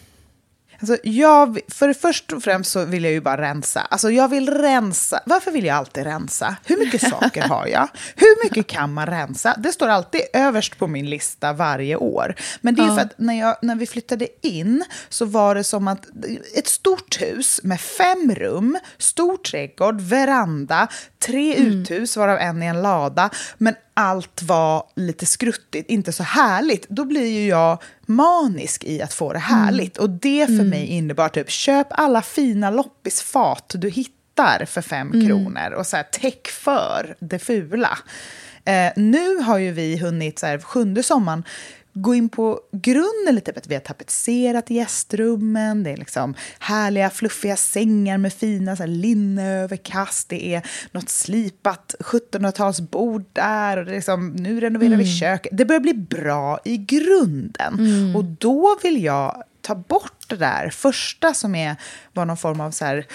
Alltså 0.82 0.96
jag, 1.02 1.60
för 1.68 1.92
först 1.92 2.32
och 2.32 2.42
främst 2.42 2.70
så 2.70 2.84
vill 2.84 3.04
jag 3.04 3.12
ju 3.12 3.20
bara 3.20 3.40
rensa. 3.42 3.80
Alltså 3.80 4.10
jag 4.10 4.28
vill 4.28 4.50
rensa. 4.50 5.20
Varför 5.26 5.50
vill 5.50 5.64
jag 5.64 5.76
alltid 5.76 6.04
rensa? 6.04 6.56
Hur 6.64 6.76
mycket 6.78 7.08
saker 7.10 7.42
har 7.42 7.66
jag? 7.66 7.88
Hur 8.16 8.44
mycket 8.44 8.66
kan 8.66 8.92
man 8.92 9.06
rensa? 9.06 9.54
Det 9.58 9.72
står 9.72 9.88
alltid 9.88 10.20
överst 10.32 10.78
på 10.78 10.86
min 10.86 11.10
lista 11.10 11.52
varje 11.52 11.96
år. 11.96 12.34
Men 12.60 12.74
det 12.74 12.82
är 12.82 12.86
Ja. 12.86 12.94
för 12.94 13.02
att 13.02 13.18
när, 13.18 13.38
jag, 13.40 13.56
när 13.62 13.74
vi 13.76 13.86
flyttade 13.86 14.28
in 14.46 14.84
så 15.08 15.24
var 15.24 15.54
det 15.54 15.64
som 15.64 15.88
att 15.88 16.06
ett 16.56 16.68
stort 16.68 17.20
hus 17.22 17.60
med 17.62 17.80
fem 17.80 18.34
rum, 18.34 18.78
stor 18.98 19.36
trädgård, 19.36 20.00
veranda, 20.00 20.88
tre 21.26 21.56
uthus 21.56 22.16
varav 22.16 22.38
en 22.38 22.62
är 22.62 22.66
en 22.66 22.82
lada. 22.82 23.30
Men 23.58 23.74
allt 23.94 24.42
var 24.42 24.84
lite 24.96 25.26
skruttigt, 25.26 25.90
inte 25.90 26.12
så 26.12 26.22
härligt. 26.22 26.88
Då 26.88 27.04
blir 27.04 27.26
ju 27.26 27.46
jag 27.46 27.82
manisk 28.06 28.84
i 28.84 29.02
att 29.02 29.14
få 29.14 29.32
det 29.32 29.38
härligt. 29.38 29.96
Och 29.96 30.10
det 30.10 30.46
för 30.46 30.64
mig 30.64 30.86
innebar 30.86 31.28
typ, 31.28 31.50
köp 31.50 31.86
alla 31.90 32.22
fina 32.22 32.70
loppisfat 32.70 33.74
du 33.78 33.90
hittar 33.90 34.64
för 34.64 34.82
fem 34.82 35.26
kronor 35.26 35.72
och 35.72 35.86
så 35.86 35.96
här, 35.96 36.02
täck 36.02 36.48
för 36.48 37.16
det 37.20 37.38
fula. 37.38 37.98
Eh, 38.64 38.92
nu 38.96 39.36
har 39.36 39.58
ju 39.58 39.72
vi 39.72 39.96
hunnit, 39.96 40.38
så 40.38 40.46
här, 40.46 40.58
sjunde 40.58 41.02
sommaren, 41.02 41.44
gå 41.94 42.14
in 42.14 42.28
på 42.28 42.60
grunden 42.72 43.34
lite. 43.34 43.52
Att 43.56 43.66
vi 43.66 43.74
har 43.74 43.80
tapetserat 43.80 44.70
gästrummen, 44.70 45.82
det 45.82 45.90
är 45.90 45.96
liksom 45.96 46.34
härliga 46.58 47.10
fluffiga 47.10 47.56
sängar 47.56 48.18
med 48.18 48.32
fina 48.32 48.76
så 48.76 48.82
här, 48.82 48.88
linneöverkast, 48.88 50.28
det 50.28 50.54
är 50.54 50.62
något 50.92 51.08
slipat 51.08 51.94
1700-talsbord 51.98 53.24
där 53.32 53.76
och 53.76 53.84
det 53.84 53.90
är 53.90 53.94
liksom, 53.94 54.30
nu 54.30 54.60
renoverar 54.60 54.96
vi 54.96 55.16
köket. 55.16 55.56
Det 55.56 55.64
börjar 55.64 55.80
bli 55.80 55.94
bra 55.94 56.60
i 56.64 56.76
grunden. 56.76 57.72
Och 58.16 58.24
då 58.24 58.78
vill 58.82 59.04
jag 59.04 59.42
ta 59.62 59.74
bort 59.74 60.12
det 60.28 60.36
där 60.36 60.70
första 60.70 61.34
som 61.34 61.54
är, 61.54 61.76
var 62.12 62.24
någon 62.24 62.36
form 62.36 62.60
av 62.60 62.70
så 62.70 62.84
här, 62.84 63.06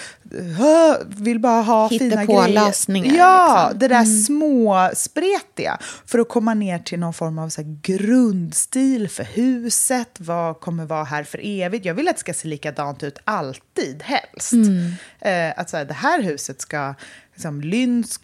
"Hö, 0.58 0.96
vill 1.06 1.40
bara 1.40 1.62
ha 1.62 1.88
Hitta 1.88 2.04
fina 2.04 2.26
på 2.26 2.32
grejer. 2.42 2.48
lösningar, 2.66 3.14
Ja, 3.16 3.62
liksom. 3.64 3.78
det 3.78 3.88
där 3.88 4.04
små 4.04 4.90
spretiga 4.94 5.78
för 6.06 6.18
att 6.18 6.28
komma 6.28 6.54
ner 6.54 6.78
till 6.78 6.98
någon 6.98 7.14
form 7.14 7.38
av 7.38 7.48
så 7.48 7.62
grundstil 7.82 9.08
för 9.08 9.24
huset. 9.24 10.08
Vad 10.18 10.60
kommer 10.60 10.84
vara 10.84 11.04
här 11.04 11.24
för 11.24 11.40
evigt? 11.42 11.84
Jag 11.84 11.94
vill 11.94 12.08
att 12.08 12.16
det 12.16 12.20
ska 12.20 12.34
se 12.34 12.48
likadant 12.48 13.02
ut 13.02 13.18
alltid, 13.24 14.02
helst. 14.02 14.52
Eh, 15.20 15.52
att 15.56 15.70
så 15.70 15.76
här, 15.76 15.84
det 15.84 15.94
här 15.94 16.22
huset 16.22 16.60
ska, 16.60 16.94
liksom, 17.34 17.60
Lynns 17.60 18.20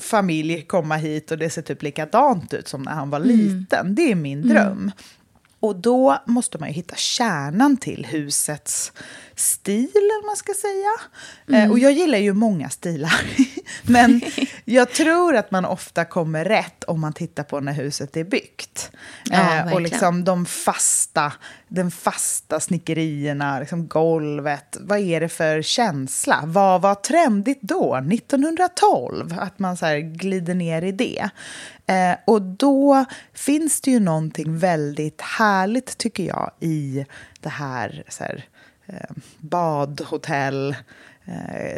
familj 0.00 0.62
komma 0.62 0.96
hit 0.96 1.30
och 1.30 1.38
det 1.38 1.50
ser 1.50 1.62
typ 1.62 1.82
likadant 1.82 2.54
ut 2.54 2.68
som 2.68 2.82
när 2.82 2.92
han 2.92 3.10
var 3.10 3.18
liten. 3.20 3.94
Det 3.94 4.10
är 4.12 4.14
min 4.14 4.48
dröm. 4.48 4.90
Och 5.60 5.76
då 5.76 6.18
måste 6.26 6.58
man 6.58 6.68
ju 6.68 6.74
hitta 6.74 6.96
kärnan 6.96 7.76
till 7.76 8.06
husets 8.06 8.92
stil, 9.38 9.90
eller 9.94 10.26
man 10.26 10.36
ska 10.36 10.52
säga. 10.54 11.62
Eh, 11.62 11.70
och 11.70 11.78
jag 11.78 11.92
gillar 11.92 12.18
ju 12.18 12.32
många 12.32 12.70
stilar. 12.70 13.20
Men 13.82 14.20
jag 14.64 14.92
tror 14.92 15.36
att 15.36 15.50
man 15.50 15.64
ofta 15.64 16.04
kommer 16.04 16.44
rätt 16.44 16.84
om 16.84 17.00
man 17.00 17.12
tittar 17.12 17.42
på 17.42 17.60
när 17.60 17.72
huset 17.72 18.16
är 18.16 18.24
byggt. 18.24 18.90
Ja, 19.24 19.58
Eh, 19.58 19.72
och 19.72 19.80
liksom 19.80 20.24
de 20.24 20.46
fasta, 20.46 21.32
den 21.68 21.90
fasta 21.90 22.60
snickerierna, 22.60 23.60
liksom 23.60 23.88
golvet. 23.88 24.76
Vad 24.80 24.98
är 24.98 25.20
det 25.20 25.28
för 25.28 25.62
känsla? 25.62 26.40
Vad 26.44 26.82
var 26.82 26.94
trendigt 26.94 27.62
då, 27.62 27.96
1912? 27.96 29.34
Att 29.38 29.58
man 29.58 29.76
så 29.76 29.86
glider 30.02 30.54
ner 30.54 30.82
i 30.82 30.92
det. 30.92 31.30
Eh, 31.86 32.16
och 32.24 32.42
då 32.42 33.04
finns 33.34 33.80
det 33.80 33.90
ju 33.90 34.00
någonting 34.00 34.58
väldigt 34.58 35.20
härligt, 35.20 35.98
tycker 35.98 36.24
jag, 36.24 36.50
i 36.60 37.06
det 37.40 37.48
här, 37.48 38.04
så 38.08 38.24
här 38.24 38.36
eh, 38.36 38.57
Eh, 38.88 39.12
badhotell, 39.42 40.74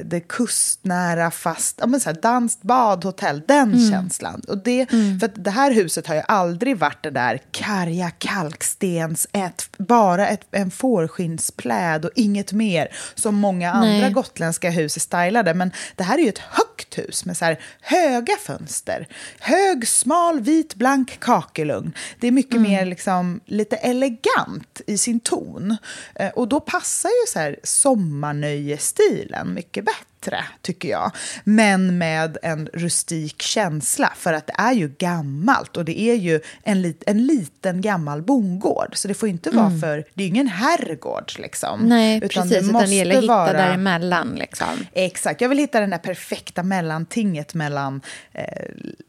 det 0.05 0.21
kustnära 0.21 1.31
fast, 1.31 1.77
ja 1.81 1.87
men 1.87 2.01
så 2.01 2.11
här, 2.11 2.21
danskt 2.23 2.63
badhotell, 2.63 3.43
den 3.49 3.91
känslan. 3.91 4.43
Och 4.49 4.59
det, 4.59 4.87
För 5.21 5.25
att 5.25 5.45
det 5.45 5.51
här 5.51 5.71
huset 5.71 6.07
har 6.07 6.15
ju 6.15 6.23
aldrig 6.29 6.77
varit 6.79 7.03
det 7.03 7.11
där 7.11 7.41
karga 7.51 8.11
kalkstens, 8.11 9.27
ett, 9.33 9.69
bara 9.79 10.29
ett, 10.29 10.47
en 10.51 10.71
fårskinnspläd 10.71 12.05
och 12.05 12.11
inget 12.15 12.53
mer, 12.53 12.89
som 13.15 13.35
många 13.35 13.73
andra 13.73 13.89
Nej. 13.89 14.13
gotländska 14.13 14.71
hus 14.71 14.97
är 14.97 15.01
stylade. 15.01 15.55
Men 15.55 15.71
det 15.97 16.05
här 16.05 16.19
är 16.19 16.23
ju 16.23 16.29
ett 16.29 16.39
högt 16.39 16.99
hus 16.99 17.25
med 17.25 17.37
så 17.37 17.45
här 17.45 17.61
höga 17.81 18.37
fönster, 18.37 19.09
hög, 19.41 19.89
smal, 19.89 20.41
vit, 20.41 20.75
blank 20.75 21.21
kakelugn. 21.21 21.93
Det 22.21 22.27
är 22.27 22.33
mycket 22.33 22.61
mer 22.61 22.87
liksom 22.87 23.41
lite 23.47 23.77
elegant 23.77 24.81
i 24.87 24.99
sin 24.99 25.21
ton. 25.21 25.77
Eh, 26.15 26.29
och 26.29 26.49
då 26.49 26.61
passar 26.61 27.09
ju 27.09 27.33
så 27.33 27.39
här 27.39 27.57
sommarnöjestilen 27.65 29.40
mycket 29.45 29.85
bättre 29.85 30.10
bättre, 30.21 30.45
tycker 30.63 30.89
jag. 30.89 31.13
Men 31.45 31.99
med 31.99 32.39
en 32.43 32.67
rustik 32.67 33.43
känsla, 33.43 34.13
för 34.17 34.33
att 34.33 34.47
det 34.47 34.55
är 34.59 34.73
ju 34.73 34.89
gammalt 34.89 35.77
och 35.77 35.85
det 35.85 36.01
är 36.01 36.15
ju 36.15 36.41
en, 36.63 36.83
lit, 36.83 37.03
en 37.07 37.27
liten 37.27 37.81
gammal 37.81 38.23
bondgård. 38.23 38.97
Så 38.97 39.09
det 39.09 39.15
får 39.15 39.29
inte 39.29 39.51
vara 39.51 39.71
för, 39.81 40.05
det 40.15 40.23
är 40.23 40.27
ju 40.27 40.29
ingen 40.29 40.47
herrgård 40.49 41.33
liksom. 41.39 41.81
Nej, 41.81 42.21
precis. 42.21 42.69
Utan 42.69 42.83
det 42.83 42.95
gäller 42.95 43.17
att 43.17 43.23
hitta 43.23 43.35
vara- 43.35 43.53
däremellan. 43.53 44.35
Liksom. 44.35 44.87
Exakt, 44.93 45.41
jag 45.41 45.49
vill 45.49 45.59
hitta 45.59 45.81
den 45.81 45.91
där 45.91 45.99
perfekta 45.99 46.63
mellantinget 46.63 47.55
mellan 47.55 48.01
eh, 48.33 48.45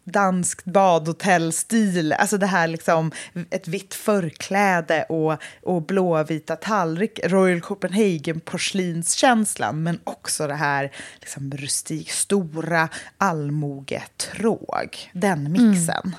danskt 0.04 0.66
badhotellstil, 0.66 2.14
alltså 2.14 2.38
det 2.38 2.46
här 2.46 2.68
liksom 2.68 3.12
ett 3.50 3.68
vitt 3.68 3.94
förkläde 3.94 5.04
och, 5.04 5.38
och 5.64 5.82
blåvita 5.82 6.56
tallrik, 6.56 7.20
Royal 7.24 7.62
Copenhagen 7.62 8.40
porslinskänslan, 8.40 9.84
men 9.84 10.00
också 10.04 10.48
det 10.48 10.56
här 10.56 10.92
liksom 11.20 11.52
rustik, 11.52 12.12
stora 12.12 12.90
allmogetråg, 13.18 14.98
den 15.14 15.52
mixen. 15.52 16.16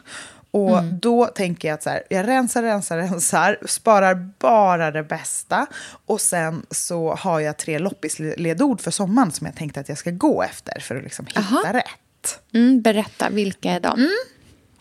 Och 0.53 0.85
då 0.85 1.27
tänker 1.27 1.69
jag 1.69 1.75
att 1.75 1.83
så 1.83 1.91
här, 1.91 2.03
jag 2.11 2.29
rensar, 2.29 2.63
rensar, 2.63 2.97
rensar, 2.97 3.59
sparar 3.67 4.31
bara 4.39 4.91
det 4.91 5.03
bästa. 5.03 5.67
Och 6.07 6.21
sen 6.21 6.67
så 6.71 7.15
har 7.15 7.41
jag 7.41 7.57
tre 7.57 7.79
loppisledord 7.79 8.81
för 8.81 8.91
sommaren 8.91 9.33
som 9.33 9.47
jag 9.47 9.57
tänkte 9.57 9.81
att 9.81 9.89
jag 9.89 9.99
ska 9.99 10.11
gå 10.11 10.43
efter 10.43 10.81
för 10.81 10.97
att 10.97 11.03
liksom 11.03 11.27
hitta 11.27 11.41
Aha. 11.41 11.73
rätt. 11.73 12.41
Mm, 12.55 12.83
berätta, 12.83 13.31
vilka 13.31 13.71
är 13.71 13.81
de? 13.81 14.09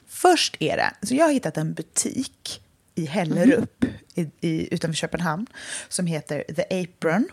Först 0.08 0.56
är 0.60 0.78
det, 0.78 1.08
så 1.08 1.16
jag 1.16 1.26
har 1.26 1.32
hittat 1.32 1.58
en 1.58 1.74
butik 1.74 2.62
i 2.96 3.06
Hellerup 3.06 3.86
i, 4.16 4.30
i, 4.42 4.74
utanför 4.74 4.96
Köpenhamn 4.96 5.48
som 5.90 6.06
heter 6.06 6.44
The 6.56 6.84
Apron 6.84 7.28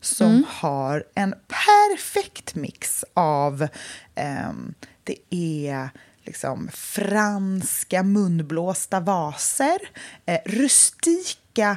som 0.00 0.44
har 0.48 1.04
en 1.14 1.34
perfekt 1.48 2.54
mix 2.54 3.04
av, 3.14 3.68
ehm, 4.14 4.74
det 5.04 5.16
är 5.30 5.88
liksom 6.24 6.68
franska 6.74 8.02
munblåsta 8.02 9.00
vaser, 9.00 9.78
eh, 10.26 10.38
rustika 10.46 11.76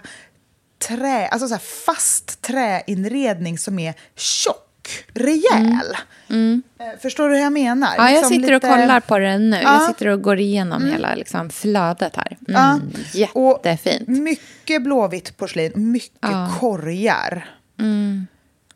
trä, 0.88 1.28
alltså 1.28 1.48
så 1.48 1.58
fast 1.58 2.42
träinredning 2.42 3.58
som 3.58 3.80
är 3.80 3.94
tjock, 4.16 5.06
rejäl. 5.14 5.96
Eh, 6.30 7.00
Förstår 7.02 7.30
du 7.30 7.36
hur 7.36 7.42
jag 7.44 7.54
menar? 7.54 7.94
Ja, 7.98 8.04
jag 8.10 8.12
Liksom 8.16 8.30
sitter 8.30 8.48
och 8.54 8.64
lite- 8.64 8.68
kollar 8.68 9.00
på 9.00 9.18
den 9.20 9.50
nu. 9.50 9.58
Jag 9.58 9.76
Ja. 9.76 9.88
sitter 9.88 10.08
och 10.08 10.22
går 10.22 10.40
igenom 10.40 10.86
hela 10.86 11.16
liksom, 11.16 11.50
flödet 11.50 12.16
här. 12.16 12.38
Ja. 12.48 12.72
Mm, 12.74 12.92
Och 13.34 13.62
jättefint. 13.66 14.08
mycket 14.08 14.84
blåvitt 14.84 15.38
porslin, 15.38 15.72
mycket 15.92 16.18
Ja. 16.22 16.52
korgar. 16.60 17.50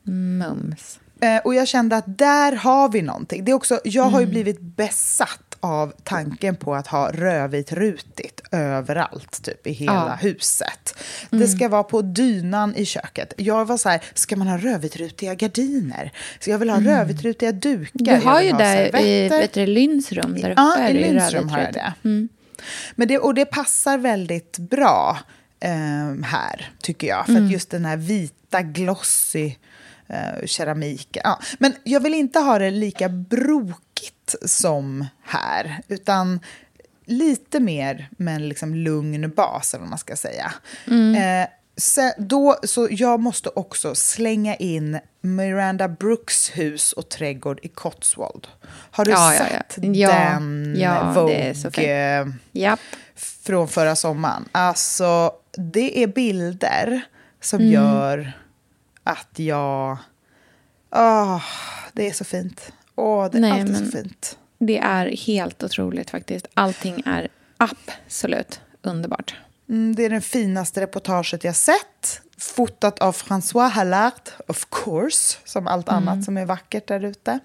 Mums. 0.03 0.99
Eh, 1.21 1.37
och 1.37 1.55
jag 1.55 1.67
kände 1.67 1.97
att 1.97 2.17
där 2.17 2.51
har 2.55 2.89
vi 2.89 3.01
någonting. 3.01 3.45
Det 3.45 3.51
är 3.51 3.53
också, 3.53 3.79
jag 3.83 4.01
Mm. 4.03 4.13
har 4.13 4.19
ju 4.21 4.27
blivit 4.27 4.61
besatt 4.61 5.39
av 5.59 5.93
tanken 6.03 6.55
på 6.55 6.75
att 6.75 6.87
ha 6.87 7.11
rödvit 7.11 7.71
rutigt 7.71 8.41
överallt, 8.51 9.43
typ 9.43 9.67
i 9.67 9.71
hela 9.71 9.93
Ja. 9.93 10.05
Mm. 10.05 10.17
huset. 10.17 10.95
Det 11.29 11.47
ska 11.47 11.69
vara 11.69 11.83
på 11.83 12.01
dynan 12.01 12.75
i 12.75 12.85
köket. 12.85 13.33
Jag 13.37 13.65
var 13.65 13.77
så 13.77 13.89
här, 13.89 14.01
ska 14.13 14.35
man 14.35 14.47
ha 14.47 14.57
rödvitrutiga 14.57 15.35
gardiner? 15.35 16.11
Så 16.39 16.49
jag 16.49 16.57
vill 16.57 16.69
ha 16.69 16.79
rödvitrutiga 16.81 17.51
dukar. 17.51 18.07
Mm. 18.11 18.19
Du 18.21 18.27
har 18.27 18.41
ju 18.41 18.51
där 18.51 18.99
i 19.01 19.49
du, 19.53 19.65
Lynns 19.65 20.11
rum. 20.11 20.33
Där 20.41 20.51
uppe 20.51 20.61
Ja, 20.61 20.89
i 20.89 20.93
det 20.93 20.99
Lindström 20.99 21.49
rödvit 21.49 21.51
har 21.51 21.59
jag 21.59 21.73
det. 21.73 22.27
Men 22.95 23.07
det. 23.07 23.17
Och 23.19 23.33
det 23.33 23.45
passar 23.45 23.97
väldigt 23.97 24.57
bra 24.57 25.19
ehm, 25.65 26.23
här, 26.23 26.71
tycker 26.81 27.07
jag. 27.07 27.25
För 27.25 27.31
Mm. 27.31 27.45
att 27.45 27.51
just 27.51 27.69
den 27.69 27.85
här 27.85 27.97
vita, 27.97 28.61
glossy 28.61 29.45
uh, 30.09 30.45
keramiken. 30.45 31.21
Ja. 31.25 31.39
Men 31.59 31.73
jag 31.83 31.99
vill 31.99 32.13
inte 32.13 32.39
ha 32.39 32.59
det 32.59 32.71
lika 32.71 33.09
brokigt 33.09 34.35
som 34.45 35.05
här, 35.23 35.81
utan 35.87 36.39
lite 37.05 37.59
mer 37.59 38.09
med 38.17 38.35
en 38.35 38.49
liksom 38.49 38.75
lugn 38.75 39.29
bas, 39.35 39.73
eller 39.73 39.81
vad 39.81 39.89
man 39.89 39.99
ska 39.99 40.15
säga. 40.15 40.53
Eh, 40.87 41.47
så, 41.77 42.11
då, 42.17 42.55
så 42.63 42.87
jag 42.91 43.19
måste 43.19 43.49
också 43.49 43.95
slänga 43.95 44.55
in 44.55 44.99
Miranda 45.21 45.87
Brooks 45.87 46.49
hus 46.57 46.93
och 46.93 47.09
trädgård 47.09 47.59
i 47.63 47.67
Cotswold. 47.67 48.47
Har 48.91 49.05
du 49.05 49.11
Ja, 49.11 49.33
ja, 49.33 49.39
sett 49.39 49.77
ja. 49.83 49.91
Ja, 49.93 50.09
den 50.09 50.75
ja, 50.79 51.11
Vogue 51.13 51.35
det 51.35 51.41
är 51.49 51.53
så 51.53 51.71
fint. 51.71 51.87
eh, 51.87 52.35
Japp. 52.61 52.79
Från 53.45 53.67
förra 53.67 53.95
sommaren? 53.95 54.45
Alltså, 54.51 55.31
det 55.57 56.03
är 56.03 56.07
bilder 56.07 57.01
som 57.41 57.59
Mm. 57.59 57.71
gör 57.73 58.31
att 59.03 59.39
jag... 59.39 59.97
Åh, 60.95 61.43
det 61.93 62.07
är 62.07 62.13
så 62.13 62.23
fint. 62.25 62.71
Åh, 62.95 63.29
det 63.31 63.37
är 63.37 63.41
Nej, 63.41 63.51
alltid 63.61 63.77
så 63.77 63.85
fint. 63.85 64.37
Det 64.59 64.77
är 64.77 65.17
helt 65.25 65.63
otroligt 65.63 66.09
faktiskt. 66.09 66.47
Allting 66.53 67.03
är 67.05 67.27
absolut 67.57 68.59
underbart. 68.81 69.35
Mm, 69.69 69.95
det 69.95 70.05
är 70.05 70.09
det 70.09 70.21
finaste 70.21 70.81
reportaget 70.81 71.43
jag 71.43 71.55
sett. 71.55 72.21
Fotat 72.37 72.99
av 72.99 73.15
François 73.15 73.69
Hallard, 73.69 74.29
of 74.47 74.67
course, 74.71 75.37
som 75.45 75.67
allt 75.67 75.89
annat 75.89 76.23
som 76.23 76.37
är 76.37 76.45
vackert 76.45 76.87
där 76.87 77.05
ute. 77.05 77.39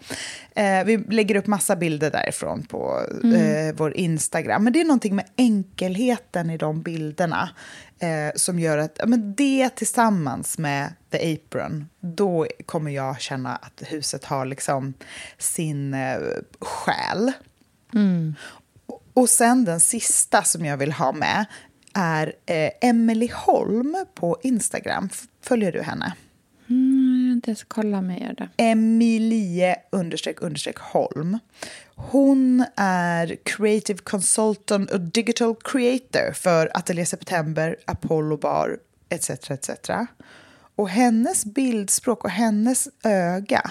Eh, 0.55 0.85
vi 0.85 0.97
lägger 0.97 1.35
upp 1.35 1.47
massa 1.47 1.77
bilder 1.77 2.11
därifrån 2.11 2.63
på 2.63 3.07
eh, 3.25 3.75
vår 3.75 3.97
Instagram. 3.97 4.65
Men 4.65 4.73
det 4.73 4.81
är 4.81 4.85
någonting 4.85 5.17
med 5.17 5.25
enkelheten 5.37 6.51
i 6.51 6.57
de 6.57 6.83
bilderna 6.83 7.51
eh, 7.99 8.35
som 8.35 8.59
gör 8.59 8.79
att 8.79 9.01
men 9.07 9.35
det 9.35 9.69
tillsammans 9.69 10.59
med 10.59 10.93
The 11.11 11.35
Apron, 11.35 11.89
då 12.01 12.47
kommer 12.67 12.91
jag 12.91 13.21
känna 13.21 13.57
att 13.57 13.83
huset 13.87 14.25
har 14.25 14.45
liksom 14.45 14.95
sin 15.39 15.95
eh, 15.95 16.19
själ. 16.61 17.33
Och 19.15 19.29
sen 19.29 19.65
den 19.65 19.81
sista 19.81 20.43
som 20.43 20.65
jag 20.65 20.77
vill 20.77 20.93
ha 20.93 21.13
med 21.13 21.47
är 21.95 22.33
eh, 22.47 22.71
Emily 22.81 23.31
Holm 23.33 23.97
på 24.15 24.39
Instagram. 24.43 25.09
Följer 25.43 25.73
du 25.73 25.83
henne? 25.83 26.15
Mm, 26.71 27.23
jag 27.23 27.29
har 27.29 27.35
inte 27.35 27.51
ens 27.51 27.65
kollat 27.65 27.99
om 27.99 28.11
jag 28.11 28.21
gör 28.21 28.35
det. 28.35 28.49
Emilie 28.57 29.77
understreck 29.91 30.43
understreck 30.43 30.79
Holm. 30.79 31.39
Hon 31.95 32.65
är 32.77 33.37
creative 33.43 33.99
consultant 33.99 34.91
och 34.91 35.01
digital 35.01 35.57
creator 35.65 36.33
för 36.33 36.71
Atelier 36.75 37.05
September, 37.05 37.77
Apollo 37.85 38.37
Bar 38.37 38.79
etc. 39.09 39.31
etc. 39.51 39.71
Och 40.77 40.89
hennes 40.89 41.45
bildspråk 41.45 42.25
och 42.25 42.31
hennes 42.31 42.89
öga 43.05 43.71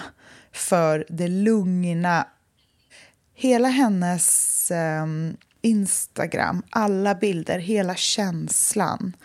för 0.52 1.06
det 1.08 1.28
lugna 1.28 2.26
hela 3.34 3.68
hennes 3.68 4.70
ehm, 4.70 5.36
Instagram, 5.62 6.62
alla 6.70 7.14
bilder, 7.14 7.58
hela 7.58 7.94
känslan. 7.94 9.16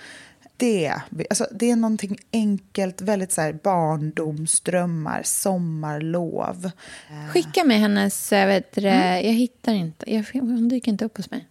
Det, 0.58 0.94
alltså, 1.30 1.48
det 1.52 1.72
är 1.72 1.76
någonting 1.76 2.18
enkelt, 2.34 3.02
väldigt 3.02 3.32
så 3.32 3.42
här 3.42 3.54
barndomsdrömmar, 3.64 5.22
sommarlov. 5.24 6.72
Skicka 7.34 7.64
mig 7.64 7.78
hennes, 7.78 8.32
eh, 8.34 8.48
vet 8.48 8.76
du, 8.76 8.82
det, 8.82 9.22
jag 9.22 9.34
hittar 9.34 9.74
inte, 9.74 10.14
jag, 10.14 10.26
hon 10.34 10.70
dyker 10.70 10.92
inte 10.92 11.06
upp 11.06 11.18
hos 11.18 11.32
mig. 11.32 11.48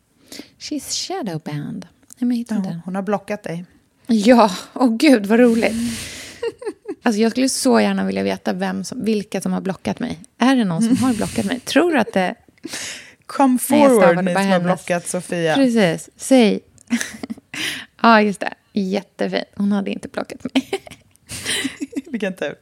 She's 0.58 1.08
shadowband. 1.08 1.86
Nej, 2.16 2.16
men 2.18 2.30
jag 2.30 2.36
hittar 2.36 2.56
inte 2.56 2.68
Ja, 2.68 2.72
den. 2.72 2.82
hon 2.84 2.94
har 2.94 3.02
blockat 3.02 3.42
dig. 3.42 3.64
Ja, 4.06 4.50
åh 4.72 4.96
gud 4.96 5.26
vad 5.26 5.40
roligt. 5.40 5.74
Alltså 7.02 7.20
jag 7.20 7.30
skulle 7.30 7.48
så 7.48 7.80
gärna 7.80 8.04
vilja 8.04 8.22
veta 8.22 8.52
vem 8.52 8.84
som, 8.84 9.04
vilka 9.04 9.40
som 9.40 9.52
har 9.52 9.60
blockat 9.60 10.00
mig. 10.00 10.18
Är 10.38 10.56
det 10.56 10.64
någon 10.64 10.82
som 10.82 10.96
har 10.96 11.14
blockat 11.14 11.44
mig? 11.44 11.60
Tror 11.60 11.92
du 11.92 11.98
att 11.98 12.12
det... 12.12 12.34
Come 13.26 13.58
Nej, 13.70 13.88
forward, 13.88 14.24
ni 14.24 14.34
bara 14.34 14.42
som 14.42 14.52
har 14.52 14.60
blockat 14.60 15.08
Sofia. 15.08 15.54
Precis, 15.54 16.10
säg. 16.16 16.60
ja, 18.02 18.22
just 18.22 18.40
det. 18.40 18.54
Jättefint. 18.72 19.44
Hon 19.56 19.72
hade 19.72 19.90
inte 19.90 20.08
blockat 20.08 20.44
mig. 20.44 20.70
Vilken 22.06 22.36
tur. 22.36 22.54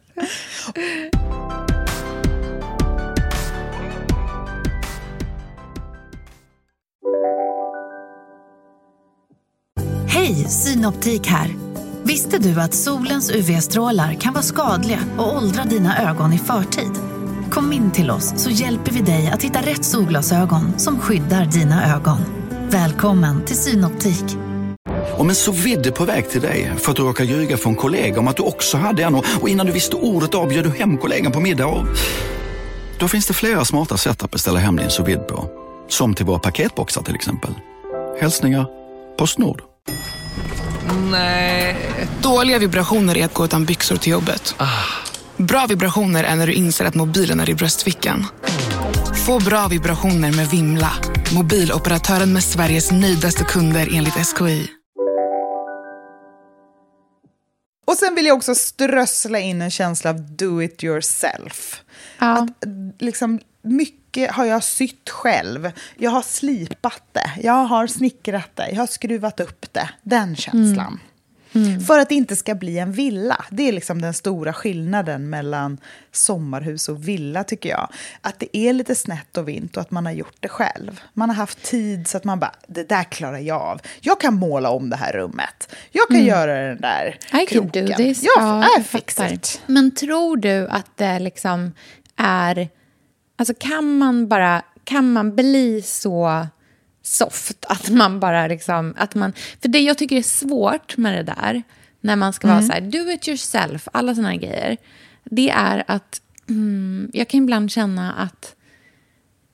Hej, 10.09 10.35
Synoptik 10.35 11.27
här. 11.27 11.49
Visste 12.03 12.39
du 12.39 12.61
att 12.61 12.75
solens 12.75 13.31
UV-strålar 13.31 14.15
kan 14.15 14.33
vara 14.33 14.43
skadliga 14.43 14.99
och 15.19 15.37
åldra 15.37 15.65
dina 15.65 16.11
ögon 16.11 16.33
i 16.33 16.39
förtid? 16.39 16.93
Kom 17.53 17.73
in 17.73 17.91
till 17.91 18.11
oss 18.11 18.33
så 18.37 18.51
hjälper 18.51 18.93
vi 18.93 19.01
dig 19.01 19.31
att 19.35 19.43
hitta 19.43 19.61
rätt 19.61 19.85
solglasögon 19.85 20.79
som 20.79 21.01
skyddar 21.01 21.45
dina 21.45 21.95
ögon. 21.95 22.19
Välkommen 22.71 23.45
till 23.45 23.57
Synoptik. 23.57 24.25
Om 25.17 25.29
en 25.29 25.35
så 25.35 25.53
vidde 25.53 25.91
på 25.91 26.05
väg 26.05 26.31
till 26.31 26.41
dig 26.41 26.73
för 26.79 26.91
att 26.91 26.97
du 26.97 27.03
råkar 27.03 27.25
ljuga 27.25 27.57
från 27.57 27.75
kollega 27.75 28.21
om 28.21 28.29
att 28.29 28.37
du 28.37 28.43
också 28.43 28.77
hade 28.77 29.03
en 29.03 29.15
och 29.15 29.49
innan 29.49 29.67
du 29.67 29.73
visste 29.73 29.97
ordet 29.97 30.35
av 30.35 30.49
du 30.49 30.71
hem 30.71 30.99
kollegan 30.99 31.33
på 31.33 31.41
middag 31.41 31.67
och... 31.67 31.87
Då 32.99 33.09
finns 33.09 33.27
det 33.27 33.35
flera 33.35 33.65
smarta 33.65 33.97
sätt 33.97 34.23
att 34.23 34.31
beställa 34.31 34.59
hem 34.59 34.77
din 34.77 34.91
sous 34.91 35.19
på. 35.29 35.51
Som 35.89 36.15
till 36.15 36.27
våra 36.27 36.39
paketboxar 36.39 37.03
till 37.03 37.15
exempel. 37.15 37.51
Hälsningar 38.21 38.67
Postnord. 39.19 39.63
Dåliga 42.23 42.59
vibrationer 42.59 43.17
är 43.17 43.25
att 43.25 43.35
gå 43.35 43.45
utan 43.45 43.65
byxor 43.65 43.97
till 43.97 44.13
jobbet. 44.13 44.55
Bra 45.49 45.66
vibrationer 45.68 46.24
är 46.24 46.36
när 46.36 46.47
du 46.47 46.53
inser 46.53 46.84
att 46.84 46.95
mobilen 46.95 47.40
är 47.40 47.51
i 47.51 47.55
bröstfickan. 47.55 48.26
Få 49.26 49.38
bra 49.38 49.68
vibrationer 49.68 50.36
med 50.36 50.47
Vimla. 50.47 50.93
Mobiloperatören 51.34 52.32
med 52.32 52.45
Sveriges 52.45 52.93
nöjdaste 52.93 53.45
kunder 53.45 53.88
enligt 53.93 54.14
SKI. 54.14 54.70
Och 57.86 57.95
sen 57.95 58.14
vill 58.14 58.26
jag 58.26 58.36
också 58.36 58.55
strössla 58.55 59.38
in 59.38 59.62
en 59.62 59.70
känsla 59.70 60.11
av 60.11 60.20
do 60.20 60.62
it 60.62 60.84
yourself. 60.84 61.82
Ja. 62.18 62.38
Att, 62.38 62.49
liksom, 62.99 63.40
mycket 63.62 64.30
har 64.30 64.45
jag 64.45 64.64
sytt 64.64 65.11
själv. 65.11 65.72
Jag 65.97 66.11
har 66.11 66.22
slipat 66.22 67.03
det, 67.12 67.30
jag 67.43 67.64
har 67.64 67.86
snickrat 67.86 68.51
det, 68.55 68.70
jag 68.70 68.78
har 68.78 68.86
skruvat 68.86 69.40
upp 69.40 69.72
det. 69.72 69.90
Den 70.03 70.36
känslan. 70.36 71.01
För 71.87 71.99
att 71.99 72.09
det 72.09 72.15
inte 72.15 72.37
ska 72.37 72.55
bli 72.55 72.79
en 72.79 72.93
villa. 72.93 73.45
Det 73.51 73.69
är 73.69 73.73
liksom 73.73 74.03
den 74.03 74.15
stora 74.15 74.53
skillnaden 74.53 75.31
mellan 75.31 75.79
sommarhus 76.13 76.89
och 76.89 77.09
villa, 77.09 77.45
tycker 77.45 77.69
jag. 77.69 77.89
Att 78.21 78.39
det 78.39 78.57
är 78.57 78.73
lite 78.73 78.95
snett 78.95 79.37
och 79.37 79.49
vint 79.49 79.77
och 79.77 79.81
att 79.81 79.91
man 79.91 80.07
har 80.07 80.13
gjort 80.13 80.37
det 80.41 80.49
själv. 80.49 81.01
Man 81.15 81.29
har 81.31 81.37
haft 81.37 81.63
tid 81.63 82.09
så 82.09 82.17
att 82.17 82.25
man 82.25 82.41
bara, 82.41 82.55
det 82.67 82.89
där 82.89 83.05
klarar 83.05 83.39
jag 83.39 83.61
av. 83.61 83.81
Jag 84.01 84.21
kan 84.21 84.35
måla 84.35 84.71
om 84.71 84.91
det 84.91 84.97
här 84.97 85.13
rummet. 85.13 85.75
Jag 85.91 86.09
kan 86.09 86.25
göra 86.25 86.69
den 86.69 86.81
där 86.81 87.19
I 87.29 87.31
can 87.31 87.47
kroken. 87.47 87.87
do 87.87 87.95
this. 87.95 88.25
Ja, 88.37 88.67
jag 88.77 88.87
fix 88.87 89.15
fattar. 89.15 89.33
it. 89.33 89.63
Men 89.67 89.95
tror 89.95 90.37
du 90.37 90.69
att 90.69 90.97
det 90.97 91.19
liksom 91.19 91.73
är... 92.17 92.69
Alltså 93.37 93.55
kan 93.59 93.99
man 93.99 94.29
bara... 94.29 94.63
Kan 94.85 95.13
man 95.13 95.35
bli 95.35 95.83
så 95.83 96.47
soft 97.03 97.65
att 97.69 97.91
man 97.91 98.21
bara 98.21 98.47
liksom... 98.47 98.95
Att 98.97 99.15
man, 99.15 99.33
för 99.63 99.69
det 99.69 99.81
jag 99.81 99.99
tycker 99.99 100.17
är 100.17 100.23
svårt 100.23 100.97
med 100.97 101.19
det 101.19 101.33
där, 101.35 101.63
när 102.01 102.17
man 102.17 102.33
ska 102.33 102.49
vara 102.49 102.63
så 102.63 102.73
här, 102.73 102.81
do 102.81 103.11
it 103.11 103.29
yourself, 103.29 103.89
alla 103.93 104.15
såna 104.15 104.29
här 104.29 104.37
grejer, 104.37 104.77
det 105.25 105.51
är 105.51 105.85
att 105.87 106.21
mm, 106.49 107.11
jag 107.13 107.29
kan 107.29 107.43
ibland 107.43 107.71
känna 107.71 108.13
att 108.13 108.55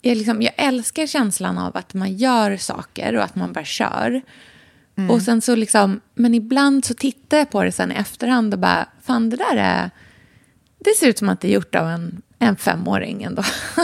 jag, 0.03 0.17
liksom, 0.17 0.43
jag 0.43 0.53
älskar 0.57 1.07
känslan 1.07 1.59
av 1.59 1.77
att 1.77 1.95
man 1.95 2.17
gör 2.17 2.57
saker 2.57 3.17
och 3.17 3.25
att 3.25 3.35
man 3.35 3.53
bara 3.53 3.65
kör. 3.65 4.23
Och 5.11 5.23
sen 5.23 5.41
så 5.41 5.55
liksom, 5.55 6.01
men 6.15 6.35
ibland 6.35 6.85
så 6.85 6.95
tittar 6.95 7.39
jag 7.39 7.51
på 7.51 7.65
det 7.65 7.73
sen 7.73 7.93
i 7.93 7.95
efterhand 7.95 8.55
och 8.55 8.61
bara, 8.61 8.89
fan 9.03 9.31
det 9.31 9.37
där 9.37 9.57
är, 9.57 9.91
det 10.79 10.97
ser 11.01 11.09
ut 11.09 11.19
som 11.19 11.29
att 11.29 11.41
det 11.41 11.49
är 11.49 11.53
gjort 11.53 11.75
av 11.75 11.89
en, 11.89 12.23
en 12.39 12.57
femåring 12.57 13.23
ändå. 13.23 13.43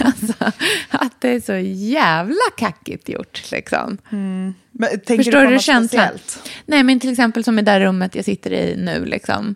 alltså, 0.00 0.52
att 0.90 1.20
det 1.20 1.28
är 1.28 1.40
så 1.40 1.54
jävla 1.92 2.50
kackigt 2.56 3.08
gjort 3.08 3.50
liksom. 3.52 3.98
Men, 4.08 5.00
tänker 5.06 5.16
Förstår 5.16 5.42
du 5.42 5.50
du 5.50 5.58
känslan? 5.58 6.08
speciellt? 6.08 6.50
Nej, 6.66 6.82
men 6.82 7.00
till 7.00 7.10
exempel 7.12 7.44
som 7.44 7.58
i 7.58 7.62
det 7.62 7.72
där 7.72 7.80
rummet 7.80 8.14
jag 8.14 8.24
sitter 8.24 8.52
i 8.52 8.76
nu, 8.76 9.04
liksom. 9.04 9.54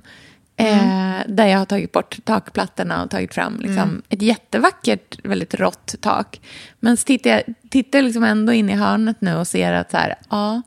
Eh, 0.56 1.20
där 1.26 1.46
jag 1.46 1.58
har 1.58 1.66
tagit 1.66 1.92
bort 1.92 2.16
takplattorna 2.24 3.02
och 3.02 3.11
tagit 3.11 3.34
fram 3.34 3.61
liksom, 3.61 4.02
ett 4.08 4.22
jättevackert, 4.22 5.24
väldigt 5.24 5.54
rått 5.54 5.94
tak. 6.00 6.40
Men 6.80 6.96
så 6.96 7.04
tittar 7.04 7.30
jag 7.30 7.42
tittar 7.70 8.02
liksom 8.02 8.24
ändå 8.24 8.52
in 8.52 8.70
i 8.70 8.74
hörnet 8.74 9.20
nu 9.20 9.34
och 9.34 9.46
ser 9.46 9.72
att 9.72 9.90
så 9.90 9.96
här, 9.96 10.14
ja, 10.30 10.62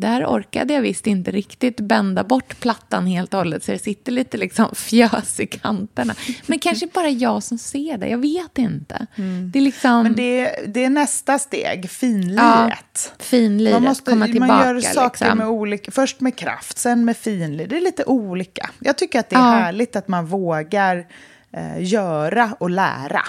där 0.00 0.26
orkade 0.26 0.74
jag 0.74 0.82
visst 0.82 1.06
inte 1.06 1.30
riktigt 1.30 1.80
bända 1.80 2.24
bort 2.24 2.60
plattan 2.60 3.06
helt 3.06 3.34
och 3.34 3.38
hållet 3.40 3.64
så 3.64 3.72
det 3.72 3.78
sitter 3.78 4.12
lite 4.12 4.36
liksom 4.36 4.66
fjös 4.74 5.40
i 5.40 5.46
kanterna. 5.46 6.14
Men 6.46 6.58
kanske 6.58 6.86
bara 6.86 7.08
jag 7.08 7.42
som 7.42 7.58
ser 7.58 7.98
det, 7.98 8.08
jag 8.08 8.18
vet 8.18 8.58
inte. 8.58 9.06
Det 9.52 9.58
är 9.58 9.62
liksom... 9.62 10.02
Men 10.02 10.14
det 10.14 10.50
det 10.66 10.84
är 10.84 10.90
nästa 10.90 11.38
steg, 11.38 11.84
Ja, 11.84 11.88
finliret. 11.88 13.12
finliret, 13.18 13.72
Man, 13.74 13.82
måste, 13.82 14.10
komma 14.10 14.26
tillbaka. 14.26 14.52
man 14.52 14.66
gör 14.74 14.80
saker 14.80 15.24
liksom. 15.24 15.38
med 15.38 15.48
olika, 15.48 15.90
först 15.90 16.20
med 16.20 16.36
kraft, 16.36 16.78
sen 16.78 17.04
med 17.04 17.16
finlir. 17.16 17.66
Det 17.66 17.76
är 17.76 17.80
lite 17.80 18.04
olika. 18.04 18.70
Jag 18.80 18.98
tycker 18.98 19.20
att 19.20 19.30
det 19.30 19.36
är 19.36 19.40
Ja. 19.40 19.50
härligt 19.50 19.96
att 19.96 20.08
man 20.08 20.26
vågar 20.26 21.06
eh, 21.52 21.82
göra 21.84 22.56
och 22.60 22.70
lära. 22.70 23.22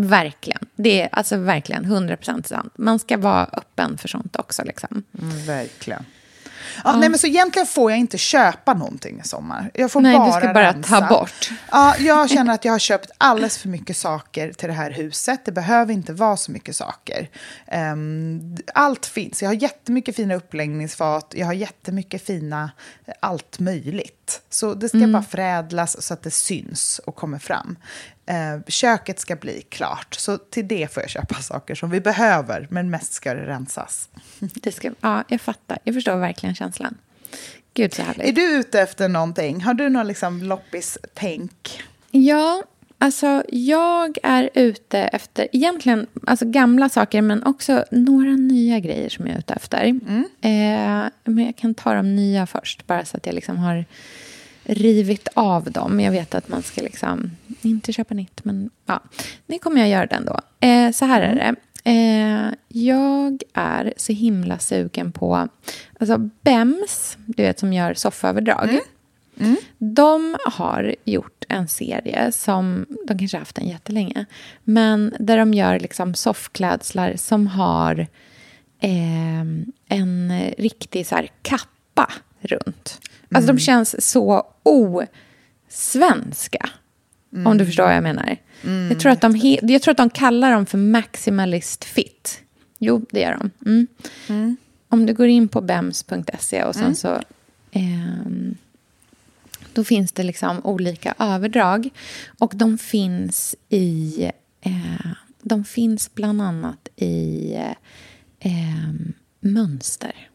Verkligen. 0.00 0.66
Det 0.76 1.02
är 1.02 1.08
alltså 1.12 1.36
verkligen 1.36 1.84
100% 1.84 2.46
sant. 2.46 2.72
Man 2.76 2.98
ska 2.98 3.16
vara 3.16 3.44
öppen 3.52 3.98
för 3.98 4.08
sånt 4.08 4.36
också. 4.36 4.62
Liksom. 4.64 5.02
Mm, 5.20 5.46
verkligen. 5.46 6.04
Ja, 6.84 6.96
Nej, 6.96 7.08
men 7.08 7.18
så 7.18 7.26
egentligen 7.26 7.66
får 7.66 7.90
jag 7.90 8.00
inte 8.00 8.18
köpa 8.18 8.74
någonting 8.74 9.20
i 9.24 9.28
sommar. 9.28 9.70
Jag 9.74 9.92
får 9.92 10.00
Nej, 10.00 10.12
du 10.12 10.18
bara 10.18 10.40
ska 10.40 10.52
bara 10.52 10.72
rensa. 10.72 11.00
ta 11.00 11.08
bort. 11.08 11.50
Ja, 11.70 11.96
jag 11.98 12.30
känner 12.30 12.54
att 12.54 12.64
jag 12.64 12.72
har 12.72 12.78
köpt 12.78 13.10
alldeles 13.18 13.58
för 13.58 13.68
mycket 13.68 13.96
saker 13.96 14.52
till 14.52 14.68
det 14.68 14.74
här 14.74 14.90
huset. 14.90 15.44
Det 15.44 15.52
behöver 15.52 15.92
inte 15.92 16.12
vara 16.12 16.36
så 16.36 16.52
mycket 16.52 16.76
saker. 16.76 17.28
Ehm, 17.66 18.56
allt 18.74 19.06
finns. 19.06 19.42
Jag 19.42 19.48
har 19.48 19.54
jättemycket 19.54 20.16
fina 20.16 20.34
uppläggningsfat. 20.34 21.34
Jag 21.36 21.46
har 21.46 21.52
jättemycket 21.52 22.26
fina 22.26 22.70
allt 23.20 23.58
möjligt. 23.58 24.40
Så 24.50 24.74
det 24.74 24.88
ska 24.88 25.06
bara 25.06 25.22
förädlas 25.22 26.02
så 26.02 26.14
att 26.14 26.22
det 26.22 26.30
syns 26.30 27.00
och 27.06 27.16
kommer 27.16 27.38
fram. 27.38 27.76
Eh, 28.28 28.62
köket 28.66 29.18
ska 29.20 29.36
bli 29.36 29.62
klart. 29.68 30.14
Så 30.14 30.38
till 30.38 30.68
det 30.68 30.92
får 30.92 31.02
jag 31.02 31.10
köpa 31.10 31.34
saker 31.42 31.74
som 31.74 31.90
vi 31.90 32.00
behöver. 32.00 32.66
Men 32.70 32.90
mest 32.90 33.12
ska 33.12 33.34
det 33.34 33.46
rensas. 33.46 34.08
Det 34.38 34.72
ska, 34.72 34.90
ja, 35.00 35.24
jag 35.28 35.40
fattar. 35.40 35.78
Jag 35.84 35.94
förstår 35.94 36.16
verkligen 36.16 36.54
känslan. 36.54 36.94
Gud, 37.74 37.94
så 37.94 38.02
härligt. 38.02 38.28
Är 38.28 38.32
du 38.32 38.42
ute 38.42 38.80
efter 38.80 39.08
någonting? 39.08 39.60
Har 39.60 39.74
du 39.74 39.88
någon 39.88 40.06
liksom 40.06 40.42
loppis-tänk? 40.42 41.82
Ja, 42.10 42.62
alltså 42.98 43.42
jag 43.48 44.18
är 44.22 44.50
ute 44.54 44.98
efter 44.98 45.48
egentligen 45.52 46.06
alltså 46.26 46.44
gamla 46.46 46.88
saker 46.88 47.22
men 47.22 47.44
också 47.44 47.84
några 47.90 48.30
nya 48.30 48.78
grejer 48.78 49.08
som 49.08 49.26
jag 49.26 49.34
är 49.34 49.38
ute 49.38 49.54
efter. 49.54 49.86
Eh, 50.40 51.10
men 51.24 51.44
jag 51.44 51.56
kan 51.56 51.74
ta 51.74 51.94
de 51.94 52.16
nya 52.16 52.46
först, 52.46 52.86
bara 52.86 53.04
så 53.04 53.16
att 53.16 53.26
jag 53.26 53.34
liksom 53.34 53.56
har 53.56 53.84
rivit 54.68 55.28
av 55.34 55.70
dem. 55.70 56.00
Jag 56.00 56.12
vet 56.12 56.34
att 56.34 56.48
man 56.48 56.62
ska 56.62 56.82
liksom, 56.82 57.30
inte 57.62 57.92
köpa 57.92 58.14
nytt, 58.14 58.44
men 58.44 58.70
ja, 58.86 59.02
det 59.46 59.58
kommer 59.58 59.80
jag 59.80 59.88
göra 59.88 60.06
den 60.06 60.24
då. 60.24 60.66
Eh, 60.66 60.92
så 60.92 61.04
här 61.04 61.22
är 61.22 61.34
det. 61.34 61.54
Eh, 61.90 62.52
jag 62.68 63.42
är 63.54 63.94
så 63.96 64.12
himla 64.12 64.58
sugen 64.58 65.12
på 65.12 65.48
alltså 66.00 66.30
Bems, 66.40 67.18
du 67.26 67.42
vet 67.42 67.58
som 67.58 67.72
gör 67.72 67.94
sofföverdrag. 67.94 68.68
De 69.78 70.36
har 70.44 70.94
gjort 71.04 71.44
en 71.48 71.68
serie 71.68 72.32
som, 72.32 72.86
de 73.06 73.18
kanske 73.18 73.36
har 73.36 73.40
haft 73.40 73.56
den 73.56 73.68
jättelänge, 73.68 74.26
men 74.64 75.14
där 75.18 75.38
de 75.38 75.54
gör 75.54 75.80
liksom 75.80 76.14
soffklädslar 76.14 77.16
som 77.16 77.46
har 77.46 78.06
eh, 78.80 79.40
en 79.88 80.40
riktig 80.58 81.06
så 81.06 81.26
kappa 81.42 82.12
runt. 82.40 83.00
Alltså 83.30 83.52
de 83.52 83.58
känns 83.58 84.10
så 84.10 84.46
osvenska. 84.62 85.08
Om 87.44 87.58
du 87.58 87.66
förstår 87.66 87.84
vad 87.84 87.96
jag 87.96 88.02
menar. 88.02 88.36
Jag, 88.90 89.00
tror 89.00 89.12
att 89.12 89.20
de 89.20 89.58
jag 89.62 89.82
tror 89.82 89.92
att 89.92 89.96
de 89.98 90.10
kallar 90.10 90.52
dem 90.52 90.66
för 90.66 90.78
maximalist 90.78 91.84
fit. 91.84 92.40
Jo, 92.78 93.06
det 93.10 93.20
gör 93.20 93.38
de. 93.38 93.50
Mm. 93.66 93.86
Om 94.88 95.06
du 95.06 95.14
går 95.14 95.26
in 95.26 95.48
på 95.48 95.60
bems.se 95.60 96.64
och 96.64 96.74
sen 96.74 96.96
så... 96.96 97.22
ehm, 97.72 98.54
då 99.72 99.84
finns 99.84 100.12
det 100.12 100.22
liksom 100.22 100.60
olika 100.66 101.14
överdrag. 101.18 101.88
Och 102.38 102.52
de 102.54 102.78
finns 102.78 103.56
i... 103.68 104.22
Eh, 104.60 105.06
de 105.42 105.64
finns 105.64 106.14
bland 106.14 106.42
annat 106.42 106.88
i 106.96 107.52
eh, 108.40 108.92
mönster. 109.40 110.28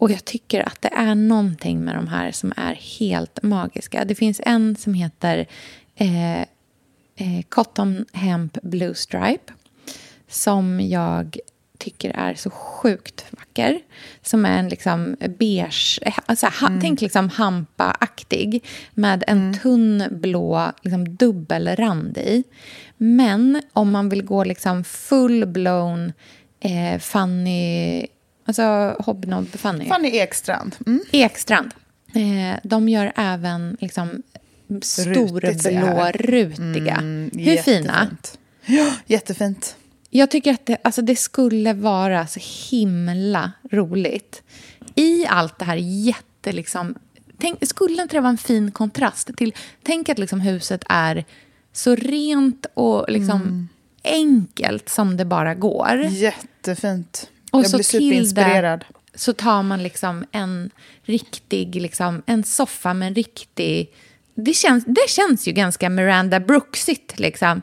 Och 0.00 0.10
jag 0.10 0.24
tycker 0.24 0.68
att 0.68 0.82
det 0.82 0.88
är 0.94 1.14
någonting 1.14 1.84
med 1.84 1.94
de 1.94 2.08
här 2.08 2.32
som 2.32 2.52
är 2.56 2.74
helt 2.74 3.42
magiska. 3.42 4.04
Det 4.04 4.14
finns 4.14 4.40
en 4.44 4.76
som 4.76 4.94
heter 4.94 5.46
eh, 5.94 6.40
eh, 6.40 6.46
Cotton 7.48 8.04
Hemp 8.12 8.58
Blue 8.62 8.94
Stripe. 8.94 9.52
Som 10.28 10.80
jag 10.80 11.38
tycker 11.78 12.10
är 12.10 12.34
så 12.34 12.50
sjukt 12.50 13.26
vacker. 13.30 13.80
Som 14.22 14.46
är 14.46 14.58
en 14.58 14.68
liksom 14.68 15.16
beige, 15.38 16.00
alltså, 16.26 16.46
ha, 16.46 16.70
tänk 16.80 17.00
liksom 17.00 17.28
hampa-aktig. 17.28 18.64
Med 18.94 19.24
en 19.26 19.58
tunn 19.62 20.04
blå 20.10 20.72
liksom, 20.82 21.16
dubbelrand 21.16 22.18
i. 22.18 22.44
Men 22.96 23.62
om 23.72 23.90
man 23.90 24.08
vill 24.08 24.22
gå 24.22 24.44
liksom 24.44 24.84
full-blown 24.84 26.12
eh, 26.60 26.98
Fanny... 26.98 28.06
Alltså 28.50 28.96
Hobnob 29.02 29.48
Fanny. 29.58 29.88
Fanny 29.88 30.08
Ekstrand. 30.08 30.76
Mm. 30.86 31.00
Ekstrand. 31.12 31.70
Eh, 32.14 32.58
de 32.62 32.88
gör 32.88 33.12
även 33.16 33.76
liksom 33.80 34.22
Rutigt 34.68 34.84
ser 34.86 35.04
jag 35.10 35.16
storblå, 35.82 36.02
här. 36.02 36.12
rutiga. 36.12 36.94
Mm, 36.96 37.30
Hur 37.34 37.56
fina? 37.56 38.08
Ja, 38.66 38.92
jättefint. 39.06 39.76
Jag 40.10 40.30
tycker 40.30 40.52
att 40.52 40.66
det, 40.66 40.76
alltså 40.84 41.02
det 41.02 41.16
skulle 41.16 41.72
vara 41.72 42.26
så 42.26 42.40
himla 42.70 43.52
roligt. 43.70 44.42
I 44.94 45.26
allt 45.26 45.58
det 45.58 45.64
här 45.64 45.76
jätte... 45.76 46.52
Liksom, 46.52 46.94
tänk, 47.38 47.58
skulle 47.68 48.02
inte 48.02 48.16
det 48.16 48.20
vara 48.20 48.30
en 48.30 48.38
fin 48.38 48.70
kontrast 48.70 49.30
till... 49.36 49.54
Tänk 49.82 50.08
att 50.08 50.18
liksom 50.18 50.40
huset 50.40 50.84
är 50.88 51.24
så 51.72 51.94
rent 51.94 52.66
och 52.74 53.04
liksom 53.08 53.40
Mm. 53.42 53.68
enkelt 54.04 54.88
som 54.88 55.16
det 55.16 55.24
bara 55.24 55.54
går. 55.54 56.04
Jättefint. 56.08 57.30
Och 57.50 57.60
jag 57.60 57.70
så 57.70 57.76
blir 57.76 57.84
till 57.84 58.00
superinspirerad. 58.00 58.84
det 59.12 59.18
så 59.18 59.32
tar 59.32 59.62
man 59.62 59.82
liksom 59.82 60.24
en 60.32 60.70
riktig, 61.02 61.74
liksom, 61.82 62.22
en 62.26 62.44
soffa 62.44 62.94
med 62.94 63.08
en 63.08 63.14
riktig 63.14 63.90
det, 64.34 64.54
känns, 64.54 64.84
det 64.86 65.08
känns 65.08 65.48
ju 65.48 65.52
ganska 65.52 65.88
Miranda 65.88 66.40
Brooksigt 66.40 67.18
liksom. 67.18 67.62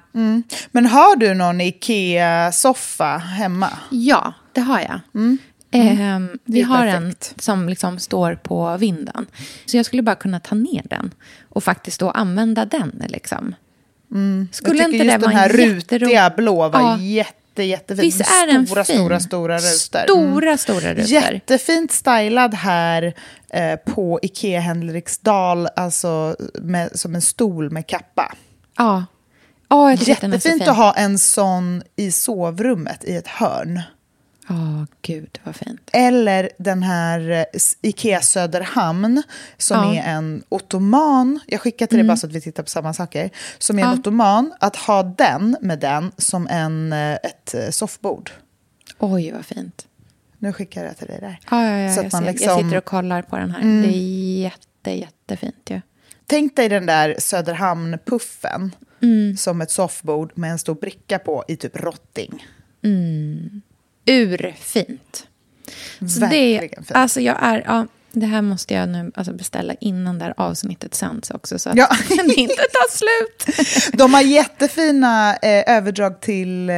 Men 0.72 0.86
har 0.86 1.16
du 1.16 1.34
någon 1.34 1.62
Ikea-soffa 1.62 3.18
hemma? 3.18 3.70
Ja, 3.90 4.34
det 4.54 4.62
har 4.62 4.80
jag. 4.80 5.00
Mm. 5.16 5.38
Ehm, 5.72 6.40
vi 6.46 6.54
Det 6.54 6.62
är 6.62 6.66
har 6.66 6.78
perfekt. 6.86 7.34
en 7.36 7.42
som 7.42 7.70
liksom 7.70 8.00
står 8.00 8.36
på 8.36 8.78
vinden. 8.78 9.26
Så 9.66 9.78
jag 9.78 9.86
skulle 9.86 10.02
bara 10.02 10.16
kunna 10.16 10.40
ta 10.40 10.56
ner 10.56 10.84
den 10.90 11.14
och 11.50 11.64
faktiskt 11.64 12.00
då 12.00 12.10
använda 12.10 12.66
den. 12.66 13.04
Liksom. 13.10 13.56
Skulle 14.52 14.78
jag 14.78 14.92
tycker 14.92 14.94
inte 14.94 14.98
det 14.98 15.04
just 15.14 15.22
vara 15.22 15.32
den 15.32 15.40
här 15.40 15.50
jättero- 15.50 16.00
rutiga 16.06 16.30
blå 16.38 16.70
var 16.70 16.82
Ja. 16.82 16.98
jätte, 17.00 17.34
jättefin. 17.66 18.06
Visst 18.06 18.22
är 18.22 18.48
den 18.48 18.68
stora, 18.68 18.84
fin? 18.84 18.98
stora, 18.98 19.20
stora 19.20 19.58
rutor. 19.58 20.04
Stora, 20.04 20.58
stora 20.58 20.94
rutor. 20.94 21.06
Jättefint 21.06 21.92
stylad 21.92 22.54
här 22.54 23.14
eh, 23.50 23.76
på 23.76 24.20
Ikea 24.22 24.60
Henriksdal, 24.60 25.68
alltså 25.76 26.36
med, 26.62 27.00
som 27.00 27.16
en 27.16 27.22
stol 27.22 27.70
med 27.70 27.88
kappa. 27.88 28.36
Ja. 28.78 29.06
Så 29.70 29.96
Jättefint 30.10 30.44
fin. 30.44 30.70
att 30.70 30.78
ha 30.78 30.94
en 30.94 31.18
sån 31.18 31.84
i 31.96 32.12
sovrummet 32.12 33.04
i 33.04 33.16
ett 33.16 33.28
hörn. 33.28 33.82
Ja, 34.50 34.86
gud 35.02 35.40
vad 35.44 35.56
fint. 35.56 35.90
Eller 35.94 36.50
den 36.58 36.84
här 36.84 37.30
eh, 37.32 37.44
Ikea 37.82 38.22
Söderhamn 38.22 39.24
som. 39.58 39.84
Mm. 39.84 39.98
är 39.98 40.02
en 40.18 40.44
ottoman. 40.50 41.40
Jag 41.48 41.62
skickar 41.62 41.86
till 41.88 41.98
dig 41.98 42.08
bara 42.08 42.18
så 42.18 42.28
att 42.28 42.34
vi 42.34 42.42
tittar 42.42 42.64
på 42.64 42.70
samma 42.70 42.94
saker. 42.94 43.30
Som 43.58 43.80
är 43.80 43.84
en 43.84 44.00
ottoman. 44.00 44.54
Att 44.60 44.76
ha 44.76 45.04
den 45.04 45.58
med 45.62 45.80
den 45.80 46.12
som 46.18 46.48
en, 46.48 46.94
eh, 46.94 47.14
ett 47.14 47.54
eh, 47.54 47.70
soffbord. 47.70 48.32
Oj, 49.00 49.32
vad 49.32 49.46
fint. 49.46 49.88
Nu 50.40 50.54
skickar 50.54 50.86
jag 50.86 50.98
till 50.98 51.08
dig 51.08 51.18
där. 51.22 51.40
Ja, 51.52 51.64
ja, 51.70 51.78
ja, 51.78 51.94
Så 51.96 52.00
att 52.00 52.04
jag, 52.04 52.14
man 52.14 52.24
ser, 52.24 52.32
liksom- 52.32 52.50
jag 52.50 52.64
sitter 52.66 52.78
och 52.78 52.86
kollar 52.86 53.22
på 53.22 53.38
den 53.38 53.52
här. 53.52 53.62
Det 53.62 53.88
är 53.98 54.42
jätte, 54.42 54.92
jättefint 54.92 55.70
ju. 55.70 55.82
Tänk 56.26 56.56
dig 56.56 56.70
den 56.70 56.86
där 56.86 57.16
Söderhamn-puffen 57.20 58.72
Mm. 59.02 59.38
som 59.38 59.62
ett 59.62 59.72
soffbord 59.72 60.32
med 60.36 60.52
en 60.52 60.60
stor 60.60 60.76
bricka 60.76 61.20
på 61.20 61.44
i 61.48 61.56
typ 61.56 61.76
rotting. 61.80 62.46
Urfint. 64.08 65.28
Så 66.00 66.06
det, 66.20 66.26
Verkligen 66.26 66.70
fint. 66.84 66.92
alltså 66.98 67.22
jag 67.22 67.38
är, 67.42 67.64
ja, 67.66 67.88
det 68.12 68.26
här 68.26 68.42
måste 68.42 68.74
jag 68.74 68.90
nu 68.90 69.12
alltså 69.16 69.34
beställa 69.34 69.74
innan 69.74 70.20
det 70.20 70.26
här 70.26 70.34
avsnittet 70.38 70.96
sänds 70.96 71.32
också. 71.32 71.60
Så 71.60 71.70
att 71.70 71.76
Ja. 71.78 71.90
den 72.10 72.32
inte 72.40 72.56
tar 72.56 72.90
slut. 72.92 73.46
De 73.98 74.14
har 74.14 74.22
jättefina 74.22 75.36
eh, 75.36 75.76
överdrag 75.78 76.22
till 76.22 76.70
eh, 76.70 76.76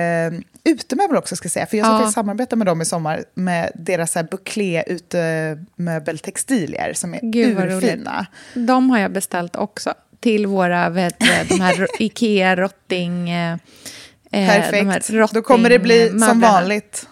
utemöbel 0.64 1.18
också, 1.18 1.36
ska 1.36 1.46
jag 1.46 1.52
säga. 1.52 1.66
För 1.66 1.78
jag 1.78 1.86
ska 1.86 2.02
Ja. 2.06 2.12
samarbeta 2.12 2.56
med 2.56 2.68
dem 2.68 2.82
i 2.82 2.86
sommar 2.86 3.24
med 3.34 3.72
deras 3.76 4.12
så 4.12 4.20
här 4.20 4.28
buklé 4.32 4.84
utemöbeltextilier 4.88 6.94
som 6.94 7.14
är 7.14 7.20
Gud, 7.22 7.60
urfina. 7.60 8.26
De 8.54 8.90
har 8.90 9.00
jag 9.00 9.12
beställt 9.12 9.56
också. 9.56 9.94
Till 10.20 10.46
våra, 10.48 10.90
vet, 10.90 11.20
de 11.50 11.60
här 11.62 11.88
Ikea 12.04 12.56
Rotting... 12.56 13.30
Eh, 13.30 13.54
eh, 14.32 14.48
Perfekt. 14.48 15.10
här 15.10 15.34
Då 15.34 15.42
kommer 15.42 15.70
det 15.70 15.80
bli 15.80 16.10
som 16.20 16.42
vanligt. 16.42 17.08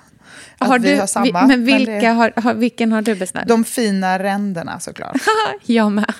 Har 0.60 0.80
vi 0.80 0.90
du, 0.94 1.00
har 1.00 1.08
samma. 1.08 1.26
vi, 1.26 1.32
men 1.32 1.48
men 1.48 1.66
vilka 1.66 1.92
det- 1.92 2.08
har, 2.08 2.34
har, 2.36 2.54
vilken 2.54 2.92
har 2.92 3.02
du 3.02 3.16
beställt? 3.16 3.48
De 3.48 3.64
fina 3.64 4.20
ränderna 4.20 4.80
såklart. 4.80 5.18
jag 5.66 5.92
med. 5.92 6.14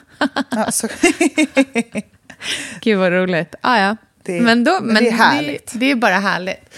ja, 0.52 0.72
så, 0.72 0.88
Gud 2.82 2.98
vad 3.00 3.12
roligt. 3.12 3.56
Ah, 3.62 3.78
ja. 3.80 3.96
Det- 4.24 4.42
men 4.42 4.64
då, 4.64 4.80
men 4.82 5.04
det 5.04 5.10
är 5.10 5.14
härligt. 5.14 5.72
Det, 5.74 5.80
det 5.80 5.92
är 5.92 5.96
bara 5.96 6.16
härligt. 6.20 6.74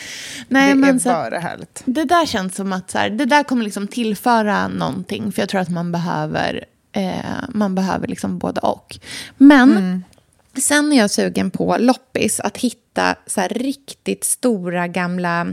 Nej, 0.47 0.69
det 0.69 0.75
men 0.75 0.95
är 0.95 0.99
så, 0.99 1.09
bara 1.09 1.39
härligt. 1.39 1.81
Det 1.85 2.03
där 2.05 2.25
känns 2.25 2.55
som 2.55 2.73
att 2.73 2.91
så 2.91 2.97
här, 2.97 3.09
det 3.09 3.25
där 3.25 3.43
kommer 3.43 3.63
liksom 3.63 3.87
tillföra 3.87 4.67
någonting. 4.67 5.31
För 5.31 5.41
jag 5.41 5.49
tror 5.49 5.61
att 5.61 5.69
man 5.69 5.91
behöver, 5.91 6.63
eh, 6.91 7.13
man 7.49 7.75
behöver 7.75 8.07
liksom 8.07 8.39
både 8.39 8.61
och. 8.61 8.97
Men 9.37 9.71
Mm. 9.71 10.03
sen 10.61 10.91
är 10.93 10.97
jag 10.97 11.11
sugen 11.11 11.51
på 11.51 11.77
loppis. 11.79 12.39
Att 12.39 12.57
hitta 12.57 13.15
så 13.27 13.41
här 13.41 13.49
riktigt 13.49 14.23
stora 14.23 14.87
gamla 14.87 15.47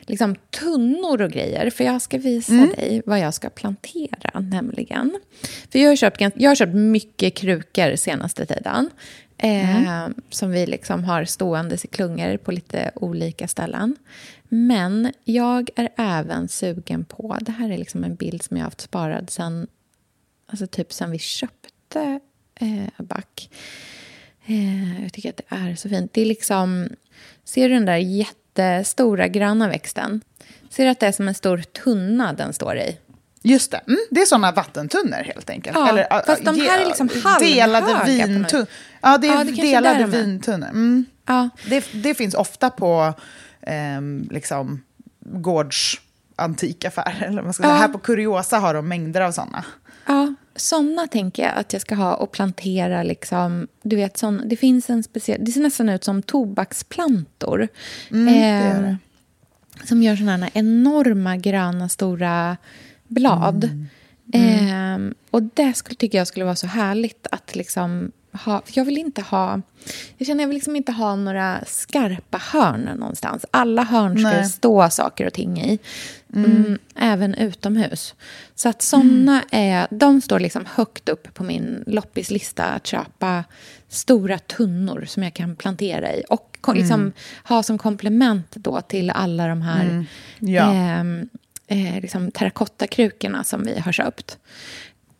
liksom, 0.00 0.34
tunnor 0.60 1.22
och 1.22 1.30
grejer. 1.30 1.70
För 1.70 1.84
jag 1.84 2.02
ska 2.02 2.18
visa 2.18 2.52
Mm. 2.52 2.68
dig 2.68 3.02
vad 3.06 3.18
jag 3.20 3.34
ska 3.34 3.50
plantera 3.50 4.40
nämligen. 4.40 5.18
För 5.72 5.78
jag 5.78 5.88
har 5.88 5.96
köpt, 5.96 6.20
jag 6.34 6.50
har 6.50 6.54
köpt 6.54 6.74
mycket 6.74 7.34
krukor 7.34 7.96
senaste 7.96 8.46
tiden. 8.46 8.90
Eh, 9.38 9.76
Mm. 9.86 10.14
Som 10.30 10.50
vi 10.50 10.66
liksom 10.66 11.04
har 11.04 11.24
ståendes 11.24 11.84
i 11.84 11.88
klungor 11.88 12.36
på 12.36 12.52
lite 12.52 12.90
olika 12.94 13.48
ställen. 13.48 13.96
Men 14.48 15.12
jag 15.24 15.70
är 15.76 15.88
även 15.96 16.48
sugen 16.48 17.04
på... 17.04 17.36
Det 17.40 17.52
här 17.52 17.70
är 17.70 17.78
liksom 17.78 18.04
en 18.04 18.14
bild 18.14 18.42
som 18.42 18.56
jag 18.56 18.64
har 18.64 18.66
haft 18.66 18.80
sparad 18.80 19.30
sen, 19.30 19.66
alltså 20.46 20.66
typ 20.66 20.92
sen 20.92 21.10
vi 21.10 21.18
köpte 21.18 22.20
eh, 22.60 23.04
Back. 23.04 23.50
Eh, 24.46 25.02
jag 25.02 25.12
tycker 25.12 25.30
att 25.30 25.36
det 25.36 25.54
är 25.56 25.74
så 25.74 25.88
fint. 25.88 26.12
Det 26.14 26.20
är 26.20 26.26
liksom... 26.26 26.88
Ser 27.44 27.68
du 27.68 27.74
den 27.74 27.84
där 27.84 27.96
jättestora 28.60 29.28
gröna 29.28 29.68
växten? 29.68 30.20
Ser 30.70 30.84
du 30.84 30.90
att 30.90 31.00
det 31.00 31.06
är 31.06 31.12
som 31.12 31.28
en 31.28 31.34
stor 31.34 31.58
tunna 31.58 32.32
den 32.32 32.52
står 32.52 32.76
i? 32.76 32.98
Just 33.42 33.70
det, 33.70 33.80
mm, 33.86 34.00
det 34.10 34.20
är 34.20 34.26
sådana 34.26 34.52
vattentunnor 34.52 35.22
helt 35.24 35.50
enkelt. 35.50 35.76
Ja, 35.76 35.88
Eller, 35.88 36.06
ah, 36.10 36.22
fast 36.26 36.44
de 36.44 36.60
här 36.60 36.80
är 36.80 36.86
liksom 36.86 37.08
Delade 37.40 38.02
vintunnor. 38.06 38.66
Ja, 39.00 39.18
det 39.18 39.28
är 39.28 39.32
Ja, 39.32 39.44
det 39.44 39.52
delade 39.52 40.06
vintunnor. 40.06 40.68
Mm. 40.68 41.04
Ja. 41.26 41.48
Det, 41.68 41.84
det 41.92 42.14
finns 42.14 42.34
ofta 42.34 42.70
på 42.70 43.14
ehm, 43.62 44.28
liksom, 44.30 44.82
gårds 45.20 46.00
antikaffärer. 46.36 47.22
Eller 47.22 47.36
vad 47.36 47.44
man 47.44 47.52
ska 47.52 47.62
säga. 47.62 47.74
Ja. 47.74 47.80
Här 47.80 47.88
på 47.88 47.98
Curiosa 47.98 48.58
har 48.58 48.74
de 48.74 48.88
mängder 48.88 49.20
av 49.20 49.32
sådana. 49.32 49.64
Ja, 50.06 50.34
såna 50.56 51.06
tänker 51.06 51.42
jag 51.42 51.52
att 51.56 51.72
jag 51.72 51.82
ska 51.82 51.94
ha 51.94 52.14
och 52.14 52.32
plantera. 52.32 53.02
Liksom, 53.02 53.68
du 53.82 53.96
vet, 53.96 54.16
sån, 54.18 54.42
det 54.46 54.56
finns 54.56 54.90
en 54.90 55.02
speciell... 55.02 55.44
Det 55.44 55.52
ser 55.52 55.60
nästan 55.60 55.88
ut 55.88 56.04
som 56.04 56.22
tobaksplantor. 56.22 57.68
Mm, 58.10 58.26
det 58.34 58.40
gör 58.40 58.74
Ehm, 58.76 58.82
det. 58.82 59.86
som 59.86 60.02
gör 60.02 60.16
såna 60.16 60.36
här 60.36 60.50
enorma 60.54 61.36
gröna 61.36 61.88
stora 61.88 62.56
blad. 63.08 63.64
Mm. 63.64 63.86
Ehm, 64.32 65.14
och 65.30 65.42
det 65.42 65.74
skulle, 65.74 65.96
tycker 65.96 66.18
jag 66.18 66.26
skulle 66.26 66.44
vara 66.44 66.56
så 66.56 66.66
härligt 66.66 67.26
att 67.30 67.56
liksom 67.56 68.12
ha... 68.32 68.62
Jag 68.72 68.84
vill 68.84 68.98
inte 68.98 69.22
ha... 69.22 69.60
Jag 70.16 70.26
känner 70.26 70.42
jag 70.42 70.48
vill 70.48 70.54
liksom 70.56 70.76
inte 70.76 70.92
ha 70.92 71.16
några 71.16 71.64
skarpa 71.66 72.40
hörn 72.52 72.90
någonstans. 72.96 73.46
Alla 73.50 73.82
hörn 73.84 74.18
ska 74.18 74.28
Nej. 74.30 74.44
stå 74.44 74.90
saker 74.90 75.26
och 75.26 75.32
ting 75.32 75.60
i. 75.60 75.78
Mm, 76.34 76.78
även 76.96 77.34
utomhus. 77.34 78.14
Så 78.54 78.68
att 78.68 78.82
såna 78.82 79.42
är... 79.50 79.86
De 79.90 80.20
står 80.20 80.40
liksom 80.40 80.64
högt 80.74 81.08
upp 81.08 81.34
på 81.34 81.44
min 81.44 81.84
loppislista 81.86 82.64
att 82.64 82.86
köpa 82.86 83.44
stora 83.88 84.38
tunnor 84.38 85.04
som 85.08 85.22
jag 85.22 85.34
kan 85.34 85.56
plantera 85.56 86.12
i. 86.14 86.24
Och 86.28 86.58
ko- 86.60 86.72
liksom 86.72 87.12
ha 87.44 87.62
som 87.62 87.78
komplement 87.78 88.50
då 88.56 88.80
till 88.80 89.10
alla 89.10 89.46
de 89.46 89.62
här 89.62 90.06
Ja. 90.38 90.72
ehm, 90.74 91.28
eh, 91.66 92.00
liksom 92.00 92.30
terrakottakrukorna 92.30 93.44
som 93.44 93.62
vi 93.64 93.78
har 93.80 93.92
köpt. 93.92 94.38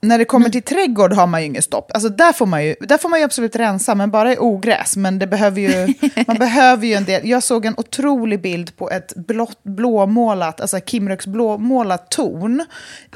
När 0.02 0.18
det 0.18 0.24
kommer 0.24 0.48
till 0.48 0.62
trädgård 0.62 1.12
har 1.12 1.26
man 1.26 1.40
ju 1.40 1.46
ingen 1.46 1.62
stopp. 1.62 1.90
Alltså 1.94 2.08
där 2.08 2.32
får 2.32 2.46
man 2.46 2.64
ju, 2.64 2.74
där 2.80 2.98
får 2.98 3.08
man 3.08 3.18
ju 3.18 3.24
absolut 3.24 3.56
rensa, 3.56 3.94
men 3.94 4.10
bara 4.10 4.32
i 4.32 4.36
ogräs. 4.38 4.96
Men 4.96 5.18
det 5.18 5.26
behöver 5.26 5.60
ju, 5.60 5.94
man 6.26 6.36
behöver 6.36 6.86
ju 6.86 6.94
en 6.94 7.04
del. 7.04 7.28
Jag 7.28 7.42
såg 7.42 7.66
en 7.66 7.74
otrolig 7.76 8.40
bild 8.42 8.76
på 8.76 8.90
ett 8.90 9.12
blått, 9.16 9.62
blåmålat, 9.62 10.60
alltså 10.60 10.78
Kimröks 10.86 11.26
blåmålat 11.26 12.10
torn 12.10 12.64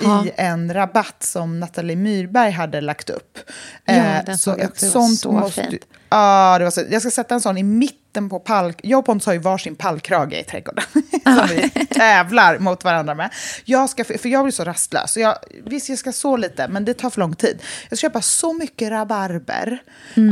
Ja. 0.03 0.25
i 0.27 0.33
en 0.37 0.75
rabatt 0.75 1.17
som 1.23 1.61
Nathalie 1.61 1.97
Myrberg 1.97 2.51
hade 2.51 2.81
lagt 2.81 3.11
upp. 3.11 3.39
Ja, 3.85 3.95
Eh, 3.95 4.35
så 4.37 4.57
ett 4.57 4.79
sånt 4.79 5.19
så 5.21 5.33
måste, 5.33 5.63
fint. 5.71 5.83
Ja, 6.09 6.57
det 6.59 6.65
var 6.65 6.71
så, 6.71 6.83
jag 6.91 7.03
ska 7.03 7.11
sätta 7.11 7.35
en 7.35 7.41
sån 7.41 7.59
i 7.59 7.63
mitten 7.63 8.29
på 8.29 8.39
pall... 8.41 8.73
Jag 8.83 8.99
och 8.99 9.07
Pontus 9.07 9.27
har 9.27 9.33
ju 9.33 9.39
varsin 9.39 9.77
pallkrage 9.77 10.33
i 10.33 10.45
trädgården. 10.45 10.85
som 11.25 11.47
vi 11.49 11.87
tävlar 11.87 12.59
mot 12.59 12.85
varandra 12.85 13.15
med. 13.15 13.31
Jag 13.65 13.91
ska, 13.91 14.05
för 14.05 14.29
jag 14.29 14.45
blir 14.45 14.53
så 14.53 14.65
rastlös. 14.65 15.13
Så 15.13 15.21
jag, 15.21 15.37
visst, 15.65 15.89
jag 15.89 15.99
ska 15.99 16.13
så 16.13 16.37
lite, 16.37 16.69
men 16.69 16.85
det 16.85 16.95
tar 16.95 17.11
för 17.11 17.21
lång 17.21 17.35
tid. 17.35 17.63
Jag 17.89 17.99
ska 17.99 18.07
köpa 18.07 18.23
så 18.23 18.53
mycket 18.53 18.91
rabarber. 18.91 19.83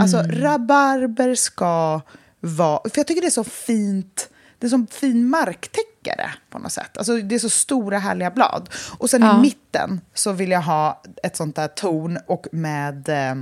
Alltså, 0.01 0.17
rabarber 0.17 1.35
ska 1.35 2.01
vara... 2.41 2.81
För 2.91 2.99
jag 2.99 3.07
tycker 3.07 3.21
det 3.21 3.29
är 3.29 3.31
så 3.31 3.45
fint... 3.45 4.29
Det 4.59 4.67
är 4.67 4.71
som 4.71 4.87
fin 4.87 5.29
marktäckare 5.29 6.31
på 6.51 6.59
något 6.59 6.73
sätt. 6.73 6.99
Alltså, 6.99 7.17
det 7.17 7.35
är 7.35 7.39
så 7.39 7.51
stora 7.51 7.99
härliga 7.99 8.31
blad. 8.31 8.69
Och 8.99 9.11
sen 9.11 9.23
Ja. 9.23 9.39
i 9.39 9.41
mitten 9.41 10.01
så 10.15 10.33
vill 10.33 10.51
jag 10.51 10.63
ha 10.63 11.03
ett 11.23 11.37
sånt 11.37 11.57
där 11.57 11.69
torn 11.69 12.19
och 12.27 12.47
med... 12.53 13.09
Eh, 13.09 13.35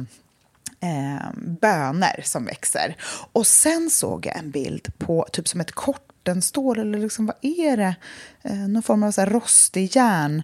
eh, 0.81 1.31
bönor 1.37 2.23
som 2.23 2.45
växer. 2.45 2.97
Och 3.33 3.47
sen 3.47 3.91
såg 3.91 4.27
jag 4.27 4.37
en 4.37 4.51
bild 4.51 4.99
på 4.99 5.27
typ 5.33 5.49
som 5.49 5.61
ett 5.61 5.73
kortenstål, 5.73 6.79
eller 6.79 6.99
liksom, 6.99 7.27
vad 7.27 7.37
är 7.41 7.77
det? 7.77 7.95
Eh, 8.43 8.69
någon 8.69 8.83
form 8.83 9.03
av 9.03 9.11
så 9.11 9.21
här 9.21 9.31
rostig 9.31 9.97
järn, 9.97 10.43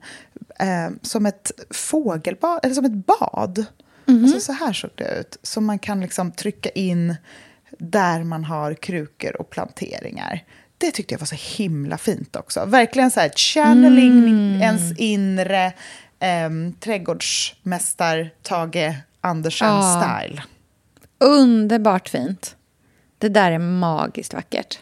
eh, 0.59 0.89
som 1.03 1.27
ett 1.27 1.53
fågelbad, 1.71 2.61
eller 2.63 2.75
som 2.75 2.85
ett 2.85 3.07
bad. 3.07 3.67
Alltså, 4.09 4.41
så 4.41 4.53
här 4.53 4.73
såg 4.73 4.91
det 4.95 5.19
ut. 5.21 5.39
Som 5.43 5.65
man 5.65 5.79
kan 5.79 6.01
liksom 6.01 6.33
trycka 6.33 6.69
in 6.69 7.15
där 7.79 8.25
man 8.25 8.45
har 8.45 8.75
krukor 8.75 9.37
och 9.37 9.51
planteringar. 9.51 10.45
Det 10.79 10.91
tyckte 10.91 11.15
jag 11.15 11.19
var 11.19 11.27
så 11.27 11.57
himla 11.57 11.99
fint 11.99 12.37
också. 12.37 12.65
Verkligen 12.65 13.11
så 13.11 13.21
här 13.21 13.29
channeling 13.37 14.61
ens 14.63 14.99
inre 14.99 15.73
eh, 16.21 16.51
trädgårdsmästar 16.81 18.31
Tage 18.43 18.95
Ja. 19.27 19.31
Andersen-style. 19.31 20.43
Underbart 21.21 22.09
fint. 22.09 22.57
Det 23.19 23.29
där 23.29 23.53
är 23.53 23.59
magiskt 23.59 24.35
vackert. 24.35 24.79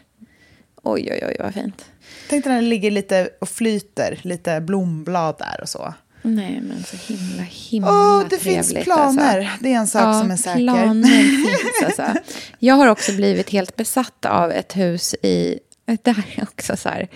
Oj, 0.83 1.09
oj, 1.11 1.23
oj, 1.27 1.35
vad 1.39 1.53
fint. 1.53 1.85
Tänk 2.29 2.43
dig 2.43 2.53
när 2.53 2.61
det 2.61 2.67
ligger 2.67 2.91
lite 2.91 3.29
och 3.41 3.49
flyter, 3.49 4.19
lite 4.21 4.61
blomblad 4.61 5.35
där 5.39 5.59
och 5.61 5.69
så. 5.69 5.93
Nej, 6.21 6.61
men 6.67 6.83
så 6.83 7.13
himla, 7.13 7.43
himla 7.43 7.89
Åh, 7.91 8.23
det 8.29 8.37
trevligt. 8.37 8.67
finns 8.73 8.83
planer. 8.83 9.39
Alltså. 9.39 9.57
Det 9.63 9.73
är 9.73 9.77
en 9.77 9.87
sak 9.87 10.01
ja, 10.01 10.19
som 10.21 10.31
är 10.31 10.37
säker. 10.37 10.59
planer 10.59 11.07
finns 11.45 11.83
alltså. 11.99 12.21
Jag 12.59 12.75
har 12.75 12.87
också 12.87 13.11
blivit 13.11 13.49
helt 13.49 13.75
besatt 13.75 14.25
av 14.25 14.51
ett 14.51 14.75
hus 14.77 15.13
i... 15.13 15.59
Det 16.01 16.11
här 16.11 16.25
är 16.35 16.43
också 16.43 16.77
så 16.77 16.89
här, 16.89 17.07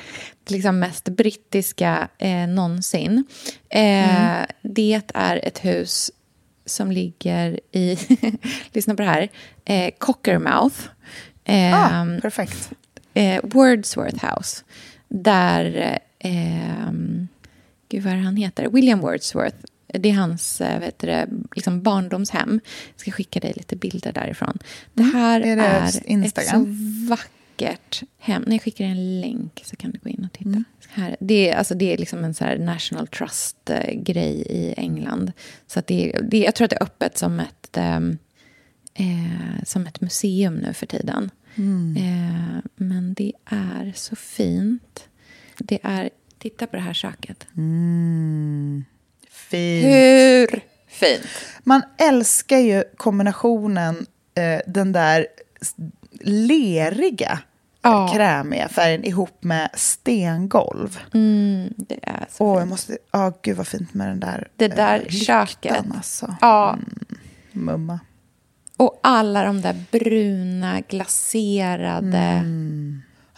liksom 0.48 0.80
mest 0.80 1.10
brittiska 1.10 2.08
eh, 2.18 2.48
någonsin. 2.48 3.24
Eh, 3.70 3.80
Mm. 3.82 4.46
Det 4.62 5.02
är 5.14 5.40
ett 5.48 5.66
hus 5.66 6.12
som 6.70 6.92
ligger 6.92 7.60
i... 7.72 7.98
lyssna 8.74 8.96
på 8.96 9.02
det 9.02 9.08
här. 9.10 9.30
Eh, 9.66 9.90
Cockermouth. 9.98 10.76
Eh, 11.44 11.74
Ah, 12.02 12.20
perfekt. 12.22 12.72
eh, 13.14 13.40
Wordsworth 13.44 14.26
House. 14.26 14.64
Där, 15.08 15.98
eh, 16.20 16.92
gud 17.90 18.04
vad 18.04 18.14
är 18.14 18.18
han 18.18 18.36
heter? 18.36 18.70
William 18.70 19.00
Wordsworth. 19.00 19.58
Det 19.94 20.10
är 20.10 20.14
hans 20.14 20.62
eh, 20.62 20.84
det, 20.98 21.28
liksom 21.56 21.82
barndomshem. 21.82 22.60
Jag 22.94 23.02
ska 23.02 23.12
skicka 23.12 23.40
dig 23.40 23.54
lite 23.56 23.76
bilder 23.76 24.12
därifrån. 24.12 24.58
Det 24.94 25.04
här 25.04 25.42
Är 25.42 25.58
är, 25.58 25.92
det 25.92 26.02
Instagram? 26.06 26.62
ett 26.62 26.68
så 26.68 27.10
vackert 27.10 27.32
hem. 28.20 28.44
När 28.48 28.52
jag 28.56 28.62
skickar 28.62 28.86
en 28.86 29.22
länk 29.22 29.62
så 29.66 29.76
kan 29.76 29.92
du 29.92 30.00
gå 30.00 30.10
in 30.10 30.26
och 30.26 30.34
titta. 30.38 30.64
Här, 30.90 31.18
det, 31.20 31.50
är, 31.50 31.56
alltså, 31.56 31.76
det 31.76 31.94
är 31.94 31.98
liksom 31.98 32.24
en 32.24 32.34
så 32.34 32.46
National 32.56 33.08
Trust-grej 33.08 34.42
i 34.50 34.74
England. 34.78 35.32
Så 35.68 35.82
det, 35.88 36.10
är- 36.16 36.22
det, 36.22 36.38
jag 36.40 36.56
tror 36.56 36.66
att 36.66 36.70
det 36.72 36.76
är 36.78 36.84
öppet 36.84 37.18
som 37.18 37.40
ett, 37.40 37.78
ehm, 37.78 38.18
eh, 38.94 39.64
som 39.66 39.88
ett 39.88 40.02
museum 40.02 40.56
nu 40.56 40.74
för 40.74 40.86
tiden. 40.86 41.32
Eh, 41.98 42.60
men 42.76 43.14
det 43.14 43.34
är 43.46 43.94
så 43.96 44.16
fint. 44.16 45.08
Det 45.58 45.80
är... 45.84 46.10
Titta 46.38 46.68
på 46.68 46.76
det 46.76 46.82
här 46.82 46.94
köket. 46.94 47.48
Fint. 49.30 49.86
Hur 49.86 50.62
fint? 50.88 51.28
Man 51.64 51.82
älskar 51.98 52.58
ju 52.58 52.84
kombinationen, 52.98 54.06
eh, 54.36 54.62
den 54.68 54.92
där 54.92 55.28
leriga 56.22 57.40
Ja. 57.82 58.08
krämiga 58.14 58.70
färgen 58.70 59.04
ihop 59.04 59.44
med 59.44 59.70
stengolv. 59.74 61.00
Mm, 61.14 61.74
det 61.78 62.00
är 62.02 62.26
så 62.30 62.46
Åh, 62.46 62.60
jag 62.60 62.68
måste... 62.68 62.98
Ja, 63.12 63.34
gud 63.42 63.58
vad 63.58 63.68
fint 63.68 63.94
med 63.94 64.08
den 64.08 64.20
där 64.20 64.48
Det 64.56 64.68
där 64.68 65.00
eh, 65.00 65.10
köket. 65.10 65.86
Alltså. 65.96 66.36
Ja, 66.42 66.78
Mumma. 67.52 68.00
och 68.78 69.00
alla 69.04 69.44
de 69.44 69.62
där 69.62 69.86
bruna, 69.92 70.82
glaserade... 70.82 72.44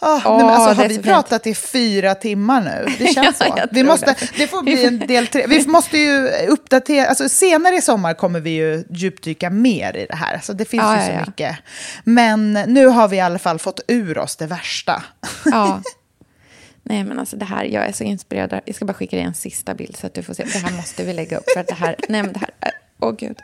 Ah, 0.04 0.20
Åh, 0.24 0.36
nej, 0.36 0.46
men 0.46 0.54
alltså, 0.54 0.82
har 0.82 0.88
vi 0.88 0.98
pratat 0.98 1.46
i 1.46 1.54
fyra 1.54 2.14
timmar 2.14 2.60
nu? 2.60 2.94
Det 2.98 3.06
känns 3.14 3.36
Ja, 3.40 3.56
så. 3.56 3.68
Vi 3.70 3.82
måste, 3.84 4.06
det. 4.06 4.30
det 4.36 4.46
får 4.46 4.62
bli 4.62 4.86
en 4.86 4.98
del 4.98 5.26
tre. 5.26 5.46
Vi 5.48 5.66
måste 5.66 5.98
ju 5.98 6.28
uppdatera. 6.48 7.06
Alltså, 7.06 7.28
senare 7.28 7.74
i 7.76 7.82
sommar 7.82 8.14
kommer 8.14 8.40
vi 8.40 8.50
ju 8.50 8.84
djupdyka 8.90 9.50
mer 9.50 9.96
i 9.96 10.06
det 10.06 10.16
här. 10.16 10.34
Alltså, 10.34 10.52
det 10.52 10.64
finns 10.64 10.82
Ja, 10.82 10.94
ju 10.96 11.00
ja, 11.00 11.06
så 11.06 11.12
ja. 11.12 11.24
mycket. 11.26 11.56
Men 12.04 12.52
nu 12.52 12.86
har 12.86 13.08
vi 13.08 13.16
i 13.16 13.20
alla 13.20 13.38
fall 13.38 13.58
fått 13.58 13.80
ur 13.88 14.18
oss 14.18 14.36
det 14.36 14.46
värsta. 14.46 15.02
Ja. 15.44 15.82
Nej, 16.84 17.04
men 17.04 17.18
alltså 17.18 17.36
det 17.36 17.44
här, 17.44 17.64
jag 17.64 17.86
är 17.88 17.92
så 17.92 18.04
inspirerad. 18.04 18.60
Jag 18.64 18.74
ska 18.74 18.84
bara 18.84 18.94
skicka 18.94 19.16
dig 19.16 19.24
en 19.24 19.34
sista 19.34 19.74
bild 19.74 19.96
så 19.96 20.06
att 20.06 20.14
du 20.14 20.22
får 20.22 20.34
se. 20.34 20.44
Det 20.52 20.58
här 20.58 20.76
måste 20.76 21.04
vi 21.04 21.12
lägga 21.12 21.38
upp 21.38 21.50
för 21.54 21.60
att 21.60 21.68
det 21.68 21.74
här, 21.74 21.96
nej 22.08 22.22
men 22.22 22.32
det 22.32 22.38
här, 22.40 22.50
åh 23.02 23.12
gud. 23.18 23.38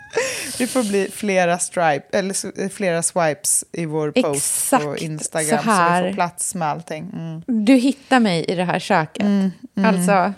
Det 0.59 0.67
får 0.67 0.83
bli 0.83 1.09
flera, 1.15 1.59
stripe, 1.59 2.19
eller, 2.19 2.69
flera 2.69 3.03
swipes 3.03 3.65
i 3.73 3.85
vår 3.87 4.11
post 4.11 4.37
Exakt 4.73 4.85
på 4.85 4.97
Instagram. 4.97 5.59
så 5.59 5.65
Så, 5.65 5.71
vi 6.03 6.09
får 6.09 6.15
plats 6.15 6.55
med 6.55 6.69
allting. 6.69 7.11
Mm. 7.13 7.65
Du 7.67 7.75
hittar 7.75 8.21
mig 8.21 8.45
i 8.45 8.55
det 8.55 8.65
här 8.65 8.79
köket. 8.79 9.27
Alltså, 9.85 10.33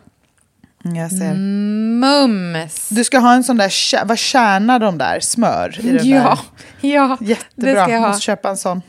Jag 0.82 1.10
ser. 1.10 1.34
mums. 1.34 2.88
Du 2.88 3.04
ska 3.04 3.18
ha 3.18 3.34
en 3.34 3.44
sån 3.44 3.56
där, 3.56 4.04
vad 4.04 4.18
kärnar 4.18 4.78
de 4.78 4.98
där? 4.98 5.20
Smör 5.20 5.78
i 5.80 5.92
den 5.92 6.08
Ja, 6.08 6.38
där. 6.80 6.88
ja, 6.90 7.16
det 7.20 7.26
Jättebra, 7.26 7.84
ska 7.84 7.92
jag 7.92 8.00
ha. 8.00 8.08
måste 8.08 8.22
köpa 8.24 8.48
en 8.50 8.56
sån. 8.56 8.82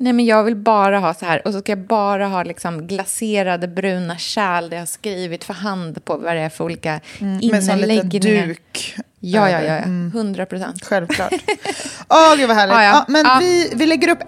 Nej, 0.00 0.12
men 0.12 0.24
jag 0.24 0.44
vill 0.44 0.56
bara 0.56 0.98
ha 0.98 1.14
så 1.14 1.26
här. 1.26 1.46
Och 1.46 1.52
så 1.52 1.60
ska 1.60 1.72
jag 1.72 1.78
bara 1.86 2.26
ha 2.28 2.42
liksom 2.42 2.86
glaserade 2.86 3.68
bruna 3.68 4.16
kärl 4.18 4.68
där 4.70 4.76
jag 4.76 4.82
har 4.82 4.86
skrivit 4.86 5.44
för 5.44 5.54
hand 5.54 6.04
på 6.04 6.16
vad 6.16 6.36
det 6.36 6.40
är 6.42 6.48
för 6.48 6.64
olika 6.64 7.00
Med 7.18 7.54
en 7.54 7.62
sån 7.62 7.78
liten 7.78 7.90
inläggningar. 8.06 8.46
duk. 8.46 8.94
Ja, 9.20 9.50
ja, 9.50 9.60
ja. 9.62 9.72
Mm. 9.74 10.10
ja. 10.14 10.18
100 10.20 10.46
procent. 10.46 10.84
Självklart. 10.84 11.32
Åh, 12.08 12.36
gud 12.36 12.48
vad 12.48 12.56
härligt. 12.56 12.74
Ja, 12.74 12.82
Ja, 12.82 12.90
ja. 12.90 13.04
men 13.08 13.24
Ja. 13.26 13.36
Vi, 13.40 13.72
vi 13.74 13.86
lägger 13.86 14.08
upp 14.08 14.18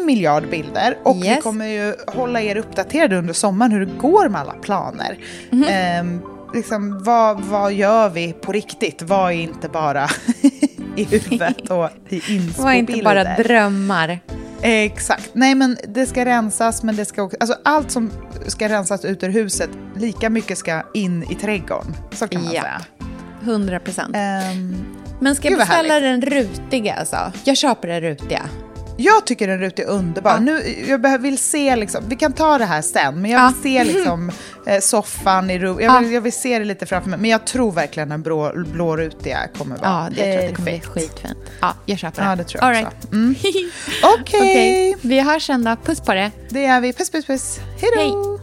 en 0.00 0.06
miljard 0.06 0.48
bilder 0.50 0.98
och 1.02 1.16
vi 1.22 1.26
Yes. 1.26 1.42
kommer 1.42 1.66
ju 1.66 1.94
hålla 2.06 2.40
er 2.40 2.56
uppdaterade 2.56 3.16
under 3.18 3.34
sommaren 3.34 3.72
hur 3.72 3.86
det 3.86 3.92
går 3.98 4.28
med 4.28 4.40
alla 4.40 4.52
planer. 4.52 5.18
Mhm. 5.50 5.64
Ehm, 5.68 6.20
liksom, 6.54 7.02
vad, 7.04 7.40
vad 7.40 7.72
gör 7.72 8.08
vi 8.08 8.32
på 8.32 8.52
riktigt? 8.52 9.02
Vad 9.02 9.32
är 9.32 9.36
inte 9.36 9.68
bara 9.68 10.08
i 10.96 11.04
huvudet 11.04 11.70
och 11.70 11.88
i 12.08 12.14
inspobilder? 12.34 12.62
Var 12.62 12.72
inte 12.72 13.02
bara 13.02 13.24
drömmar. 13.24 14.20
Exakt. 14.62 15.30
Nej, 15.32 15.54
men 15.54 15.76
det 15.88 16.06
ska 16.06 16.24
rensas, 16.24 16.82
men 16.82 16.96
det 16.96 17.04
ska 17.04 17.22
också... 17.22 17.36
Alltså 17.40 17.56
allt 17.64 17.90
som 17.90 18.10
ska 18.46 18.68
rensas 18.68 19.04
ut 19.04 19.22
ur 19.22 19.28
huset, 19.28 19.70
lika 19.96 20.30
mycket 20.30 20.58
ska 20.58 20.82
in 20.94 21.24
i 21.30 21.34
trädgården. 21.34 21.96
Så 22.12 22.28
kan 22.28 22.44
man 22.44 22.52
Ja. 22.54 22.62
säga. 22.62 22.80
100 23.42 23.80
procent. 23.80 24.16
Ehm, 24.16 24.74
Men 25.20 25.34
ska 25.34 25.48
jag 25.48 25.58
beställa 25.58 26.00
den 26.00 26.22
rutiga 26.22 26.94
alltså? 26.94 27.32
Jag 27.44 27.56
köper 27.56 27.88
den 27.88 28.00
rutiga. 28.00 28.42
Jag 28.96 29.26
tycker 29.26 29.48
den 29.48 29.58
rutig 29.60 29.82
är 29.82 29.86
underbar. 29.88 30.38
Nu, 30.40 30.62
jag 30.88 31.18
vill 31.18 31.38
se, 31.38 31.76
liksom, 31.76 32.04
vi 32.08 32.16
kan 32.16 32.32
ta 32.32 32.58
det 32.58 32.64
här 32.64 32.82
sen, 32.82 33.20
men 33.22 33.30
jag 33.30 33.46
vill 33.52 33.62
se 33.62 33.84
liksom, 33.84 34.30
eh, 34.66 34.80
soffan 34.80 35.50
i 35.50 35.58
rummet. 35.58 35.84
Jag, 35.84 36.00
vill- 36.00 36.12
jag 36.12 36.20
vill 36.20 36.32
se 36.32 36.58
det 36.58 36.64
lite 36.64 36.86
framför 36.86 37.10
mig. 37.10 37.18
Men 37.18 37.30
jag 37.30 37.46
tror 37.46 37.72
verkligen 37.72 38.08
den 38.08 38.22
blå, 38.22 38.52
blårutiga 38.72 39.38
kommer 39.58 39.76
vara 39.76 39.88
Ja, 39.90 40.08
det, 40.16 40.26
jag 40.28 40.32
tror 40.38 40.44
att 40.44 40.50
det 40.50 40.56
kommer 40.56 40.70
bli 40.70 40.80
skitfint. 40.80 41.38
Ja, 41.60 41.74
jag 41.86 41.98
köper 41.98 42.20
den. 42.22 42.30
Ja, 42.30 42.36
det 42.36 42.44
tror 42.44 42.62
jag 42.64 42.76
All 42.76 42.84
också. 42.84 42.96
right. 42.96 43.12
Mm. 43.12 43.34
Okej, 44.20 44.40
Okej, 44.40 44.96
vi 45.00 45.20
hörs 45.20 45.46
sen 45.46 45.64
då. 45.64 45.76
Puss 45.84 46.00
på 46.00 46.14
det. 46.14 46.30
det 46.48 46.64
är 46.66 46.80
vi. 46.80 46.92
Puss, 46.92 47.10
puss, 47.10 47.26
puss. 47.26 47.58
Hej 47.80 47.90
då! 47.96 48.39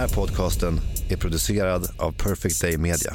Här 0.00 0.08
podcasten 0.08 0.80
är 1.10 1.16
producerad 1.16 1.88
av 1.98 2.12
Perfect 2.12 2.60
Day 2.60 2.76
Media. 2.76 3.12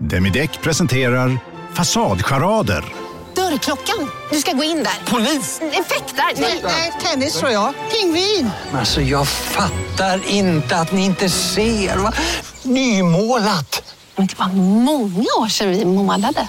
Demideck 0.00 0.62
presenterar 0.62 1.38
Fasadcharader. 1.74 2.84
Dörrklockan. 3.34 4.10
Du 4.30 4.38
ska 4.38 4.52
gå 4.52 4.64
in 4.64 4.76
där. 4.76 5.10
Polis? 5.12 5.60
Effektar? 5.60 6.40
Nej, 6.62 6.92
tennis 7.02 7.38
tror 7.38 7.50
jag. 7.50 7.74
Pingvin. 7.92 8.50
Alltså 8.72 9.00
jag 9.00 9.28
fattar 9.28 10.30
inte 10.30 10.76
att 10.76 10.92
ni 10.92 11.04
inte 11.04 11.28
ser. 11.28 11.96
Va? 11.96 12.12
Nymålat! 12.62 13.94
Men 14.16 14.26
det 14.26 14.38
var 14.38 14.48
många 14.82 15.26
år 15.40 15.48
sedan 15.48 15.70
vi 15.70 15.84
målade. 15.84 16.48